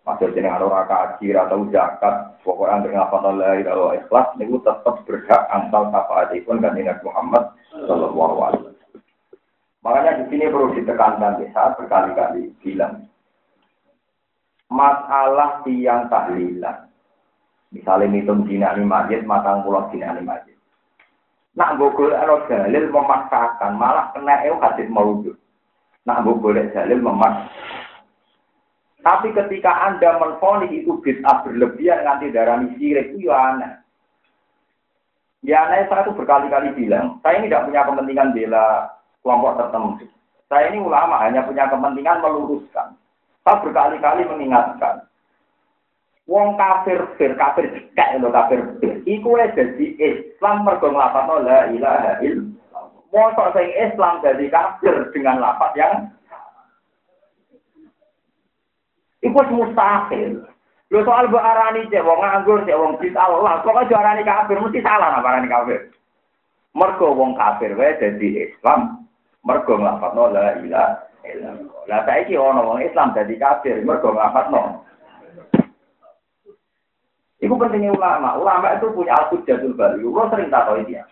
Masih 0.02 0.34
jeneng 0.34 0.58
ora 0.58 0.82
kaji 0.90 1.30
atau 1.30 1.62
zakat, 1.70 2.34
pokoknya 2.42 2.72
anggere 2.82 2.98
lafadzno 2.98 3.30
la 3.38 3.52
ilaha 3.60 3.94
ikhlas 3.98 4.28
niku 4.38 4.58
tetep 4.64 4.96
berhak 5.06 5.42
antal 5.52 5.88
syafaatipun 5.94 6.62
kanjeng 6.62 6.88
Nabi 6.90 7.02
Muhammad 7.06 7.44
sallallahu 7.72 8.36
alaihi 8.42 8.64
wasallam. 8.66 9.02
Makanya 9.82 10.12
di 10.22 10.24
sini 10.30 10.46
perlu 10.46 10.78
ditekankan 10.78 11.42
saya 11.50 11.74
berkali-kali 11.74 12.54
bilang 12.62 13.10
masalah 14.70 15.60
tiang 15.66 16.06
tahlilan. 16.08 16.88
Misalnya 17.72 18.12
ngitung 18.12 18.44
dinani 18.44 18.84
majid, 18.84 19.24
matang 19.24 19.64
pulau 19.64 19.88
dinani 19.88 20.20
majid. 20.20 20.56
Nak 21.56 21.76
gue 21.76 22.12
ada 22.12 22.36
dalil 22.48 22.88
memaksakan, 22.88 23.76
malah 23.80 24.12
kena 24.12 24.44
eu 24.44 24.60
hadis 24.60 24.88
maudud. 24.92 25.36
Nak 26.04 26.20
gue 26.24 26.36
boleh 26.36 26.68
dalil 26.72 27.00
memaksakan. 27.00 27.80
Tapi 29.02 29.34
ketika 29.34 29.90
Anda 29.90 30.14
menfonis 30.14 30.70
itu 30.70 31.02
bid'ah 31.02 31.42
berlebihan 31.42 32.06
nanti 32.06 32.30
darah 32.30 32.62
sirik 32.78 33.18
itu 33.18 33.26
ya 33.26 33.34
aneh. 33.34 33.72
Ya 35.42 35.66
aneh 35.66 35.90
saya 35.90 36.06
itu 36.06 36.14
berkali-kali 36.14 36.70
bilang, 36.78 37.18
saya 37.18 37.42
ini 37.42 37.50
tidak 37.50 37.66
punya 37.66 37.82
kepentingan 37.82 38.30
bela 38.30 38.94
kelompok 39.26 39.58
tertentu. 39.58 40.06
Saya 40.46 40.70
ini 40.70 40.78
ulama 40.78 41.18
hanya 41.18 41.42
punya 41.42 41.66
kepentingan 41.66 42.22
meluruskan. 42.22 42.94
Saya 43.42 43.58
berkali-kali 43.58 44.22
mengingatkan. 44.22 45.02
Wong 46.30 46.54
kafir 46.54 47.02
fir 47.18 47.34
kafir 47.34 47.66
cekak 47.70 48.22
lo 48.22 48.30
kafir 48.30 48.62
fir. 48.78 49.02
Iku 49.02 49.34
jadi 49.34 49.86
Islam 49.98 50.62
mergo 50.62 50.94
nglafadzno 50.94 51.42
la 51.42 51.66
ilaha 51.74 52.22
illallah. 52.22 52.84
Mosok 53.10 53.48
sing 53.58 53.68
Islam 53.74 54.22
jadi 54.22 54.46
kafir 54.46 55.10
dengan 55.10 55.42
lapat 55.42 55.74
yang 55.74 55.94
Iku 59.22 59.38
mustahil. 59.54 60.42
Lo 60.92 61.00
soal 61.08 61.30
bu 61.32 61.40
arani 61.40 61.88
cek 61.88 62.04
wong 62.04 62.20
nganggur 62.20 62.68
cek 62.68 62.76
wong 62.76 63.00
bid'ah 63.00 63.24
Allah, 63.24 63.64
kok 63.64 63.80
aja 63.80 63.96
arani 63.96 64.28
kafir 64.28 64.60
mesti 64.60 64.84
salah 64.84 65.16
apa 65.16 65.24
arani 65.24 65.48
kafir. 65.48 65.88
Mergo 66.76 67.16
wong 67.16 67.32
kafir 67.38 67.72
wae 67.78 67.96
dadi 67.96 68.44
Islam, 68.44 69.08
mergo 69.40 69.80
nglafadzno 69.80 70.36
la 70.36 70.58
ilaha 70.60 71.08
illallah. 71.24 71.80
Lah 71.88 72.00
saiki 72.04 72.36
ana 72.36 72.60
wong 72.60 72.84
Islam 72.84 73.16
dadi 73.16 73.40
kafir 73.40 73.80
mergo 73.80 74.12
nglafadzno. 74.12 74.84
Iku 77.42 77.58
pentingnya 77.58 77.90
ulama. 77.90 78.38
Ulama 78.38 78.78
itu 78.78 78.86
punya 78.94 79.18
al-hujjatul 79.18 79.74
baru. 79.74 80.06
Lo 80.06 80.30
sering 80.30 80.46
tahu 80.48 80.78
dia. 80.86 81.02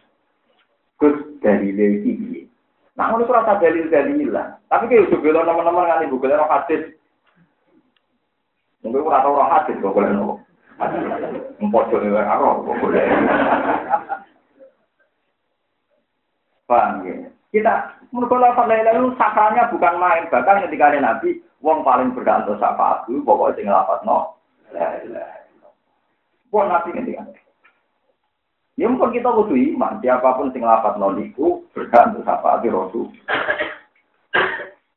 Gus 1.03 1.19
dari 1.43 1.75
lagi? 1.75 2.47
Nah, 2.95 3.11
ngono 3.11 3.27
rasa 3.27 3.59
dalil 3.59 3.91
dalilan. 3.91 4.61
Tapi 4.71 4.87
kayak 4.87 5.11
udah 5.11 5.21
bilang 5.25 5.49
teman-teman 5.49 5.91
kan 5.91 6.05
ibu 6.07 6.21
bilang 6.23 6.47
hadis. 6.47 6.95
Mungkin 8.85 9.09
ora 9.09 9.25
tau 9.25 9.35
ora 9.35 9.47
hadis 9.59 9.81
kok 9.81 9.91
boleh 9.97 10.11
nopo. 10.13 10.35
Empot 11.61 11.89
jone 11.89 12.13
wae 12.13 12.25
karo 12.25 12.63
kok 12.65 12.79
boleh. 12.79 13.05
Ya? 16.71 17.29
Kita 17.51 17.75
menurut 18.15 18.39
lafaz 18.39 18.69
la 18.71 18.79
ilaha 18.79 19.11
sakralnya 19.19 19.73
bukan 19.75 19.95
main, 19.99 20.31
bahkan 20.31 20.63
ketika 20.69 20.95
ada 20.95 21.03
Nabi, 21.03 21.43
wong 21.65 21.83
paling 21.83 22.15
berhak 22.15 22.47
untuk 22.47 22.63
syafaat 22.63 23.11
itu 23.11 23.27
pokoknya 23.27 23.57
sing 23.59 23.67
lafaz 23.67 24.01
no. 24.07 24.39
Wong 26.51 26.67
Nabi 26.67 26.95
ketika 26.95 27.25
Ya 28.79 28.89
pun 28.89 29.13
kita 29.13 29.29
kudu 29.29 29.61
iman, 29.77 30.01
siapa 30.01 30.41
pun 30.41 30.49
sing 30.57 30.65
lafaz 30.65 30.97
no 30.97 31.13
niku 31.13 31.69
berhak 31.77 32.17
untuk 32.17 32.25
syafaat 32.25 32.65
Rasul. 32.65 33.13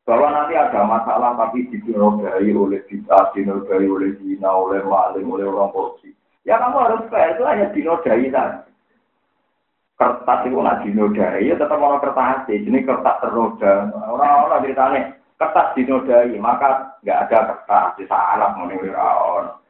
Bahwa 0.07 0.31
nanti 0.31 0.55
ada 0.55 0.87
masalah 0.87 1.35
tapi 1.35 1.67
dinodai 1.67 2.47
oleh 2.55 2.79
kita, 2.87 3.35
dinodai 3.35 3.83
oleh 3.83 4.15
Cina, 4.23 4.55
oleh 4.55 4.79
maling, 4.87 5.27
oleh 5.27 5.43
orang 5.43 5.67
korupsi. 5.75 6.15
Ya 6.47 6.63
kamu 6.63 6.79
harus 6.79 7.07
fair, 7.11 7.35
itu 7.35 7.43
hanya 7.43 7.67
dinodai 7.75 8.31
saja 8.31 8.63
kertas 10.03 10.39
itu 10.49 10.57
nggak 10.57 10.81
dinodai, 10.83 11.47
ya 11.47 11.55
tetap 11.55 11.77
mau 11.79 11.99
kertas 12.01 12.43
sih. 12.49 12.59
Ini 12.59 12.83
kertas 12.83 13.19
ternoda. 13.23 13.93
Orang-orang 13.93 14.63
ceritanya 14.67 15.01
kertas 15.39 15.67
dinodai, 15.77 16.35
maka 16.39 16.99
nggak 17.03 17.19
ada 17.29 17.39
kertas 17.51 17.87
di 17.99 18.03
salah 18.09 18.51
menurut 18.59 18.95
orang. 18.95 19.62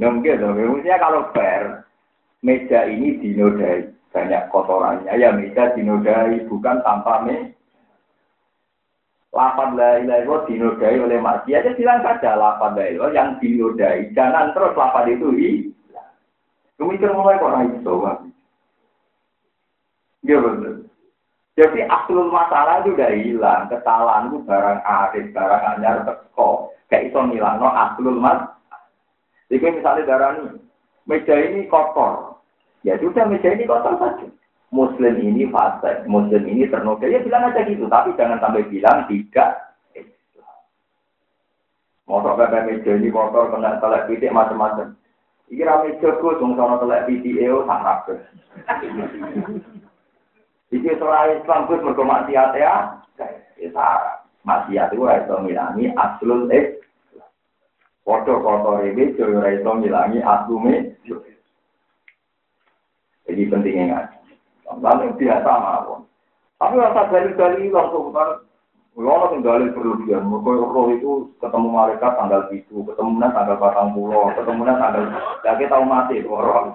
Nggak 0.00 0.40
dong, 0.40 0.56
maksudnya 0.56 0.96
kalau 0.96 1.28
fair, 1.36 1.84
meja 2.40 2.88
ini 2.88 3.20
dinodai. 3.20 3.92
Banyak 4.10 4.48
kotorannya. 4.48 5.12
Ya 5.12 5.28
meja 5.36 5.76
dinodai. 5.76 6.48
Bukan 6.48 6.80
tanpa 6.80 7.20
me. 7.28 7.52
Lapan 9.30 9.78
la 9.78 10.02
ilaha 10.02 10.48
dinodai 10.48 10.98
oleh 10.98 11.20
maksiat 11.20 11.62
ya 11.62 11.72
bilang 11.78 12.02
saja 12.02 12.34
lapan 12.34 12.74
la 12.74 13.12
yang 13.14 13.38
dinodai. 13.38 14.10
Jangan 14.16 14.56
terus 14.56 14.74
lapan 14.74 15.14
itu 15.14 15.28
hilang 15.36 15.70
kemikir 16.80 17.12
mulai 17.12 17.36
naik 17.36 17.84
iso 17.84 17.94
Iya 20.20 20.36
betul. 20.36 20.74
Jadi 21.56 21.80
aslul 21.88 22.28
masalah 22.28 22.84
itu 22.84 22.92
udah 22.92 23.10
hilang. 23.12 23.62
Kesalahan 23.72 24.28
itu 24.28 24.44
barang 24.44 24.80
akhir, 24.84 25.24
barang 25.32 25.62
anyar 25.76 25.96
teko. 26.04 26.72
Kayak 26.92 27.12
itu 27.12 27.18
ngilang 27.20 27.56
no 27.60 27.68
aslul 27.72 28.20
mas. 28.20 28.59
Jadi 29.50 29.66
misalnya 29.66 30.06
darah 30.06 30.30
ini, 30.38 30.62
meja 31.10 31.34
ini 31.34 31.66
kotor. 31.66 32.38
Ya 32.86 32.94
sudah 33.02 33.26
meja 33.26 33.50
ini 33.50 33.66
kotor 33.66 33.98
saja. 33.98 34.30
Muslim 34.70 35.18
ini 35.18 35.50
fase, 35.50 36.06
Muslim 36.06 36.46
ini 36.46 36.70
ternoda. 36.70 37.02
Ya 37.10 37.18
bilang 37.18 37.50
aja 37.50 37.66
gitu, 37.66 37.90
tapi 37.90 38.14
jangan 38.14 38.38
sampai 38.38 38.70
bilang 38.70 39.10
tidak. 39.10 39.74
Motor 42.06 42.38
bebek 42.38 42.66
meja 42.70 42.92
ini 42.94 43.10
kotor, 43.10 43.50
kena 43.50 43.82
telek 43.82 44.06
pitik 44.06 44.30
macam-macam. 44.30 44.94
Iki 45.50 45.66
rame 45.66 45.98
jago, 45.98 46.38
dong 46.38 46.54
sono 46.54 46.78
telek 46.78 47.10
pitik 47.10 47.42
eo 47.42 47.66
sangat 47.66 48.06
Iki 50.70 50.86
setelah 50.94 51.26
Islam 51.34 51.66
mergo 51.66 52.06
maksiat 52.06 52.54
ya, 52.54 53.02
ya 53.58 53.86
maksiat 54.46 54.94
itu 54.94 55.04
itu 55.04 55.34
ngilangi 55.34 55.84
aslul 55.98 56.46
eh. 56.54 56.79
Foto 58.10 58.42
kotor 58.42 58.82
ini 58.90 59.14
juga 59.14 59.54
itu 59.54 59.70
ngilangi 59.70 60.18
aslume. 60.18 60.98
Jadi 63.22 63.42
pentingnya 63.46 63.84
ngaji. 63.86 64.18
Lalu 64.82 65.14
biasa 65.14 65.46
mawon. 65.46 66.02
Tapi 66.58 66.74
rasa 66.74 67.06
dalil-dalil 67.06 67.70
langsung 67.70 68.10
kan 68.10 68.42
Kalau 68.90 69.30
yang 69.32 69.46
dalil 69.46 69.70
berlebihan, 69.70 70.26
mereka 70.26 70.66
roh 70.66 70.90
itu 70.90 71.10
ketemu 71.38 71.68
malaikat 71.70 72.10
tanggal 72.20 72.42
itu, 72.50 72.82
ketemu 72.84 73.22
tanggal 73.22 73.56
batang 73.56 73.94
pulau, 73.94 74.34
ketemu 74.34 74.66
tanggal, 74.66 75.06
kita 75.46 75.70
tahu 75.70 75.84
mati 75.86 76.18
itu 76.18 76.28
orang. 76.28 76.74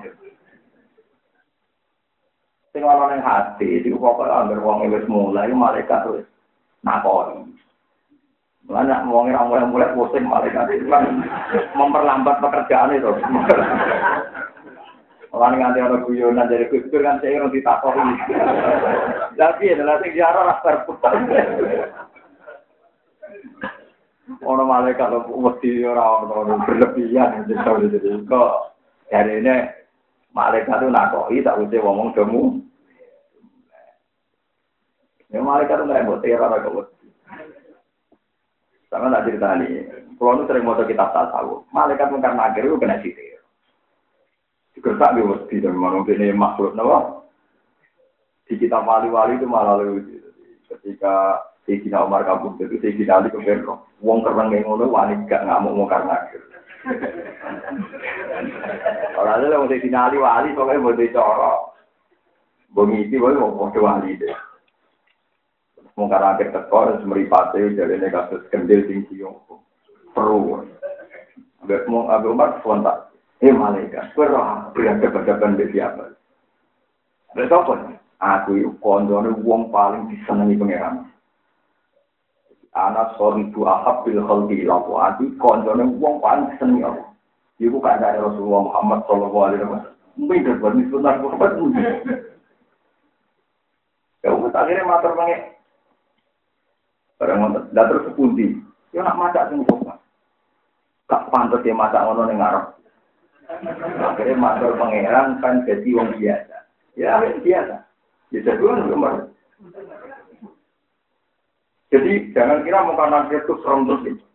Sing 2.72 2.82
ana 2.88 3.12
ning 3.12 3.20
hati, 3.20 3.84
iku 3.84 4.00
pokoke 4.00 4.32
anggere 4.32 4.64
wong 4.64 4.88
wis 4.88 5.06
mulai 5.12 5.52
malaikat 5.52 6.08
wis 6.08 6.26
nakoni. 6.88 7.55
Banyak 8.66 9.06
wong 9.14 9.30
ora 9.30 9.46
mulai 9.46 9.66
mulai 9.70 9.94
pusing 9.94 10.26
malaikat 10.26 10.74
itu 10.74 10.90
kan 10.90 11.22
memperlambat 11.78 12.42
pekerjaan 12.42 12.98
itu. 12.98 13.14
Orang 15.30 15.62
nganti 15.62 15.84
ana 15.84 16.02
guyonan 16.02 16.50
dari 16.50 16.66
kustur 16.74 17.06
kan 17.06 17.22
saya 17.22 17.44
orang 17.44 17.54
ditakoni. 17.54 18.16
Tapi 19.38 19.64
adalah 19.70 20.02
sing 20.02 20.18
diarah 20.18 20.44
rasa 20.50 20.82
putar. 20.90 21.14
Ono 24.42 24.64
malaikat 24.66 25.14
lo 25.14 25.30
mesti 25.30 25.86
ora 25.86 26.26
ono 26.26 26.58
berlebihan 26.66 27.46
jadi 27.46 28.26
kok 28.26 28.74
dari 29.14 29.46
ini 29.46 29.56
malaikat 30.34 30.82
itu 30.82 30.90
nakoi 30.90 31.46
tak 31.46 31.62
usah 31.62 31.80
ngomong 31.86 32.18
demu. 32.18 32.58
Ya 35.30 35.46
malaikat 35.46 35.78
itu 35.78 35.86
nggak 35.86 36.06
buat 36.10 36.22
teror 36.26 36.50
kok. 36.66 36.96
Sama 38.96 39.12
tak 39.12 39.28
cerita 39.28 39.60
nih, 39.60 39.92
kalau 40.16 40.40
nu 40.40 40.48
sering 40.48 40.64
mau 40.64 40.80
kitab 40.88 41.12
tasawuf, 41.12 41.68
malaikat 41.76 42.16
mungkar 42.16 42.32
nakir 42.32 42.64
itu 42.64 42.80
kena 42.80 42.96
sitir. 43.04 43.44
Dikertak 44.72 45.20
di 45.20 45.22
wedi 45.28 45.60
dan 45.60 45.76
mana 45.76 46.00
ini 46.08 46.32
makhluk 46.32 46.72
nawa. 46.80 47.28
Di 48.48 48.56
kitab 48.56 48.88
wali-wali 48.88 49.36
itu 49.36 49.44
malah 49.52 49.84
lucu. 49.84 50.16
Ketika 50.72 51.44
Sayyidina 51.68 52.08
Umar 52.08 52.24
kabur 52.24 52.56
itu 52.56 52.80
Sayyidina 52.80 53.20
Ali 53.20 53.36
kemudian 53.36 53.68
wong 54.00 54.24
kereng 54.24 54.56
yang 54.56 54.64
ngono 54.64 54.88
wani 54.88 55.28
gak 55.28 55.44
ngamuk 55.44 55.76
mau 55.76 55.92
karena 55.92 56.16
Orang 59.20 59.44
itu 59.44 59.48
mau 59.52 59.68
Sayyidina 59.68 60.00
Ali 60.08 60.18
wali 60.24 60.56
pokoknya 60.56 60.80
mau 60.80 60.96
dicorok. 60.96 61.60
Bengi 62.72 63.12
itu 63.12 63.20
mau 63.20 63.52
mau 63.52 63.68
wali 63.76 64.16
deh. 64.16 64.55
Mau 65.96 66.12
karena 66.12 66.36
akhir 66.36 66.52
tekor 66.52 67.00
semeripate 67.00 67.72
jadi 67.72 67.96
ini 67.96 68.12
kasus 68.12 68.44
kendil 68.52 68.84
tinggi 68.84 69.24
yang 69.24 69.40
perlu. 70.12 70.68
Abek 71.64 71.88
mau 71.88 72.12
Abek 72.12 72.36
Umar 72.36 72.60
spontan. 72.60 73.08
Eh 73.40 73.52
malaikat, 73.52 74.12
kowe 74.16 74.28
roh 74.28 74.72
berada 74.76 75.08
berhadapan 75.12 75.60
dengan 75.60 75.72
siapa? 75.72 76.06
Apa? 77.36 77.74
Aku 78.16 78.56
itu 78.56 78.72
kondone 78.80 79.36
wong 79.44 79.72
paling 79.72 80.08
disenangi 80.08 80.56
pangeran. 80.56 81.12
Anak 82.76 83.16
sorry 83.16 83.48
tu 83.52 83.68
ahab 83.68 84.04
bil 84.08 84.24
khalqi 84.24 84.64
lalu 84.68 84.94
ati 85.00 85.26
kondone 85.40 85.84
wong 86.00 86.20
paling 86.24 86.52
disenangi 86.56 86.84
Allah. 86.84 87.08
Ibu 87.60 87.80
ada 87.88 88.20
Rasulullah 88.20 88.68
Muhammad 88.68 89.00
Sallallahu 89.08 89.44
Alaihi 89.48 89.64
Wasallam. 89.64 89.96
Mungkin 90.16 90.44
berbanding 90.44 90.88
sunnah 90.92 91.16
Muhammad 91.24 91.52
Ya 94.24 94.32
akhirnya 94.32 94.84
matur 94.84 95.14
pange. 95.16 95.55
Barang 97.16 97.38
ngoten, 97.40 97.72
dah 97.72 97.86
terus 97.88 98.06
sepundi. 98.12 98.60
Ya 98.92 99.04
nak 99.04 99.16
masak 99.16 99.48
sing 99.52 99.64
kok. 99.64 100.00
Gak 101.06 101.24
pantas 101.32 101.64
dia 101.64 101.72
masak 101.72 102.04
ngono 102.04 102.28
ning 102.28 102.40
ngarep. 102.40 102.76
Akhirnya 104.02 104.36
matur 104.36 104.74
pangeran 104.76 105.38
kan 105.40 105.64
jadi 105.64 105.90
wong 105.96 106.18
biasa. 106.18 106.58
Ya 106.98 107.22
biasa. 107.22 107.76
Ya, 108.34 108.52
dua 108.58 108.84
nomor. 108.84 109.32
Jadi 111.94 112.36
jangan 112.36 112.66
kira 112.68 112.84
muka 112.84 113.06
nabi 113.08 113.40
itu 113.40 113.54
serem 113.64 113.88
terus 113.88 114.04
itu. 114.04 114.26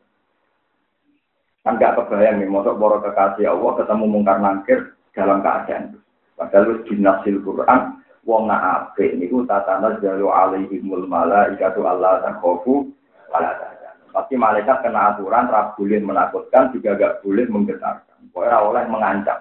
Kan 1.61 1.77
gak 1.77 2.01
kebayang 2.01 2.41
nih, 2.41 2.49
mosok 2.49 2.81
boro 2.81 3.05
kekasih 3.05 3.45
Allah 3.45 3.77
ketemu 3.77 4.05
mungkar 4.09 4.41
nangkir 4.41 4.97
dalam 5.13 5.45
keadaan 5.45 5.93
itu. 5.93 5.99
Padahal 6.41 6.81
di 6.89 6.95
nasil 6.97 7.37
Quran, 7.45 8.00
wong 8.29 8.49
nak 8.49 8.93
ape 8.95 9.17
niku 9.17 9.45
tatana 9.49 9.97
jalu 10.01 10.29
alaihimul 10.29 11.09
malaikatu 11.09 11.85
Allah 11.89 12.25
takhofu 12.25 12.89
wala 13.33 13.71
Pasti 14.11 14.35
malaikat 14.35 14.83
kena 14.83 15.15
aturan, 15.15 15.47
tak 15.47 15.79
boleh 15.79 16.03
menakutkan, 16.03 16.75
juga 16.75 16.99
gak 16.99 17.23
boleh 17.23 17.47
menggetarkan. 17.47 18.19
Ora 18.35 18.59
oleh 18.67 18.83
mengancam. 18.91 19.39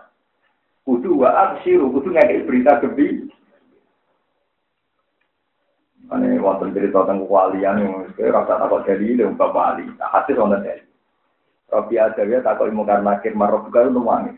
Kudu 0.86 1.26
wa 1.26 1.30
absiru, 1.34 1.90
kudu 1.90 2.14
ngekei 2.14 2.46
berita 2.46 2.78
gebi. 2.82 3.30
Ini 6.10 6.42
wonten 6.42 6.74
cerita 6.74 7.06
tentang 7.06 7.30
kewalian 7.30 7.86
yang 7.86 7.94
rasa 8.34 8.58
takut 8.58 8.82
jadi 8.86 9.30
umpah 9.30 9.54
wali. 9.54 9.86
Nah, 9.98 10.10
hati 10.10 10.34
wonten 10.34 10.66
jadi. 10.66 10.86
Robi 11.70 12.02
Adawiyah 12.02 12.42
takut 12.42 12.74
ilmu 12.74 12.82
karena 12.82 13.22
juga 13.22 13.86
itu 13.86 14.02
nangis. 14.02 14.38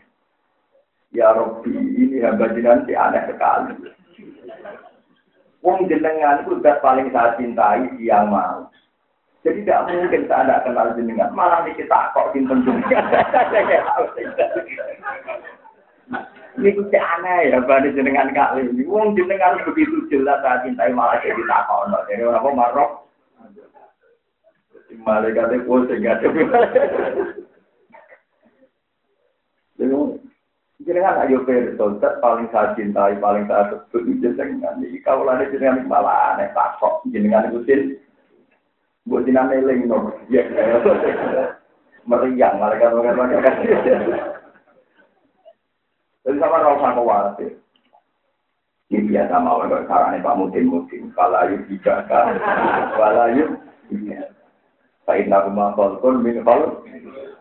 Ya 1.16 1.32
Robi 1.32 1.72
ini 1.72 2.20
hamba 2.20 2.52
jinan 2.52 2.84
si 2.84 2.92
aneh 2.92 3.24
sekali. 3.24 3.72
Wong 5.62 5.86
jenengan 5.86 6.42
itu 6.42 6.58
udah 6.58 6.82
paling 6.82 7.14
saya 7.14 7.38
cintai 7.38 7.86
siang 7.98 8.34
malam. 8.34 8.66
Jadi 9.46 9.62
tidak 9.62 9.90
mungkin 9.90 10.26
saya 10.26 10.42
tidak 10.42 10.62
kenal 10.66 10.86
jenengan. 10.98 11.30
Malah 11.34 11.62
nih 11.62 11.74
kita 11.78 12.10
kok 12.14 12.34
jenengan. 12.34 12.66
Ini 16.52 16.68
kuci 16.76 16.98
aneh 16.98 17.54
ya, 17.54 17.58
bani 17.62 17.94
jenengan 17.94 18.34
kali 18.34 18.66
ini. 18.74 18.82
Wong 18.90 19.14
jenengan 19.14 19.62
begitu 19.62 20.02
jelas 20.10 20.42
saya 20.42 20.66
cintai 20.66 20.90
malah 20.90 21.22
jadi 21.22 21.42
takut. 21.46 21.94
Jadi 22.10 22.22
orang 22.26 22.58
marok. 22.58 22.90
Malaikatnya 24.92 25.64
pusing 25.64 26.04
gak 26.04 26.20
Jenengan 30.92 31.24
ayo 31.24 31.40
persolter 31.48 32.20
paling 32.20 32.52
saya 32.52 32.76
cintai, 32.76 33.16
paling 33.16 33.48
saya 33.48 33.80
sebut 33.88 34.04
jenengan. 34.20 34.76
Kalau 35.00 35.24
ada 35.24 35.48
jenengan 35.48 35.88
malah 35.88 36.36
aneh 36.36 36.52
takut. 36.52 37.00
Jenengan 37.08 37.48
ikutin 37.48 37.96
Buat 39.08 39.24
jinak 39.24 39.48
neling 39.48 39.88
no. 39.88 40.12
Ya, 40.28 40.44
meriang 42.04 42.60
mereka 42.60 42.92
mereka 42.92 43.16
mereka. 43.16 43.50
Jadi 46.28 46.36
sama 46.36 46.60
rasa 46.60 46.94
khawatir. 46.94 47.56
Ini 48.92 49.08
biasa 49.08 49.34
mau 49.40 49.64
kalau 49.64 49.88
caranya 49.88 50.20
Pak 50.20 50.36
Mutin 50.36 50.68
Mutin. 50.68 51.08
Kalau 51.16 51.48
tidak 51.48 51.98
kan, 52.12 52.36
kalau 52.92 53.32
yuk. 53.32 53.56
Pak 55.08 55.16
Inna 55.16 55.48
Rumah 55.48 55.72
Falkun 55.74 56.20
min 56.20 56.44
Falkun. 56.44 57.31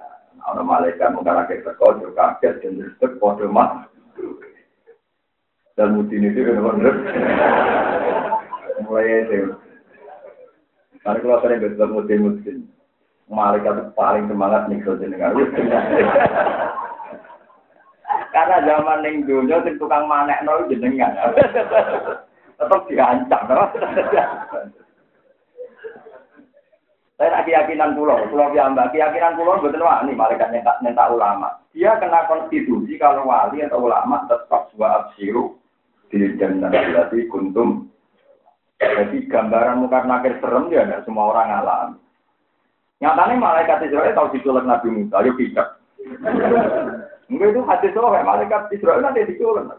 Ada 0.42 0.62
malaikat 0.66 1.14
mengkarakter 1.14 1.62
teko, 1.62 2.02
kaget 2.18 2.66
dan 2.66 3.14
kode 3.22 3.46
mah. 3.46 3.86
Dan 5.78 5.96
Mutin 5.96 6.28
itu 6.28 6.44
kan 6.44 6.60
benar. 6.60 6.96
Mulai 8.84 9.24
itu. 9.24 9.56
Karena 11.02 11.18
kalau 11.24 11.42
sering 11.42 11.64
bertemu 11.64 11.94
musim-musim, 11.98 12.58
malaikat 13.32 13.96
paling 13.98 14.30
semangat 14.30 14.70
nih 14.70 14.84
kalau 14.86 15.00
jenengan. 15.02 15.34
Karena 18.32 18.58
zaman 18.64 19.02
ning 19.02 19.26
dunia 19.26 19.64
sing 19.66 19.76
tukang 19.82 20.06
manekno 20.06 20.68
jenengan. 20.70 21.16
Tetap 22.62 22.82
diancam, 22.86 23.42
no? 23.50 23.66
Saya 27.22 27.38
nak 27.38 27.46
keyakinan 27.46 27.94
pulau, 27.94 28.18
pulau 28.34 28.50
piyambak, 28.50 28.90
keyakinan 28.98 29.38
pulau 29.38 29.62
betul 29.62 29.86
wah 29.86 30.02
ini 30.02 30.18
malaikat 30.18 30.50
nyentak, 30.50 30.82
nyentak 30.82 31.06
ulama. 31.14 31.54
Dia 31.70 31.94
kena 32.02 32.26
konstitusi 32.26 32.98
kalau 32.98 33.30
wali 33.30 33.62
atau 33.62 33.86
ulama 33.86 34.26
tetap 34.26 34.74
dua 34.74 35.06
absiru 35.06 35.54
di 36.10 36.18
jannah 36.42 36.74
berarti 36.74 37.30
kuntum. 37.30 37.94
Jadi 38.82 39.30
gambaran 39.30 39.86
muka 39.86 40.02
nakir 40.02 40.34
serem 40.42 40.74
dia 40.74 40.82
tidak 40.82 41.06
semua 41.06 41.30
orang 41.30 41.62
alami. 41.62 42.02
Nyatanya 43.06 43.38
malaikat 43.38 43.86
Israel 43.86 44.18
tahu 44.18 44.34
diculik 44.34 44.66
Nabi 44.66 44.90
Musa, 44.90 45.22
yuk 45.22 45.38
bijak. 45.38 45.78
Enggak 47.30 47.54
itu 47.54 47.62
hati 47.70 47.88
soalnya 47.94 48.26
malaikat 48.26 48.74
Israel 48.74 49.06
nanti 49.06 49.30
diculik. 49.30 49.78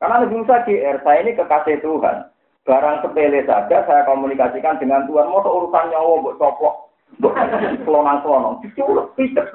Karena 0.00 0.24
Nabi 0.24 0.40
Musa 0.40 0.64
GR, 0.64 0.96
saya 1.04 1.20
ini 1.20 1.36
kekasih 1.36 1.84
Tuhan. 1.84 2.32
Barang 2.66 3.00
sepele 3.00 3.46
saja 3.46 3.84
saya 3.86 4.02
komunikasikan 4.04 4.76
dengan 4.80 5.06
Tuhan. 5.08 5.30
Mau 5.30 5.40
urusan 5.40 5.88
nyawa 5.88 6.20
buat 6.20 6.36
coplok, 6.36 6.76
buat 7.22 7.36
kelonang-kelonang. 7.84 8.60
Pijet. 9.16 9.46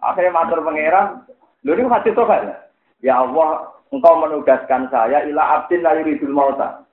Akhirnya 0.00 0.32
matur 0.32 0.64
pangeran, 0.64 1.24
lu 1.64 1.76
ini 1.76 1.88
hati 1.88 2.12
Tuhan. 2.16 2.56
Ya 3.04 3.20
Allah, 3.20 3.68
engkau 3.92 4.16
menugaskan 4.20 4.88
saya 4.88 5.24
ila 5.28 5.60
abdin 5.60 5.84
la 5.84 5.96
yuridul 6.00 6.32
mauta. 6.32 6.84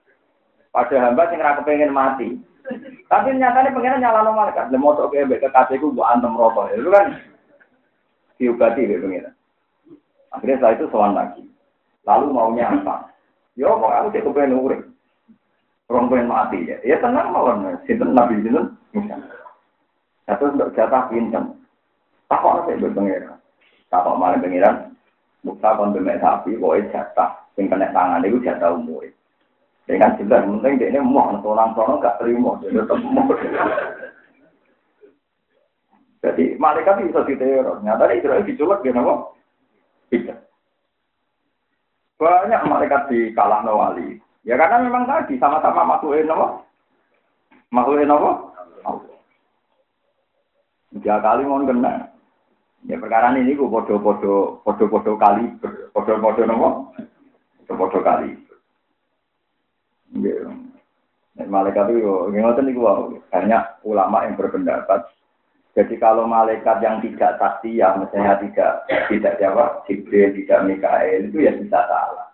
Pada 0.72 0.96
hamba 1.00 1.32
sing 1.32 1.40
ra 1.40 1.58
kepengin 1.58 1.96
mati. 1.96 2.36
Tapi 3.08 3.40
nyatanya 3.40 3.72
pengen 3.72 4.04
nyala 4.04 4.28
malaikat. 4.28 4.68
Lha 4.68 4.78
motok 4.78 5.16
ke 5.16 5.40
kekasihku 5.40 5.96
mbok 5.96 6.08
antem 6.12 6.36
rokok. 6.36 6.76
Itu 6.76 6.92
kan 6.92 7.08
diobati 8.38 8.88
ya 8.88 9.00
pengen. 9.00 9.32
Akhirnya 10.36 10.60
saya 10.60 10.76
itu 10.76 10.92
sowan 10.92 11.16
lagi. 11.16 11.48
Lalu 12.04 12.36
maunya 12.36 12.68
apa? 12.68 13.16
Yo 13.58 13.74
kok 13.74 13.90
aku 13.90 14.14
cek 14.14 14.24
kepengen 14.24 14.62
urip. 14.62 14.82
Orang 15.90 16.14
pengen 16.14 16.30
mati 16.30 16.70
ya. 16.70 16.78
Ya 16.86 17.02
tenang 17.02 17.34
mawon. 17.34 17.66
Sinten 17.90 18.14
Nabi 18.14 18.38
sinten? 18.46 18.78
Satu 20.30 20.54
untuk 20.54 20.72
jatah. 20.78 21.10
Tak 22.28 22.40
kok 22.44 22.70
saya. 22.70 23.34
Tak 23.88 24.02
kok 24.04 24.18
malah 24.20 24.38
pengiran. 24.38 24.94
Musa 25.46 25.80
kon 25.80 25.96
bemek 25.96 26.20
sapi, 26.20 26.60
pokoknya 26.60 26.92
jatah. 26.92 27.30
Yang 27.56 27.72
kena 27.72 27.88
tangan 27.96 28.26
itu 28.28 28.44
jatah 28.44 28.76
umur. 28.76 29.08
Dengan 29.88 30.20
jelas, 30.20 30.44
penting 30.44 30.84
dia 30.84 30.92
ini 30.92 31.00
mau 31.00 31.32
orang 31.32 31.72
sono 31.72 31.96
gak 32.04 32.20
terima, 32.20 32.60
dia 32.60 32.76
tetap 32.76 33.00
mau. 33.08 33.32
Jadi 36.20 36.60
malaikat 36.60 37.08
bisa 37.08 37.24
diteror. 37.24 37.80
Nyata 37.80 38.12
Israel 38.12 38.44
diculek 38.44 38.84
gitu, 38.84 39.00
apa? 39.00 39.32
Bisa. 40.12 40.36
Banyak 42.18 42.66
malaikat 42.66 43.14
di 43.14 43.30
kalah 43.38 43.62
wali. 43.62 44.18
Ya 44.42 44.58
karena 44.58 44.82
memang 44.90 45.06
tadi 45.06 45.38
sama-sama 45.38 45.86
makhluk 45.86 46.18
apa? 46.26 46.48
Makhluk 47.70 48.10
apa? 48.10 48.32
Tiga 50.98 51.22
kali 51.22 51.46
mau 51.46 51.62
kena. 51.62 52.10
Ya 52.88 52.96
perkara 52.98 53.36
ini 53.36 53.54
gue 53.58 53.68
podo-podo 53.68 54.64
podo-podo 54.64 55.20
kali 55.20 55.46
podo-podo 55.92 56.42
nopo 56.48 56.70
podo-podo 57.66 58.00
kali. 58.02 58.32
Ya. 60.18 60.48
Malaikat 61.38 61.94
itu, 61.94 62.34
ngoten 62.34 62.66
niku 62.66 62.82
banyak 63.30 63.64
ulama 63.86 64.26
yang 64.26 64.34
berpendapat 64.34 65.06
jadi 65.78 65.94
kalau 66.02 66.26
malaikat 66.26 66.82
yang 66.82 66.98
tidak 67.06 67.38
ya 67.62 67.94
misalnya 67.94 68.42
tidak 68.42 68.90
tidak 69.14 69.38
jawab, 69.38 69.86
Jibril, 69.86 70.34
tidak 70.34 70.66
Mikael, 70.66 71.30
itu 71.30 71.46
ya 71.46 71.54
bisa 71.54 71.86
salah. 71.86 72.34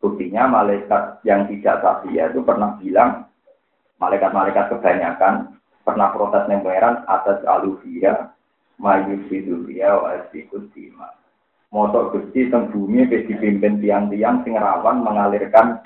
Buktinya 0.00 0.48
malaikat 0.48 1.20
yang 1.28 1.44
tidak 1.52 1.84
ya 2.08 2.32
itu 2.32 2.40
pernah 2.40 2.80
bilang, 2.80 3.28
malaikat-malaikat 4.00 4.72
kebanyakan 4.72 5.52
pernah 5.84 6.08
protes 6.16 6.48
pangeran 6.48 7.04
atas 7.04 7.44
aluvia, 7.44 8.32
mayusidulia, 8.80 9.92
wa 9.92 10.16
dima. 10.72 11.12
Motor 11.68 12.08
gusti 12.08 12.48
teng 12.48 12.72
bumi 12.72 13.04
dipimpin 13.04 13.84
tiang-tiang 13.84 14.40
sing 14.48 14.56
rawan 14.56 15.04
mengalirkan 15.04 15.84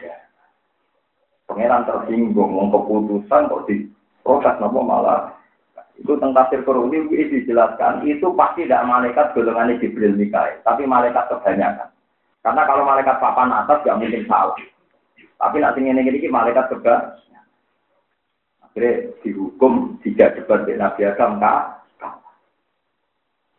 Pangeran 1.51 1.83
tersinggung, 1.83 2.55
mau 2.55 2.71
keputusan 2.71 3.51
kok 3.51 3.67
di 3.67 3.91
protes 4.23 4.55
nopo 4.63 4.87
malah 4.87 5.40
itu 6.01 6.17
tentang 6.17 6.33
tafsir 6.33 6.65
Qur'ani 6.65 7.13
ini 7.13 7.29
dijelaskan, 7.29 8.09
itu 8.09 8.33
pasti 8.33 8.65
tidak 8.65 8.89
malaikat 8.89 9.37
golongan 9.37 9.77
Jibril 9.77 10.17
Mikael, 10.17 10.57
tapi 10.65 10.89
malaikat 10.89 11.29
kebanyakan. 11.29 11.93
Karena 12.41 12.63
kalau 12.65 12.89
malaikat 12.89 13.21
papan 13.21 13.53
atas 13.53 13.85
gak 13.85 14.01
mungkin 14.01 14.25
salah. 14.25 14.57
Tapi 15.37 15.57
nanti 15.61 15.85
ini 15.85 16.01
ini 16.01 16.29
malaikat 16.33 16.73
juga 16.73 17.21
akhirnya 18.65 19.13
dihukum 19.21 20.01
tidak 20.01 20.41
debat 20.41 20.65
di 20.65 20.73
Nabi 20.77 21.05
Adam 21.05 21.37
kah? 21.37 21.85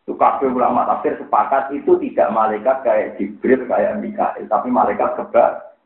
Itu 0.01 0.17
kabeh 0.17 0.49
ulama 0.49 0.89
tafsir 0.89 1.21
sepakat 1.21 1.77
itu 1.77 1.93
tidak 2.01 2.33
malaikat 2.33 2.81
kayak 2.81 3.21
Jibril 3.21 3.69
kayak 3.69 4.01
Mikael, 4.01 4.49
tapi 4.49 4.73
malaikat 4.73 5.13
keba. 5.13 5.77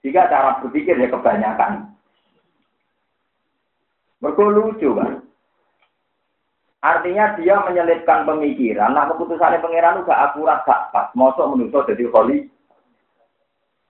Jika 0.00 0.32
cara 0.32 0.64
berpikir 0.64 0.96
ya 0.96 1.12
kebanyakan. 1.12 1.92
Berkolucu 4.20 4.96
kan. 4.96 5.23
Artinya 6.84 7.32
dia 7.40 7.56
menyelipkan 7.64 8.28
pemikiran. 8.28 8.92
Nah 8.92 9.08
keputusannya 9.08 9.64
pangeran 9.64 10.04
gak 10.04 10.20
akurat 10.20 10.60
gak 10.68 10.92
pas. 10.92 11.08
Mosok 11.16 11.56
menusuk 11.56 11.88
jadi 11.88 12.04
koli. 12.12 12.44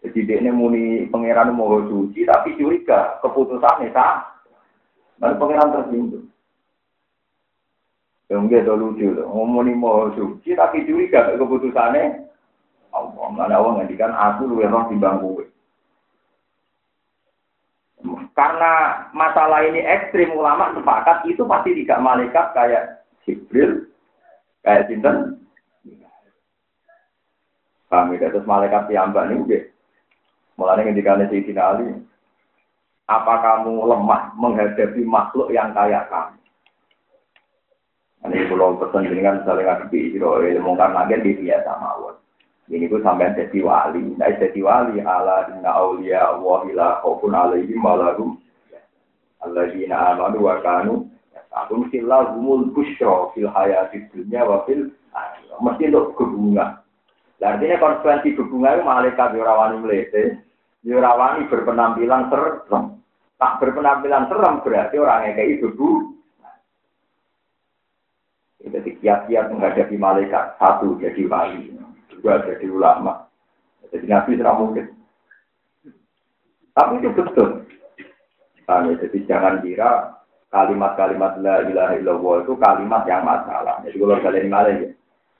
Jadi 0.06 0.18
dia 0.22 0.38
ini 0.38 0.54
muni 0.54 1.10
pangeran 1.10 1.50
mau 1.50 1.82
suci 1.90 2.22
tapi 2.22 2.54
curiga 2.54 3.18
keputusannya 3.18 3.90
sah. 3.90 4.22
Lalu 5.18 5.34
pangeran 5.42 5.74
tersinggung. 5.74 6.26
Yang 8.30 8.42
dia 8.46 8.72
lucu 8.78 9.06
loh. 9.10 9.26
Mau 9.42 10.14
suci 10.14 10.54
tapi 10.54 10.86
curiga 10.86 11.34
keputusannya. 11.34 12.30
Allah, 12.94 13.26
mana 13.26 13.58
Allah 13.58 13.82
ngendikan 13.82 14.14
aku 14.14 14.46
lu 14.46 14.62
roh 14.62 14.86
di 14.86 14.94
bangku. 15.02 15.42
Karena 18.34 19.06
masalah 19.14 19.62
ini 19.62 19.78
ekstrim 19.78 20.34
ulama 20.34 20.74
sepakat 20.74 21.22
itu 21.30 21.46
pasti 21.46 21.70
tidak 21.82 22.02
malaikat 22.02 22.50
kayak 22.50 23.06
Jibril, 23.22 23.86
kayak 24.66 24.90
Sinten. 24.90 25.38
Kami 27.86 28.18
ya? 28.18 28.26
terus 28.26 28.42
malaikat 28.42 28.90
Mbak 28.90 29.26
ini, 29.30 29.70
mulai 30.58 30.82
ketika 30.82 31.14
Sayyidina 31.14 31.62
Ali, 31.62 31.94
apa 33.06 33.34
kamu 33.38 33.86
lemah 33.86 34.34
menghadapi 34.34 35.06
makhluk 35.06 35.54
yang 35.54 35.70
kayak 35.70 36.10
kamu? 36.10 36.42
Ini 38.24 38.48
kalau 38.48 38.80
pesan 38.80 39.04
dengan 39.04 39.44
saling 39.44 39.68
ngadepi, 39.68 40.16
ilmu 40.16 40.72
karena 40.80 41.04
di 41.12 41.36
biasa 41.44 41.70
mawon. 41.76 42.16
Ini 42.64 42.88
gue 42.88 43.04
sampai 43.04 43.36
jadi 43.36 43.60
wali. 43.60 44.16
Nah, 44.16 44.32
jadi 44.40 44.56
wali 44.64 44.96
ala 45.04 45.52
inna 45.52 45.68
awliya 45.68 46.32
Allah 46.32 46.64
ila 46.72 46.86
khaufun 47.04 47.36
alaihim 47.36 47.84
walahum. 47.84 48.40
Alladzina 49.44 50.16
amanu 50.16 50.48
wa 50.48 50.56
kanu 50.64 51.12
Aku 51.54 51.86
mesti 51.86 52.02
lahumul 52.02 52.74
bushra 52.74 53.30
fil 53.30 53.46
hayati 53.46 54.10
dunya 54.10 54.42
wa 54.42 54.66
fil 54.66 54.90
mesti 55.62 55.86
untuk 55.92 56.18
kebunga. 56.18 56.82
Artinya 57.38 57.76
konsekuensi 57.78 58.34
kebunga 58.34 58.74
itu 58.74 58.82
malaikat 58.82 59.36
yurawani 59.36 59.76
melete, 59.84 60.40
yurawani 60.82 61.46
berpenampilan 61.46 62.32
serem. 62.32 62.98
Tak 63.38 63.60
berpenampilan 63.60 64.26
serem 64.32 64.64
berarti 64.64 64.96
orang 64.98 65.30
yang 65.30 65.34
kayak 65.36 65.52
itu 65.60 65.68
Jadi 68.64 68.90
kiat-kiat 69.04 69.52
menghadapi 69.52 69.94
malaikat 70.00 70.56
satu 70.56 70.96
jadi 70.96 71.28
wali 71.28 71.83
juga 72.24 72.40
jadi 72.48 72.66
ulama. 72.72 73.28
Jadi 73.92 74.08
nabi 74.08 74.40
tidak 74.40 74.56
mungkin. 74.56 74.86
Tapi 76.72 77.04
itu 77.04 77.12
betul. 77.12 77.68
Nah, 78.64 78.80
jadi 78.96 79.18
jangan 79.28 79.60
kira 79.60 80.24
kalimat-kalimat 80.48 81.36
la 81.44 81.68
ilaha 81.68 81.92
illallah 82.00 82.48
itu 82.48 82.56
kalimat 82.56 83.04
yang 83.04 83.28
masalah. 83.28 83.84
Jadi 83.84 84.00
kalau 84.00 84.24
kalian 84.24 84.48
malah 84.48 84.72
ya. 84.72 84.88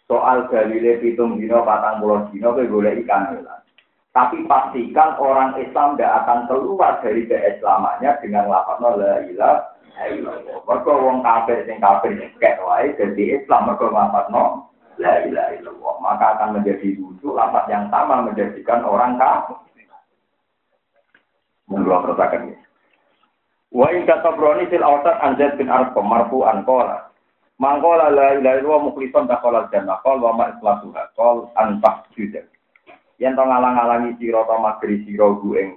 Soal 0.04 0.44
dalile 0.52 1.00
pitung 1.00 1.40
dino 1.40 1.64
patang 1.64 2.04
puluh 2.04 2.28
dino 2.28 2.52
ke 2.52 2.68
boleh 2.68 3.00
ikan 3.08 3.32
hilang. 3.32 3.64
Tapi 4.12 4.44
pastikan 4.44 5.16
orang 5.16 5.56
Islam 5.56 5.96
tidak 5.96 6.12
akan 6.22 6.44
keluar 6.44 7.00
dari 7.00 7.24
keislamannya 7.24 8.20
dengan 8.20 8.52
lafaz 8.52 8.84
la 8.84 9.24
ilaha 9.24 10.04
illallah. 10.12 10.60
Mereka 10.68 10.92
wong 10.92 11.24
kafir 11.24 11.64
sing 11.64 11.80
kafir 11.80 12.12
kayak 12.36 12.60
wae 12.60 12.92
jadi 13.00 13.40
Islam 13.40 13.72
mereka 13.72 13.88
lafaz 13.88 14.28
no 14.28 14.73
la 14.98 15.24
ilaha 15.24 15.50
illallah. 15.58 15.94
Maka 16.02 16.24
akan 16.38 16.60
menjadi 16.60 16.94
lucu 16.98 17.32
lafaz 17.34 17.66
yang 17.70 17.88
sama 17.88 18.24
menjadikan 18.24 18.82
orang 18.84 19.16
kafir. 19.16 19.58
Menurut 21.64 22.04
pertakan 22.04 22.52
ini. 22.52 22.60
Wa 23.74 23.90
in 23.90 24.06
kata 24.06 24.36
broni 24.38 24.70
fil 24.70 24.84
awsat 24.84 25.18
anzad 25.18 25.56
bin 25.58 25.72
arqam 25.72 26.06
marfu 26.06 26.44
an 26.46 26.62
qala. 26.62 27.10
Mangkola 27.58 28.10
la 28.10 28.38
ilaha 28.38 28.58
illallah 28.60 28.82
mukhlishon 28.90 29.30
dakhala 29.30 29.70
jannah 29.70 29.98
qol 30.02 30.18
wa 30.22 30.34
ma 30.34 30.50
ikhlasuha 30.54 31.14
qol 31.14 31.50
antak 31.54 32.10
juda. 32.14 32.42
Yen 33.18 33.38
to 33.38 33.42
ngalang-alangi 33.46 34.18
sira 34.18 34.42
to 34.46 34.56
magri 34.58 35.06
sira 35.06 35.30
gu 35.38 35.50
ing 35.58 35.70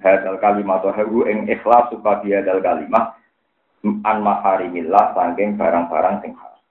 hadal 0.00 0.36
kalimat 0.40 0.84
to 0.84 0.92
hu 0.92 1.24
ing 1.24 1.48
ikhlas 1.48 1.88
supaya 1.88 2.44
hadal 2.44 2.60
kalimat 2.60 3.16
an 3.84 4.18
maharimillah 4.24 5.16
saking 5.16 5.56
barang-barang 5.56 6.16
sing 6.20 6.32
haram. 6.36 6.62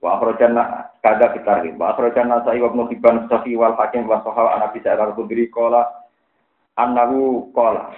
Wa 0.00 0.20
akhrajana 0.20 0.81
kada 1.02 1.34
kita 1.34 1.66
ri. 1.66 1.70
Wa 1.74 1.92
akhrajana 1.92 2.46
sa'i 2.46 2.62
wa 2.62 2.70
ibnu 2.70 2.86
hibban 2.88 3.26
safi 3.26 3.58
wal 3.58 3.74
hakim 3.74 4.06
wa 4.06 4.22
sahal 4.22 4.54
ana 4.54 4.70
bisa 4.70 4.94
al 4.94 5.12
qudri 5.18 5.50
qala 5.50 5.84
annahu 6.78 7.50
qala 7.52 7.92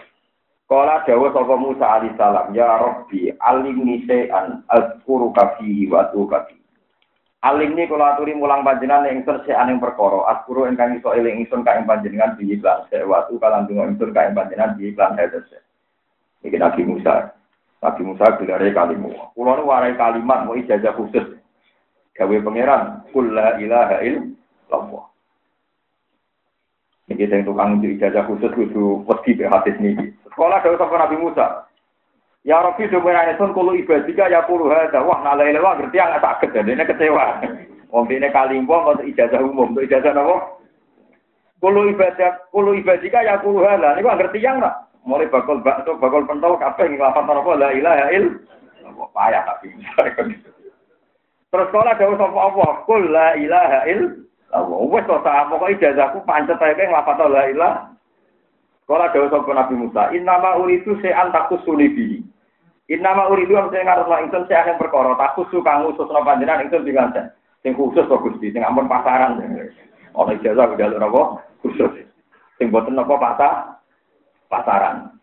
Kala 0.65 1.05
dawa 1.05 1.29
sapa 1.29 1.61
Musa 1.61 1.85
alaihi 1.85 2.17
salam, 2.17 2.57
ya 2.57 2.65
Rabbi, 2.65 3.29
alimni 3.37 4.01
syai'an 4.09 4.65
azkuru 4.73 5.29
kafihi 5.37 5.93
wa 5.93 6.09
atuka 6.09 6.49
fi. 6.49 6.57
Alimni 7.45 7.85
kula 7.85 8.17
aturi 8.17 8.33
mulang 8.33 8.65
panjenengan 8.65 9.13
ing 9.13 9.29
ser 9.29 9.45
aning 9.53 9.77
perkara, 9.77 10.25
azkuru 10.33 10.65
ingkang 10.65 10.97
iso 10.97 11.13
eling 11.13 11.45
ingsun 11.45 11.61
ka 11.69 11.77
ing 11.77 11.85
panjenengan 11.85 12.41
bi 12.41 12.57
iklan 12.57 12.89
se 12.89 13.05
watu 13.05 13.37
kalan 13.37 13.69
donga 13.69 13.93
ingsun 13.93 14.17
ka 14.17 14.25
ing 14.25 14.33
panjenengan 14.33 14.73
bi 14.81 14.89
iklan 14.89 15.13
hadese. 15.21 15.61
Iki 16.41 16.57
Nabi 16.57 16.83
Musa. 16.89 17.37
Nabi 17.85 18.01
Musa 18.01 18.25
bilare 18.41 18.73
kalimu. 18.73 19.13
Kula 19.37 19.61
nu 19.61 19.69
warai 19.69 20.01
kalimat 20.01 20.49
mau 20.49 20.57
ijazah 20.57 20.97
khusus. 20.97 21.44
Gawe 22.15 22.37
pangeran, 22.47 23.03
kul 23.11 23.35
la 23.35 23.59
ilaha 23.59 23.99
illallah. 24.07 25.05
Ini 27.05 27.29
yang 27.29 27.45
tukang 27.45 27.85
ijazah 27.85 28.25
khusus 28.25 28.55
kudu 28.55 29.05
wedi 29.05 29.37
be 29.37 29.45
hadis 29.45 29.77
niki. 29.77 30.15
Sekolah 30.25 30.62
dari 30.65 30.81
sapa 30.81 30.95
Nabi 30.97 31.21
Musa. 31.21 31.69
Ya 32.49 32.65
Rabbi 32.65 32.89
sebenarnya 32.89 33.37
sun 33.37 33.53
kulo 33.53 33.77
ibadika 33.77 34.31
ya 34.33 34.47
kulo 34.49 34.73
hada. 34.73 35.05
Wah 35.05 35.21
nalai 35.21 35.53
lewa 35.53 35.77
ngerti 35.77 36.01
yang 36.01 36.17
sakit 36.17 36.57
dan 36.57 36.71
ini 36.71 36.81
kecewa. 36.81 37.45
Wong 37.93 38.09
ini 38.09 38.33
kalimpo 38.33 38.89
untuk 38.89 39.05
ijazah 39.05 39.43
umum, 39.43 39.77
untuk 39.77 39.85
ijazah 39.85 40.17
apa? 40.17 40.65
Kulo 41.61 41.93
ibadah, 41.93 42.41
kulo 42.55 42.73
ibadika 42.73 43.21
ya 43.21 43.37
kulo 43.43 43.69
hada. 43.69 44.01
Ini 44.01 44.07
ngerti 44.07 44.41
yang 44.41 44.65
nak. 44.65 44.89
Mulai 45.05 45.29
bakal 45.29 45.61
bakso, 45.61 46.01
bakal 46.01 46.25
pentol, 46.25 46.57
kabeh 46.57 46.89
ngelapan 46.89 47.37
apa? 47.37 47.53
La 47.61 47.69
ilaha 47.77 48.09
il. 48.17 48.41
Payah 49.12 49.45
Musa. 49.61 50.54
Terus 51.55 51.71
sekolah 51.71 51.95
dari 51.95 52.19
sapa 52.19 52.39
Allah. 52.51 52.71
Kul 52.83 53.03
la 53.15 53.39
ilaha 53.39 53.87
il. 53.87 54.27
Wes 54.91 55.07
to 55.07 55.15
sak 55.23 55.51
pokoke 55.55 55.79
ijazahku 55.79 56.27
pancet 56.27 56.59
ae 56.59 56.75
nglafat 56.75 57.23
la 57.31 57.43
ilaha 57.47 57.95
Kala 58.85 59.09
dawuh 59.15 59.33
sapa 59.33 59.49
Nabi 59.55 59.75
Musa, 59.81 60.13
"Innama 60.13 60.61
uridu 60.61 61.01
se'an 61.01 61.33
takusuli 61.33 61.89
bihi." 61.89 62.19
Innama 62.93 63.33
uridu 63.33 63.57
am 63.57 63.73
sing 63.73 63.81
ngarep 63.81 64.13
ingsun 64.29 64.45
sing 64.45 64.61
akeh 64.61 64.77
perkara, 64.77 65.17
takusu 65.17 65.65
kang 65.65 65.89
ususna 65.89 66.21
panjenengan 66.21 66.69
ingsun 66.69 66.85
diganten. 66.85 67.33
Sing 67.65 67.73
khusus 67.73 68.05
kok 68.05 68.21
Gusti, 68.21 68.53
sing 68.53 68.61
ampun 68.61 68.85
pasaran. 68.85 69.41
Ana 70.13 70.37
ijazah 70.37 70.77
jalur 70.77 71.01
apa? 71.01 71.23
Khusus. 71.65 72.05
Sing 72.61 72.69
boten 72.69 72.93
napa 72.93 73.17
pasar 73.17 73.53
pasaran. 74.53 75.17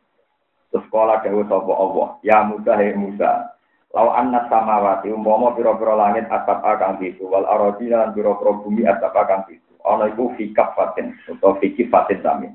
Terus 0.74 0.90
kala 0.90 1.22
dawuh 1.22 1.46
sapa 1.46 1.74
Allah, 1.78 2.08
"Ya 2.26 2.42
Musa 2.42 2.74
he 2.82 2.98
Musa, 2.98 3.61
Lau 3.92 4.08
anna 4.16 4.48
samawati 4.48 5.12
umpama 5.12 5.52
pira-pira 5.52 6.00
langit 6.00 6.24
atap 6.32 6.64
kang 6.80 6.96
pitu 6.96 7.28
wal 7.28 7.44
aradina 7.44 8.08
lan 8.08 8.16
pira-pira 8.16 8.52
bumi 8.64 8.88
atap 8.88 9.12
kang 9.28 9.44
pitu. 9.44 9.72
Ana 9.84 10.08
iku 10.08 10.32
fi 10.40 10.56
kafatin 10.56 11.12
utawa 11.28 11.60
fi 11.60 11.76
kifatin 11.76 12.24
sami 12.24 12.48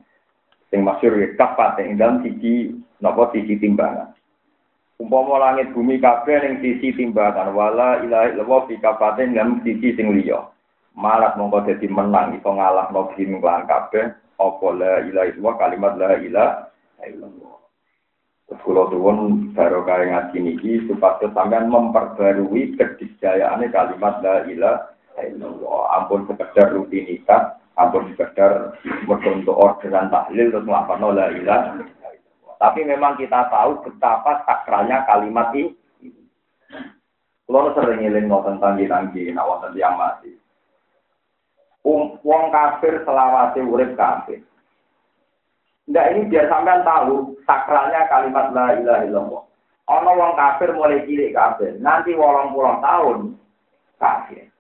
sing 0.71 0.83
masyhur 0.83 1.19
ya 1.19 1.29
kafat 1.39 1.79
ing 1.83 1.99
dalam 1.99 2.23
sisi 2.25 2.75
napa 2.99 3.31
sisi 3.31 3.59
timbangan. 3.61 4.17
Umpama 4.97 5.37
langit 5.37 5.77
bumi 5.77 6.01
kabeh 6.01 6.41
ning 6.41 6.55
sisi 6.65 6.97
timbangan 6.97 7.53
wala 7.53 8.01
ilaha 8.01 8.33
illallah 8.33 8.61
fi 8.67 8.75
kafatin 8.81 9.37
dalam 9.37 9.61
sisi 9.61 9.93
sing 9.93 10.17
liya. 10.17 10.41
Malat 10.97 11.37
mongko 11.37 11.69
dadi 11.69 11.87
menang 11.93 12.41
iso 12.41 12.49
ngalahno 12.49 13.13
bim 13.13 13.37
lan 13.45 13.69
kabeh 13.69 14.09
apa 14.41 14.67
la 14.73 14.95
ilaha 15.05 15.29
illallah 15.29 15.55
kalimat 15.61 15.93
la 16.01 16.11
ilaha 16.17 17.05
illallah. 17.05 17.66
Tuwun 18.47 19.51
baru 19.59 19.83
kaya 19.83 20.07
ngaji 20.07 20.39
niki 20.39 20.87
supaya 20.87 21.27
sampean 21.35 21.67
memperbarui 21.67 22.79
kedisjayaane 22.79 23.67
kalimat 23.75 24.23
la 24.23 24.47
ilaha 24.47 25.23
illallah. 25.27 25.81
Ampun 25.99 26.31
sekedar 26.31 26.71
rutinitas 26.71 27.59
ampun 27.77 28.09
sekedar 28.17 28.79
untuk 29.05 29.53
orderan 29.53 30.09
tahlil 30.09 30.49
terus 30.49 30.65
melakukan 30.65 31.13
la 31.13 31.27
ilah. 31.31 31.63
Tapi 32.57 32.81
memang 32.89 33.21
kita 33.21 33.53
tahu 33.53 33.85
betapa 33.85 34.47
sakralnya 34.49 35.05
kalimat 35.05 35.53
ini. 35.53 35.77
Kalau 37.47 37.71
sering 37.79 38.03
ngiling 38.03 38.27
tentang 38.27 38.81
tanggi 38.81 39.31
nak 39.31 39.71
yang 39.79 39.95
mati. 39.95 40.35
Um, 41.87 42.19
wong 42.27 42.51
kafir 42.51 43.07
selawase 43.07 43.63
urip 43.63 43.95
kafir. 43.95 44.43
Nggak 45.87 46.07
ini 46.13 46.21
biar 46.27 46.47
sampean 46.51 46.83
tahu 46.83 47.39
sakralnya 47.47 48.11
kalimat 48.11 48.51
la 48.51 48.75
ilaha 48.75 49.03
illallah. 49.07 49.43
Ono 49.87 50.11
wong 50.19 50.33
kafir 50.35 50.75
mulai 50.75 51.07
cilik 51.07 51.31
kafir, 51.31 51.79
nanti 51.79 52.11
wolong 52.19 52.51
puluh 52.51 52.83
tahun 52.83 53.19
kafir 54.03 54.51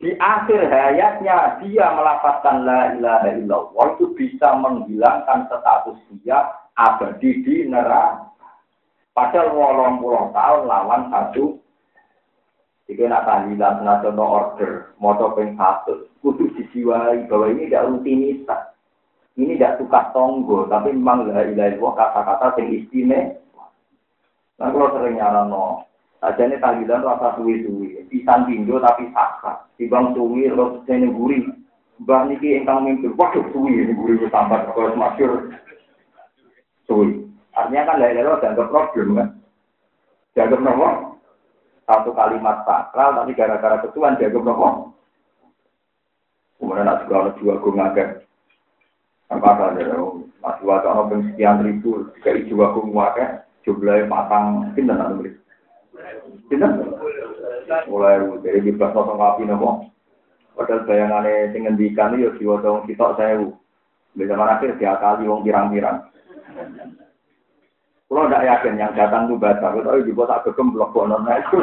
di 0.00 0.16
akhir 0.16 0.72
hayatnya 0.72 1.60
dia 1.60 1.92
melafatkan 1.92 2.64
la 2.64 2.96
ilaha 2.96 3.36
illallah 3.36 3.86
itu 4.00 4.16
bisa 4.16 4.56
menghilangkan 4.56 5.44
status 5.52 6.00
dia 6.24 6.40
abadi 6.80 7.44
di 7.44 7.68
neraka. 7.68 8.32
Padahal 9.12 9.52
wolong 9.52 10.00
puluh 10.00 10.32
tahun 10.32 10.64
lawan 10.64 11.12
satu 11.12 11.60
jika 12.88 13.06
nak 13.06 13.28
tahlilan 13.28 13.86
nasional 13.86 14.26
order, 14.26 14.90
moto 14.98 15.36
peng 15.36 15.54
satu, 15.54 16.08
kudu 16.24 16.48
bahwa 17.30 17.46
ini 17.54 17.70
tidak 17.70 17.86
rutinitas. 17.86 18.62
Ini 19.40 19.56
tidak 19.56 19.80
suka 19.80 20.12
tonggo, 20.12 20.68
tapi 20.68 20.92
memang 20.92 21.32
la 21.32 21.48
ilaha 21.48 21.72
illallah 21.72 21.94
kata-kata 21.96 22.60
yang 22.60 22.76
istimewa. 22.76 23.72
Nah 24.60 24.68
kalau 24.68 24.92
sering 24.92 25.16
nyaran 25.16 25.48
no, 25.48 25.88
Aja 26.20 26.44
ini 26.44 26.60
tahlilan 26.60 27.00
rasa 27.00 27.32
suwi-suwi. 27.40 28.04
Pisan 28.12 28.44
pindo 28.44 28.76
tapi 28.76 29.08
sakra. 29.16 29.64
Tibang 29.80 30.12
suwi 30.12 30.52
terus 30.52 30.84
ini 30.92 31.08
gurih. 31.08 31.48
Mbah 32.04 32.28
niki 32.28 32.60
ingkang 32.60 32.84
mimpi. 32.84 33.08
Waduh 33.08 33.40
suwi 33.56 33.88
ini 33.88 33.96
gurih 33.96 34.28
sambat. 34.28 34.68
Kalau 34.68 34.92
masyur 35.00 35.48
suwi. 36.84 37.24
Artinya 37.56 37.88
kan 37.88 37.96
lain-lain 38.04 38.36
dianggap 38.36 38.68
problem 38.68 39.16
kan. 39.16 39.28
Dianggap 40.36 40.60
nomor. 40.60 40.92
Satu 41.88 42.12
kalimat 42.12 42.68
sakral 42.68 43.16
tapi 43.16 43.32
gara-gara 43.32 43.80
ketuan 43.80 44.20
dianggap 44.20 44.44
nomor. 44.44 44.92
Kemudian 46.60 46.84
nak 46.84 47.08
juga 47.08 47.16
ada 47.16 47.30
dua 47.40 47.54
gung 47.64 47.80
agak. 47.80 48.28
Apa 49.30 49.50
saja, 49.54 49.94
masih 50.42 50.64
wajah 50.66 50.90
orang 50.90 51.22
sekian 51.30 51.62
ribu, 51.62 52.02
jika 52.18 52.34
ijo 52.34 52.58
gung 52.58 52.98
agak, 52.98 53.46
jumlahnya 53.62 54.10
patang, 54.10 54.74
pindah 54.74 54.98
nanti 54.98 55.38
Mulai 57.86 58.18
dari 58.42 58.58
di 58.66 58.74
belas 58.74 58.90
nonton 58.90 59.14
kapi 59.14 59.46
nopo. 59.46 59.86
Padahal 60.58 60.82
bayangannya 60.82 61.54
sing 61.54 61.62
ngendikan 61.64 62.18
yo 62.18 62.34
diwaca 62.34 62.66
wong 62.66 62.82
sitok 62.90 63.14
sewu. 63.14 63.54
Bisa 64.18 64.34
mana 64.34 64.58
akhir 64.58 64.74
diakali 64.74 65.30
wong 65.30 65.46
pirang-pirang. 65.46 66.10
Kalau 68.10 68.26
tidak 68.26 68.42
yakin 68.42 68.74
yang 68.74 68.90
datang 68.98 69.30
itu 69.30 69.38
baca, 69.38 69.70
tapi 69.70 70.02
juga 70.02 70.34
tak 70.34 70.50
kegemblok 70.50 70.90
bonon 70.90 71.30
itu. 71.30 71.62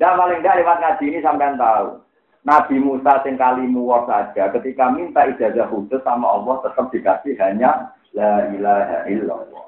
Dan 0.00 0.16
paling 0.16 0.40
tidak 0.40 0.56
lewat 0.64 0.76
ngaji 0.80 1.04
ini 1.04 1.18
sampai 1.20 1.52
tahu. 1.60 2.00
Nabi 2.40 2.80
Musa 2.80 3.20
sing 3.20 3.36
kalimu 3.36 3.92
saja 4.08 4.48
ketika 4.56 4.88
minta 4.88 5.28
ijazah 5.28 5.68
khusus 5.68 6.00
sama 6.00 6.40
Allah 6.40 6.64
tetap 6.64 6.88
dikasih 6.88 7.36
hanya 7.36 7.92
la 8.16 8.48
ilaha 8.48 9.04
illallah. 9.12 9.64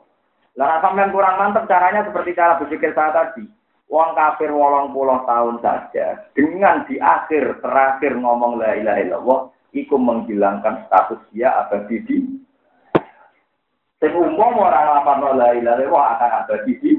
Lah 0.56 0.80
sampean 0.80 1.12
kurang 1.12 1.36
mantep 1.36 1.68
caranya 1.68 2.04
seperti 2.08 2.32
cara 2.32 2.56
berpikir 2.56 2.96
saya 2.96 3.12
tadi. 3.12 3.44
Uang 3.92 4.16
kafir 4.16 4.48
wolong 4.48 4.96
puluh 4.96 5.20
tahun 5.28 5.60
saja 5.60 6.24
dengan 6.32 6.88
di 6.88 6.96
akhir 6.96 7.60
terakhir 7.60 8.16
ngomong 8.16 8.56
la 8.56 8.72
ilaha 8.72 9.00
illallah 9.04 9.40
iku 9.76 10.00
menghilangkan 10.00 10.88
status 10.88 11.20
dia 11.28 11.52
abadi 11.60 12.00
di 12.08 12.16
Sing 14.00 14.16
umum 14.16 14.56
orang 14.64 14.96
apa 14.96 15.12
la 15.36 15.52
ilaha 15.52 15.76
illallah 15.76 16.06
akan 16.16 16.30
abadi 16.40 16.72
di 16.80 16.92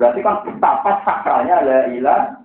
Berarti 0.00 0.24
kan 0.24 0.40
betapa 0.40 1.04
sakralnya 1.04 1.60
la 1.60 1.80
ilaha 1.92 2.39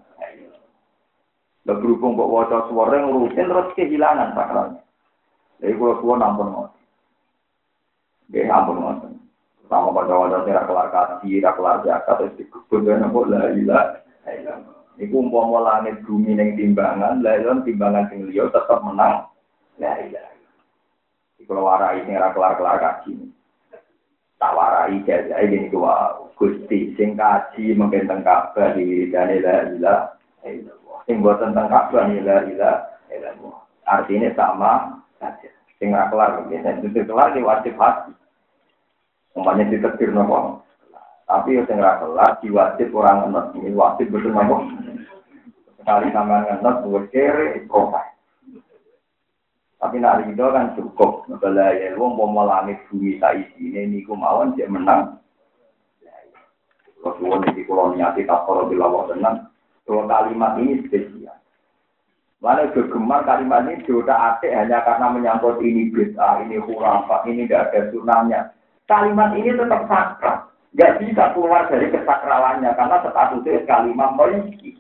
Lah 1.66 1.76
berhubung 1.82 2.13
kok 2.13 2.30
wajah 2.30 2.61
suara 2.70 3.01
ngurusin 3.01 3.49
terus 3.49 3.74
kehilangan 3.74 4.38
sakralnya. 4.38 4.82
Jadi 5.57 5.74
kalau 5.74 5.97
suara 5.97 6.22
nampun 6.22 6.47
ngoten. 6.53 6.84
Nggih 8.30 8.53
ampun 8.53 8.78
ngoten. 8.82 9.11
Sama 9.66 9.89
pada 9.89 10.13
wadah 10.13 10.45
tidak 10.45 10.70
kelar 10.70 10.88
tidak 11.26 11.55
kelar 11.57 11.78
zakat, 11.82 12.16
terus 12.22 12.38
dikubur 12.38 12.86
dan 12.86 13.01
nopo 13.01 13.26
la 13.26 13.49
ilah. 13.49 13.97
Iku 14.95 15.26
umpama 15.26 15.59
langit 15.59 16.05
bumi 16.05 16.38
neng 16.38 16.53
timbangan, 16.53 17.20
lah 17.20 17.41
timbangan 17.66 18.07
sing 18.13 18.30
liya 18.30 18.45
tetap 18.53 18.86
menang. 18.86 19.26
La 19.82 19.97
ilah. 20.05 20.38
Iku 21.41 21.49
warai 21.49 22.05
sing 22.05 22.13
ora 22.13 22.30
kelar-kelar 22.30 22.78
kaji. 22.78 23.13
Tak 24.38 24.53
warai 24.53 25.01
jaja 25.01 25.41
ini 25.41 25.74
ku 25.74 25.82
wow. 25.82 26.30
Gusti 26.36 26.93
sing 26.99 27.18
kaji 27.18 27.74
mungkin 27.74 28.05
teng 28.05 28.22
Ka'bah 28.22 28.76
di 28.76 29.07
dan 29.09 29.32
la 29.32 29.72
ilaha 29.72 30.45
illallah. 30.45 30.84
Sing 31.06 31.22
buat 31.22 31.38
tentang 31.38 31.70
Ka'bah 31.70 32.10
la 32.10 32.38
ilaha 32.49 32.78
illallah. 33.14 33.56
Artinya 33.86 34.30
sama 34.34 34.72
saja. 35.22 35.49
Sing 35.78 35.93
kelar 35.93 36.49
biasa 36.49 36.82
itu 36.82 37.06
kelar 37.06 37.30
di 37.38 37.45
wajib 37.45 37.78
hati. 37.78 38.12
Umpamanya 39.38 39.70
ditetir 39.70 40.10
nopo. 40.10 40.66
Tapi 41.30 41.62
sing 41.70 41.78
ra 41.78 42.01
kelar 42.01 42.41
diwajib 42.41 42.89
orang 42.89 43.30
enak. 43.30 43.53
Ini 43.53 43.70
wajib 43.78 44.10
betul 44.10 44.34
nopo. 44.34 44.66
Sekali 45.78 46.10
sampean 46.10 46.49
ngenot 46.49 46.76
buat 46.89 47.06
kere 47.14 47.62
profile. 47.70 48.18
Tapi 49.78 50.01
nak 50.01 50.26
rido 50.26 50.49
kan 50.49 50.74
cukup. 50.74 51.30
Ngebala 51.30 51.78
ya, 51.78 51.93
wong 51.93 52.18
mau 52.18 52.49
langit 52.49 52.82
bumi 52.89 53.22
tak 53.22 53.38
isi 53.38 53.70
ini, 53.70 53.86
niku 53.86 54.18
mawon 54.18 54.58
dia 54.58 54.66
menang. 54.66 55.22
Rasulullah 57.06 57.45
ini 57.53 57.62
kalau 57.70 57.93
niati 57.93 58.26
kapal 58.26 58.66
bila 58.66 58.89
wah 58.89 59.06
tenang, 59.06 59.45
dua 59.86 60.03
kalimat 60.09 60.57
ini 60.59 60.81
spesial. 60.86 61.38
Mana 62.43 62.69
gemar 62.69 63.25
kalimat 63.25 63.65
ini 63.65 63.81
sudah 63.89 64.38
atik 64.38 64.53
hanya 64.53 64.86
karena 64.86 65.07
menyangkut 65.09 65.57
ini 65.65 65.89
bid'ah, 65.89 66.45
ini 66.45 66.61
khurafat, 66.61 67.25
ini 67.25 67.49
tidak 67.49 67.73
ada 67.73 67.81
sunahnya. 67.89 68.39
Kalimat 68.86 69.33
ini 69.33 69.49
tetap 69.55 69.89
sakral. 69.89 70.53
Gak 70.75 70.99
bisa 70.99 71.31
keluar 71.31 71.71
dari 71.71 71.88
kesakralannya 71.88 72.69
karena 72.75 72.99
statusnya 73.01 73.63
kalimat 73.63 74.11
polisi. 74.19 74.75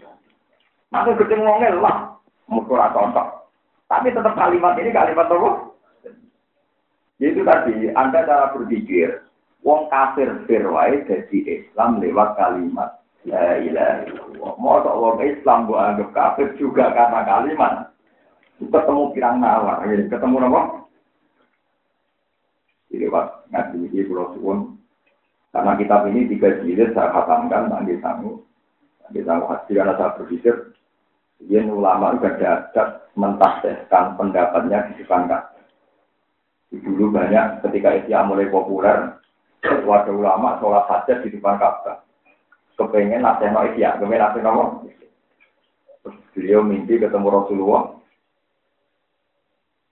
Maka 0.91 1.15
ngomel 1.15 1.79
lah, 1.79 2.19
mukur 2.51 2.77
atau 2.77 3.09
Tapi 3.87 4.11
tetap 4.11 4.35
kalimat 4.35 4.75
ini 4.77 4.91
kalimat 4.91 5.31
apa? 5.31 5.71
Itu 7.17 7.41
tadi, 7.47 7.89
Anda 7.95 8.27
cara 8.27 8.51
berpikir, 8.51 9.23
Wong 9.65 9.89
kafir 9.89 10.45
firwai 10.45 11.09
jadi 11.09 11.37
Islam 11.49 11.97
lewat 11.97 12.37
kalimat 12.37 13.01
La 13.25 13.57
ilaha 13.57 14.05
illallah. 14.05 14.53
Mau 14.61 14.77
wong 14.85 15.17
Islam 15.25 15.65
gua 15.65 15.93
anggap 15.93 16.09
kafir 16.13 16.53
juga 16.61 16.93
karena 16.93 17.25
kalimat. 17.25 17.73
Ketemu 18.61 19.11
pirang 19.11 19.43
nawar, 19.43 19.83
ya. 19.83 20.07
ketemu 20.07 20.35
apa? 20.47 20.61
Jadi 22.87 23.11
pak 23.11 23.25
ngaji 23.51 23.77
ini 23.91 24.07
pulau 24.07 24.31
suwun. 24.37 24.79
Karena 25.51 25.75
kitab 25.75 26.07
ini 26.07 26.31
tiga 26.31 26.63
jilid 26.63 26.95
saya 26.95 27.11
khatamkan, 27.11 27.67
nanti 27.67 27.99
sangu. 27.99 28.39
Nanti 29.03 29.19
sangu 29.27 29.51
hati 29.51 29.75
karena 29.75 29.99
saya 29.99 30.15
berpikir. 30.15 30.55
Dia 31.43 31.67
ulama 31.67 32.15
juga 32.15 32.39
dapat 32.39 33.11
mentafsirkan 33.19 34.15
pendapatnya 34.15 34.87
di 34.87 35.03
depan 35.03 35.27
Dulu 36.71 37.11
banyak 37.11 37.63
ketika 37.63 37.89
Isya 38.03 38.23
mulai 38.23 38.47
populer, 38.51 39.19
Warga 39.65 40.13
ulama 40.13 40.61
sholat 40.61 40.85
hajat 40.85 41.25
di 41.25 41.33
depan 41.33 41.57
Ka'bah. 41.57 42.04
Kepengen 42.75 43.23
nasihat 43.23 43.55
no 43.55 43.61
ya, 43.79 43.95
kepengen 43.95 44.19
nasihat 44.19 44.51
no. 44.51 44.83
Terus 46.03 46.17
beliau 46.35 46.61
mimpi 46.61 46.99
ketemu 46.99 47.27
Rasulullah. 47.31 47.95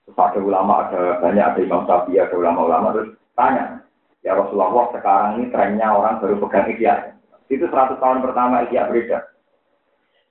Terus 0.04 0.20
ada 0.20 0.40
ulama, 0.44 0.74
ada 0.86 1.24
banyak, 1.24 1.46
ada 1.48 1.60
Imam 1.64 1.88
Syafi'i, 1.88 2.20
ada 2.20 2.36
ulama-ulama, 2.36 2.92
terus 2.92 3.16
tanya, 3.40 3.82
ya 4.20 4.36
Rasulullah 4.36 4.92
sekarang 4.92 5.40
ini 5.40 5.48
trennya 5.48 5.96
orang 5.96 6.20
baru 6.20 6.44
pegang 6.44 6.68
ikhya. 6.76 7.16
Itu 7.48 7.72
100 7.72 8.04
tahun 8.04 8.20
pertama 8.20 8.68
ikhya 8.68 8.92
beredar. 8.92 9.32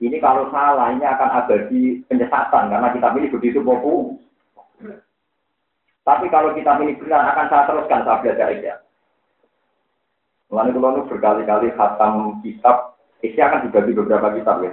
Ini 0.02 0.18
kalau 0.20 0.52
salah, 0.52 0.92
ini 0.92 1.06
akan 1.06 1.30
abadi 1.40 2.04
penyesatan, 2.04 2.68
karena 2.68 2.88
kita 2.92 3.08
ini 3.16 3.32
begitu 3.32 3.58
populer. 3.64 5.00
Tapi 6.02 6.26
kalau 6.28 6.52
kita 6.52 6.76
ini 6.82 6.98
benar, 6.98 7.32
akan 7.32 7.46
saya 7.48 7.64
teruskan, 7.70 8.02
saya 8.04 8.20
belajar 8.20 8.48
ikhya. 8.52 8.74
Mulanya 10.52 10.76
kalau 10.76 11.08
berkali-kali 11.08 11.72
khatam 11.72 12.44
kitab, 12.44 13.00
isi 13.24 13.40
akan 13.40 13.72
dibagi 13.72 13.96
beberapa 13.96 14.36
kitab 14.36 14.60
ya. 14.60 14.72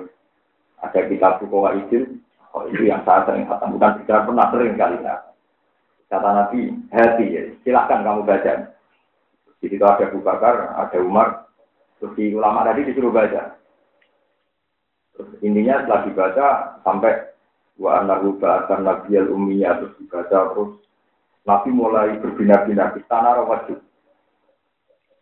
Ada 0.83 1.07
kitab 1.07 1.39
Bukawa 1.39 1.79
Izin, 1.79 2.19
oh 2.51 2.67
itu 2.67 2.91
yang 2.91 2.99
saya 3.07 3.23
sering 3.23 3.47
khatam, 3.47 3.79
bukan 3.79 4.03
tidak 4.03 4.27
pernah 4.27 4.51
sering 4.51 4.75
kali 4.75 4.99
ya. 4.99 5.23
Kata 6.11 6.29
Nabi, 6.35 6.75
hati 6.91 7.25
ya, 7.31 7.41
silahkan 7.63 8.03
kamu 8.03 8.27
baca. 8.27 8.75
Di 9.63 9.67
situ 9.71 9.83
ada 9.87 10.03
Abu 10.03 10.19
Bakar, 10.19 10.75
ada 10.75 10.99
Umar, 10.99 11.47
terus 11.95 12.11
di 12.19 12.35
ulama 12.35 12.67
tadi 12.67 12.83
disuruh 12.83 13.15
baca. 13.15 13.55
Terus 15.15 15.31
intinya 15.39 15.79
setelah 15.79 16.01
dibaca 16.03 16.47
sampai 16.83 17.13
wa 17.79 18.03
anahu 18.03 18.35
ba'atan 18.35 18.83
nabiyal 18.83 19.31
ummiyah 19.31 19.79
terus 19.79 19.95
dibaca 19.95 20.51
terus 20.51 20.75
Nabi 21.47 21.71
mulai 21.71 22.19
berbina-bina 22.19 22.91
di 22.91 22.99
tanah 23.07 23.47
wajib 23.47 23.79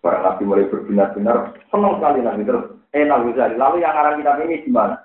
Barang 0.07 0.23
Nabi 0.23 0.47
mulai 0.47 0.71
berbinar-binar, 0.71 1.59
senang 1.67 1.99
sekali 1.99 2.23
Nabi 2.23 2.47
terus. 2.47 2.79
Eh 2.95 3.03
Nabi 3.03 3.35
lalu 3.35 3.83
yang 3.83 3.91
arah 3.91 4.15
kita 4.15 4.39
ini 4.39 4.63
gimana? 4.63 5.03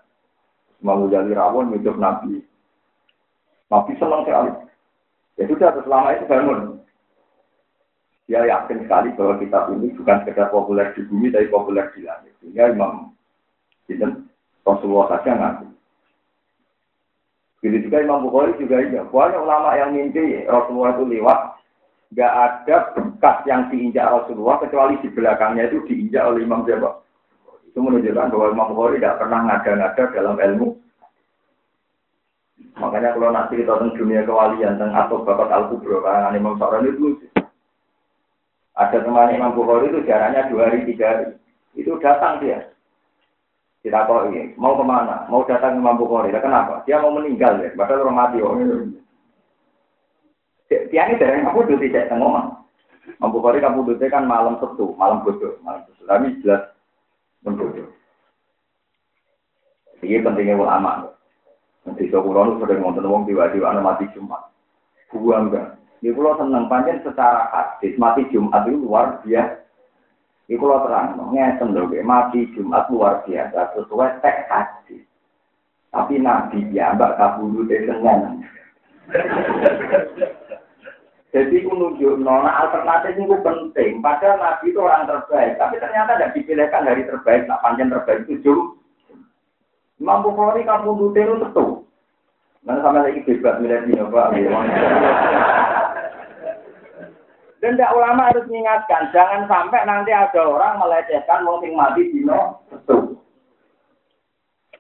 Imam 0.79 1.11
Ghazali 1.11 1.35
rawon 1.35 1.75
hidup 1.75 1.99
Nabi. 1.99 2.39
Nabi 3.67 3.93
senang 3.99 4.23
sekali. 4.23 4.55
Ya 5.43 5.51
sudah, 5.51 5.75
selama 5.83 6.15
itu 6.15 6.25
bangun. 6.31 6.61
Dia 8.31 8.47
yakin 8.47 8.87
sekali 8.87 9.11
bahwa 9.19 9.43
kitab 9.43 9.75
ini 9.75 9.91
bukan 9.99 10.23
sekedar 10.23 10.55
populer 10.55 10.95
di 10.95 11.03
bumi, 11.11 11.35
tapi 11.35 11.51
populer 11.51 11.91
di 11.99 12.07
langit. 12.07 12.39
Sehingga 12.39 12.71
Imam 12.71 13.11
Sinten 13.91 14.31
Rasulullah 14.63 15.19
saja 15.19 15.35
ngaku. 15.35 15.67
Begitu 17.59 17.91
juga 17.91 18.07
Imam 18.07 18.23
Bukhari 18.31 18.55
juga 18.55 18.79
iya. 18.79 19.03
Banyak 19.03 19.43
ulama 19.43 19.75
yang 19.75 19.99
mimpi 19.99 20.47
Rasulullah 20.47 20.95
itu 20.95 21.11
lewat 21.11 21.39
nggak 22.13 22.33
ada 22.33 22.77
bekas 22.93 23.37
yang 23.49 23.73
diinjak 23.73 24.05
Rasulullah 24.05 24.61
kecuali 24.61 25.01
di 25.01 25.09
belakangnya 25.09 25.73
itu 25.73 25.81
diinjak 25.89 26.29
oleh 26.29 26.45
Imam 26.45 26.69
Jawa. 26.69 27.01
Itu 27.73 27.81
menunjukkan 27.81 28.29
bahwa 28.29 28.47
Imam 28.53 28.69
Bukhari 28.77 29.01
tidak 29.01 29.17
pernah 29.17 29.41
ngada-ngada 29.49 30.05
dalam 30.13 30.37
ilmu. 30.37 30.69
Makanya 32.77 33.17
kalau 33.17 33.33
nanti 33.33 33.57
kita 33.57 33.73
tentang 33.81 33.97
dunia 33.97 34.29
kewalian 34.29 34.77
tentang 34.77 34.93
atau 34.93 35.25
bapak 35.25 35.49
al 35.49 35.65
kubro 35.73 36.05
karangan 36.05 36.37
Imam 36.37 36.57
Sa'ran 36.61 36.89
itu 36.89 37.17
ada 38.77 38.97
teman 39.01 39.33
Imam 39.33 39.57
Bukhari 39.57 39.89
itu 39.89 40.05
jaraknya 40.05 40.53
dua 40.53 40.69
hari 40.69 40.85
tiga 40.85 41.17
hari. 41.17 41.27
Itu 41.73 41.97
datang 42.01 42.45
dia. 42.45 42.69
Kita 43.81 44.05
tahu 44.05 44.31
ini 44.31 44.53
mau 44.61 44.77
ke 44.77 44.85
mana? 44.85 45.25
Mau 45.33 45.49
datang 45.49 45.81
Imam 45.81 45.97
Bukhari. 45.97 46.29
Kenapa? 46.33 46.85
Dia 46.85 47.01
mau 47.01 47.17
meninggal 47.17 47.57
ya. 47.61 47.73
Padahal 47.73 48.05
orang 48.05 48.17
mati. 48.21 48.39
Oh, 48.45 48.57
dia 50.93 51.09
ini 51.09 51.17
dari 51.17 51.41
kamu 51.41 51.73
duduk 51.73 51.89
tidak 51.89 52.13
tengok 52.13 52.61
Mampu 53.17 53.41
kori 53.41 53.65
kamu 53.65 53.89
duduk 53.89 54.13
kan 54.13 54.29
malam 54.29 54.61
setu, 54.61 54.93
malam 55.01 55.25
bodoh, 55.25 55.57
malam 55.65 55.83
bodoh. 55.89 56.05
Tapi 56.05 56.37
jelas 56.45 56.69
membodoh. 57.43 57.89
Ini 60.05 60.21
pentingnya 60.21 60.59
ulama. 60.59 61.15
Nanti 61.87 62.11
so 62.11 62.23
kulo 62.23 62.47
nu 62.47 62.59
sudah 62.63 62.79
ngonten 62.79 63.07
wong 63.07 63.27
tiba-tiba 63.27 63.73
ana 63.73 63.83
mati 63.83 64.07
Jumat. 64.15 64.51
Buang 65.11 65.51
enggak. 65.51 65.79
Ini 66.03 66.15
kulo 66.15 66.39
seneng 66.39 66.67
panjang 66.71 67.03
secara 67.03 67.51
hadis 67.51 67.95
mati 67.99 68.27
Jumat 68.31 68.67
itu 68.67 68.83
luar 68.83 69.23
biasa. 69.23 69.63
Ini 70.51 70.59
kulo 70.59 70.83
terang, 70.85 71.17
ngeten 71.33 71.75
lho, 71.75 71.89
mati 72.03 72.51
Jumat 72.55 72.91
luar 72.91 73.23
biasa 73.25 73.79
sesuai 73.79 74.21
teks 74.21 74.47
hadis. 74.51 75.03
Tapi 75.89 76.19
Nabi 76.19 76.69
ya, 76.75 76.93
mbak 76.93 77.17
kabulu 77.17 77.65
Senin. 77.69 78.43
Jadi 81.33 81.65
aku 81.65 81.73
nunjuk 81.73 82.21
nona 82.21 82.61
alternatif 82.61 83.17
itu 83.17 83.37
penting. 83.41 84.05
Padahal 84.05 84.37
Nabi 84.37 84.69
itu 84.69 84.81
orang 84.85 85.09
terbaik, 85.09 85.57
tapi 85.57 85.81
ternyata 85.81 86.21
tidak 86.21 86.37
dipilihkan 86.37 86.85
dari 86.85 87.09
terbaik. 87.09 87.49
Tak 87.49 87.61
panjang 87.65 87.89
terbaik 87.89 88.29
itu. 88.29 88.77
Imam 89.97 90.21
Bukhari 90.21 90.61
kamu 90.69 91.17
itu 91.17 91.35
tentu. 91.41 91.67
Mana 92.63 92.85
sama 92.85 93.01
lagi 93.01 93.25
bebas 93.25 93.59
milih 93.65 93.81
di 93.89 93.97
Pak. 93.97 94.29
Dan 97.63 97.79
tidak 97.79 97.95
ulama 97.95 98.27
harus 98.27 98.43
mengingatkan, 98.51 99.15
jangan 99.15 99.47
sampai 99.47 99.87
nanti 99.87 100.11
ada 100.11 100.43
orang 100.43 100.83
melecehkan 100.83 101.47
wong 101.47 101.63
sing 101.63 101.79
mati 101.79 102.11
dino 102.11 102.59
tentu. 102.67 103.23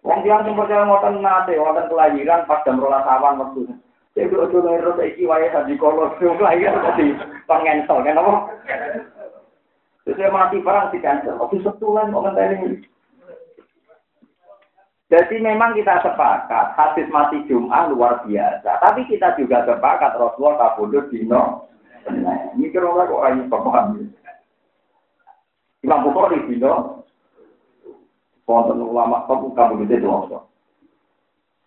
Wong 0.03 0.18
yang 0.26 0.42
sing 0.42 0.59
percaya 0.59 0.82
ngoten 0.82 1.22
nate, 1.22 1.55
wonten 1.62 1.86
kelahiran 1.86 2.42
pas 2.50 2.61
jam 2.66 2.82
rolas 2.82 3.07
awan 3.07 3.38
waktu. 3.38 3.70
Itu 4.12 4.36
ojo 4.36 4.58
ngero 4.60 4.92
saiki 5.00 5.24
wae 5.24 5.48
tadi 5.48 5.72
kalau 5.80 6.12
ya 6.20 6.72
tadi 6.76 7.16
pengensel 7.48 8.04
kan 8.04 8.20
apa? 8.20 8.32
Terus 10.02 10.18
saya 10.18 10.34
mati 10.34 10.58
perang 10.58 10.90
di 10.90 10.98
cancel. 10.98 11.38
Oke 11.38 11.62
setulan 11.62 12.10
kok 12.10 12.24
ngenteni. 12.26 12.82
Jadi 15.12 15.36
memang 15.44 15.76
kita 15.76 16.00
sepakat 16.00 16.72
hadis 16.72 17.04
mati 17.12 17.44
Jum'ah 17.44 17.92
luar 17.92 18.24
biasa. 18.24 18.80
Tapi 18.80 19.04
kita 19.06 19.36
juga 19.36 19.60
sepakat 19.68 20.16
Rasulullah 20.16 20.72
kabudut 20.72 21.12
dino. 21.12 21.68
Ini 22.56 22.72
kira 22.72 22.88
kok 22.88 23.24
ayo 23.28 23.44
paham. 23.52 24.08
Imam 25.84 26.04
Bukhari 26.08 26.40
dino. 26.48 27.04
Wonten 28.48 28.80
ulama 28.80 29.28
kok 29.28 29.52
kabudut 29.52 29.92
itu 29.92 30.08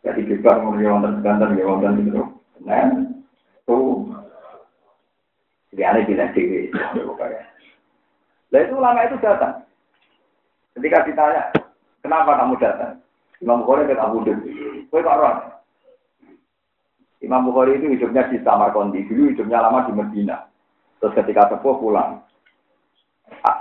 Jadi 0.05 0.21
kita 0.25 0.61
ngomongin 0.61 0.91
wonten 0.91 1.21
ganten 1.21 1.53
ya 1.53 1.69
wonten 1.69 2.01
itu. 2.01 2.24
Nah, 2.66 2.89
tuh. 3.70 4.09
Aneh 5.76 6.07
bilang 6.07 6.32
dewi. 6.34 6.72
Nah 8.49 8.59
itu 8.63 8.74
ulama 8.74 9.05
itu 9.05 9.20
datang. 9.20 9.61
Ketika 10.74 11.03
ditanya, 11.03 11.51
kenapa 11.99 12.39
kamu 12.39 12.55
datang? 12.57 13.03
Imam 13.43 13.61
Bukhari 13.68 13.91
kata 13.91 14.07
Abu. 14.07 14.24
Kue 14.88 14.99
kok? 15.03 15.59
Imam 17.20 17.45
Bukhari 17.51 17.76
itu 17.76 17.91
hidupnya 17.91 18.32
di 18.32 18.39
Samarkandi. 18.39 19.03
Dulu 19.11 19.36
hidupnya 19.36 19.59
lama 19.59 19.84
di 19.86 19.91
Medina. 19.91 20.47
Terus 21.03 21.16
ketika 21.20 21.51
sepuh 21.51 21.76
pulang. 21.78 22.24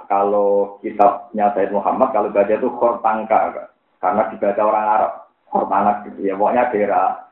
Kalau 0.06 0.78
kitabnya 0.78 1.50
Said 1.52 1.74
Muhammad, 1.74 2.14
kalau 2.14 2.30
baca 2.30 2.54
itu 2.54 2.68
Khortangka. 2.78 3.68
Karena 3.98 4.22
dibaca 4.30 4.62
orang 4.62 4.86
Arab. 4.86 5.12
Khortanak 5.50 5.96
gitu 6.06 6.30
ya. 6.30 6.38
Pokoknya 6.38 6.70
daerah 6.70 7.23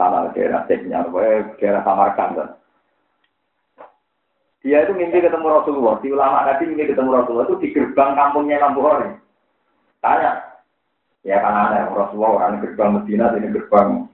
sana 0.00 0.32
daerah. 0.32 0.64
Pokoknya 0.64 1.52
daerah 1.60 1.84
Samarkand. 1.84 2.56
Dia 4.60 4.84
itu 4.84 4.92
mimpi 4.96 5.20
ketemu 5.20 5.46
Rasulullah. 5.48 6.00
Di 6.00 6.08
ulama 6.12 6.44
tadi 6.48 6.68
mimpi 6.68 6.88
ketemu 6.88 7.16
Rasulullah 7.16 7.48
itu 7.48 7.56
di 7.60 7.68
gerbang 7.72 8.16
kampungnya 8.16 8.60
Imam 8.60 8.76
Bukhari. 8.76 9.12
Tanya. 10.00 10.40
Ya 11.24 11.40
kan 11.44 11.68
aneh. 11.68 11.84
Rasulullah 11.92 12.32
orang 12.40 12.64
gerbang 12.64 12.90
Medina, 12.96 13.32
ini 13.36 13.52
gerbang 13.52 14.08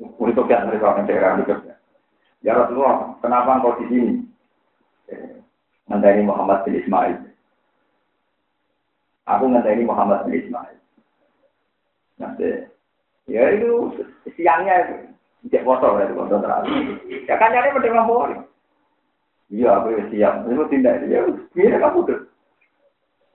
untuk 0.00 0.48
yang 0.48 0.68
mereka 0.68 0.96
orang 0.96 1.08
daerah 1.08 1.40
hidupnya. 1.40 1.76
Ya 2.44 2.52
Rasulullah, 2.56 3.16
kenapa 3.24 3.56
engkau 3.56 3.76
di 3.80 3.84
sini? 3.88 4.12
Ngenteni 5.88 6.24
Muhammad 6.24 6.64
bin 6.64 6.80
Ismail. 6.80 7.16
Aku 9.28 9.44
ngenteni 9.48 9.84
Muhammad 9.84 10.24
bin 10.28 10.40
Ismail. 10.40 10.76
Nanti, 12.20 12.48
ya 13.28 13.42
itu 13.56 13.92
siangnya 14.36 15.08
cek 15.52 15.64
foto 15.64 16.00
itu 16.00 16.14
foto 16.16 16.36
terakhir. 16.40 16.72
Ya 17.28 17.34
kan 17.36 17.52
nyari 17.52 17.76
pada 17.76 18.04
Bukhari. 18.04 18.36
Iya, 19.52 19.70
aku 19.76 19.88
ya 19.92 20.02
siap. 20.08 20.34
Itu 20.48 20.64
tidak, 20.72 21.04
ya, 21.06 21.20
biar 21.52 21.76
kamu 21.78 22.00
tuh. 22.08 22.20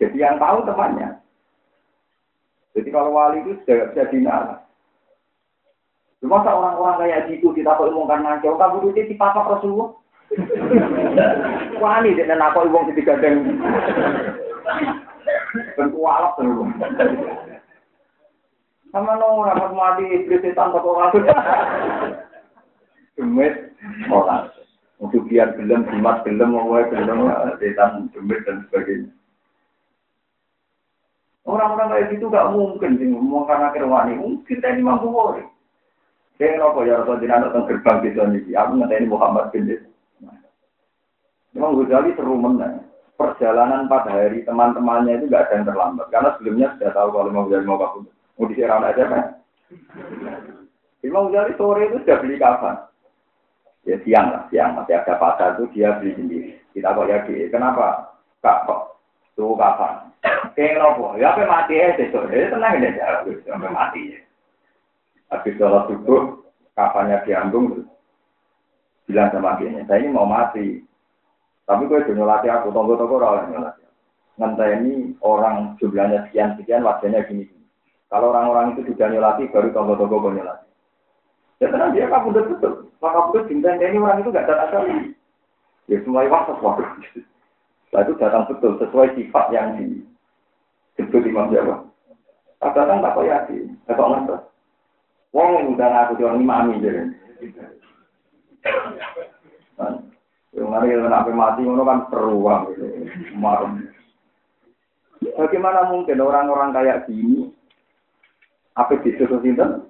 Jadi 0.02 0.18
yang 0.18 0.42
tahu 0.42 0.66
temannya. 0.66 1.22
Jadi 2.74 2.90
kalau 2.90 3.14
wali 3.14 3.44
itu 3.46 3.56
sudah 3.62 3.92
bisa 3.94 4.10
dinala. 4.10 4.56
Cuma 6.20 6.44
orang-orang 6.44 7.08
kayak 7.08 7.32
gitu 7.32 7.56
kita 7.56 7.72
kok 7.72 7.88
ilmu 7.88 8.10
kan 8.10 8.24
ngancau, 8.24 8.60
kamu 8.60 8.92
itu 8.92 9.14
di 9.14 9.16
papa 9.16 9.48
Rasulullah. 9.48 9.96
Wali 11.80 12.18
dia 12.18 12.28
nak 12.36 12.58
kok 12.58 12.68
ilmu 12.68 12.92
di 12.92 13.04
gadeng. 13.06 13.60
Bentuk 15.78 16.04
alap 16.04 16.36
terus. 16.36 16.68
Sama 18.90 19.14
no 19.22 19.46
rapat 19.46 19.72
mati 19.74 20.04
iblis 20.10 20.42
setan 20.42 20.74
kok 20.74 20.86
orang. 20.86 21.14
Demit 23.14 23.54
orang. 24.10 24.50
Untuk 25.00 25.32
biar 25.32 25.56
gelem, 25.56 25.88
jimat 25.88 26.28
gelem, 26.28 26.52
mau 26.52 26.76
gelem, 26.76 27.32
setan 27.62 28.10
demit 28.12 28.42
dan 28.44 28.66
sebagainya. 28.68 29.14
Orang-orang 31.50 31.90
kayak 31.90 32.08
gitu 32.14 32.30
gak 32.30 32.54
mungkin 32.54 33.02
sih 33.02 33.10
ngomong 33.10 33.50
karena 33.50 33.74
kerwani. 33.74 34.14
Mungkin 34.22 34.58
tadi 34.62 34.86
mampu 34.86 35.10
boleh. 35.10 35.46
Saya 36.38 36.56
ngerokok 36.56 36.86
ya 36.86 37.02
Rasul 37.02 37.20
Jinan 37.26 37.44
datang 37.50 37.66
gerbang 37.66 37.98
di 38.06 38.10
zona 38.14 38.38
ini. 38.38 38.54
Aku 38.54 38.72
ngerti 38.78 39.10
Muhammad 39.10 39.50
bin 39.52 39.66
Memang 41.58 41.82
Ghazali 41.82 42.14
seru 42.14 42.38
menang. 42.38 42.86
Perjalanan 43.18 43.90
pada 43.90 44.14
hari 44.14 44.46
teman-temannya 44.46 45.20
itu 45.20 45.26
gak 45.28 45.50
ada 45.50 45.54
yang 45.58 45.66
terlambat. 45.68 46.08
Karena 46.14 46.30
sebelumnya 46.38 46.68
sudah 46.78 46.92
tahu 46.94 47.10
kalau 47.18 47.34
mau 47.34 47.50
Ghazali 47.50 47.66
mau 47.66 47.82
kabur. 47.82 48.19
Mau 48.40 48.48
diserang 48.48 48.88
aja 48.88 49.04
kan? 49.04 49.24
Imam 51.04 51.28
Ghazali 51.28 51.60
sore 51.60 51.92
itu 51.92 52.00
sudah 52.00 52.18
beli 52.24 52.40
kapan? 52.40 52.76
Ya 53.84 54.00
siang 54.08 54.32
lah, 54.32 54.44
siang 54.48 54.80
masih 54.80 54.96
ada 54.96 55.20
pasar 55.20 55.60
itu 55.60 55.68
dia 55.76 56.00
beli 56.00 56.16
sendiri. 56.16 56.50
Kita 56.72 56.96
kok 56.96 57.08
ya 57.12 57.20
kenapa? 57.52 58.16
Kak 58.40 58.64
kok 58.64 59.04
tuh 59.36 59.60
kapan? 59.60 60.08
Kayak 60.56 60.84
nopo, 60.84 61.16
ya 61.16 61.32
apa 61.32 61.48
mati 61.48 61.80
ya 61.80 61.96
besok, 61.96 62.28
ya 62.28 62.52
tenang 62.52 62.84
aja, 62.84 63.24
sampai 63.48 63.72
mati 63.72 64.02
ya. 64.12 64.20
Habis 65.32 65.56
sholat 65.56 65.88
subuh, 65.88 66.44
kapannya 66.76 67.24
diambung, 67.24 67.88
bilang 69.08 69.32
sama 69.32 69.56
dia, 69.56 69.80
saya 69.88 70.04
ini 70.04 70.12
mau 70.12 70.28
mati. 70.28 70.84
Tapi 71.64 71.88
gue 71.88 72.04
udah 72.04 72.16
nyolati 72.18 72.48
aku, 72.52 72.68
tunggu-tunggu 72.76 73.16
orang 73.16 73.48
nyolati. 73.54 73.84
ini 74.82 75.16
orang 75.24 75.80
jumlahnya 75.80 76.28
sekian-sekian, 76.28 76.84
wajahnya 76.84 77.24
gini-gini. 77.30 77.59
Kalau 78.10 78.34
orang-orang 78.34 78.74
itu 78.74 78.90
sudah 78.90 79.08
nyolati, 79.14 79.46
baru 79.54 79.70
tunggu-tunggu 79.70 80.18
gue 80.18 80.36
nyolati. 80.42 80.68
Ya 81.62 81.68
tenang 81.70 81.94
dia 81.94 82.10
kabur 82.10 82.34
betul. 82.34 82.90
Maka 83.04 83.30
betul 83.30 83.44
cinta 83.52 83.76
ini 83.78 84.00
orang 84.02 84.24
itu 84.26 84.34
gak 84.34 84.48
datang 84.50 84.70
kali. 84.74 85.14
Ya 85.92 85.98
semua 86.02 86.26
waktu 86.26 86.58
waktu. 86.58 86.84
Setelah 87.90 88.04
itu 88.08 88.14
datang 88.18 88.44
betul 88.48 88.72
sesuai 88.80 89.14
sifat 89.14 89.46
yang 89.54 89.78
disebut 90.98 91.24
Imam 91.28 91.52
Jawa. 91.54 91.86
Tak 92.60 92.76
datang 92.76 93.00
tak 93.00 93.14
kau 93.16 93.24
yakin, 93.24 93.76
tak 93.88 93.96
kau 93.96 94.12
ngerti. 94.12 94.36
Wong 95.32 95.78
udah 95.78 96.10
aku 96.10 96.20
jual 96.20 96.36
imami 96.42 96.82
jadi. 96.82 97.08
Yang 100.50 100.70
hari 100.74 100.92
yang 100.92 101.08
sampai 101.08 101.34
mati 101.38 101.62
itu 101.62 101.84
kan 101.86 102.00
marum. 103.38 103.72
Bagaimana 105.40 105.88
mungkin 105.94 106.20
orang-orang 106.20 106.76
kayak 106.76 107.08
gini 107.08 107.54
apa 108.80 108.96
disuruh 109.04 109.44
sinten? 109.44 109.84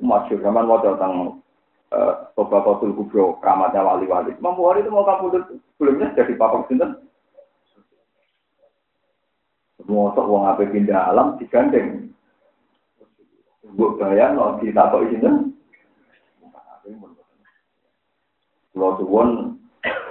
Masyur 0.00 0.40
zaman 0.40 0.64
mau 0.64 0.80
datang 0.80 1.44
Bapak 2.36 2.60
Kotul 2.64 2.96
Kubro, 2.96 3.40
keramatnya 3.40 3.84
wali-wali. 3.84 4.32
Mampu 4.40 4.64
itu 4.76 4.88
mau 4.88 5.04
kabudut, 5.04 5.44
sebelumnya 5.76 6.12
jadi 6.16 6.32
papak 6.36 6.68
sinten. 6.72 7.04
Mosok 9.86 10.26
wong 10.26 10.50
ape 10.50 10.66
pindah 10.66 11.14
alam 11.14 11.38
digandeng. 11.38 12.10
Mbok 13.62 14.02
bayang 14.02 14.34
no 14.34 14.58
ditakok 14.58 15.06
sinten. 15.14 15.54
Kalau 18.74 18.98
suwon 19.00 19.56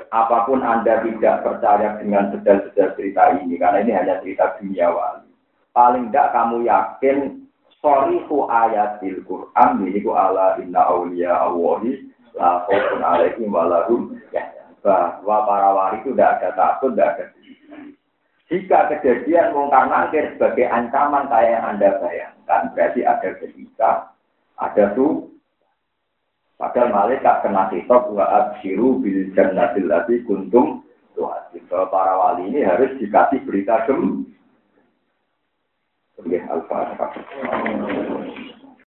apa 0.09 0.47
pun 0.47 0.63
Anda 0.63 1.03
tidak 1.03 1.43
percaya 1.43 1.99
dengan 1.99 2.31
sedal-sedal 2.33 2.95
cerita 2.95 3.35
ini, 3.37 3.59
karena 3.59 3.83
ini 3.83 3.91
hanya 3.93 4.23
cerita 4.23 4.57
dunia 4.57 4.89
wali. 4.89 5.24
Paling 5.75 6.07
tidak 6.07 6.31
kamu 6.31 6.63
yakin 6.63 7.17
sorihu 7.83 8.47
ayatil 8.47 9.19
Quran 9.27 9.83
ku 9.99 10.11
ala 10.15 10.55
inna 10.63 10.87
awliya 10.87 11.35
awahi 11.35 11.99
la 12.31 12.63
khawfun 12.63 13.03
alaihim 13.03 13.51
walahum 13.51 14.15
bahwa 14.79 15.37
para 15.49 15.69
wali 15.73 15.97
itu 16.05 16.13
tidak 16.13 16.39
ada 16.39 16.49
takut, 16.53 16.93
tidak 16.93 17.09
ada 17.17 17.25
jika 18.45 18.93
kejadian 18.93 19.57
mungkar 19.57 19.89
nangkir 19.89 20.37
sebagai 20.37 20.69
ancaman 20.69 21.25
kayak 21.33 21.49
yang 21.57 21.65
Anda 21.65 21.89
bayangkan, 21.97 22.61
berarti 22.77 23.01
ada 23.01 23.29
ketika, 23.41 23.91
ada 24.61 24.93
tuh. 24.93 25.33
Padahal 26.55 26.93
malaikat 26.93 27.41
kena 27.43 27.67
kitab 27.73 28.07
wa 28.13 28.23
abshiru 28.23 29.01
bil 29.01 29.33
jannatil 29.33 29.89
lati 29.89 30.21
kuntum. 30.29 30.85
Bahwa 31.15 31.87
para 31.89 32.13
wali 32.19 32.51
ini 32.53 32.61
harus 32.61 32.93
dikasih 33.01 33.41
berita 33.47 33.87
porque 36.15 36.37
es 36.37 36.49
alfa. 36.49 37.11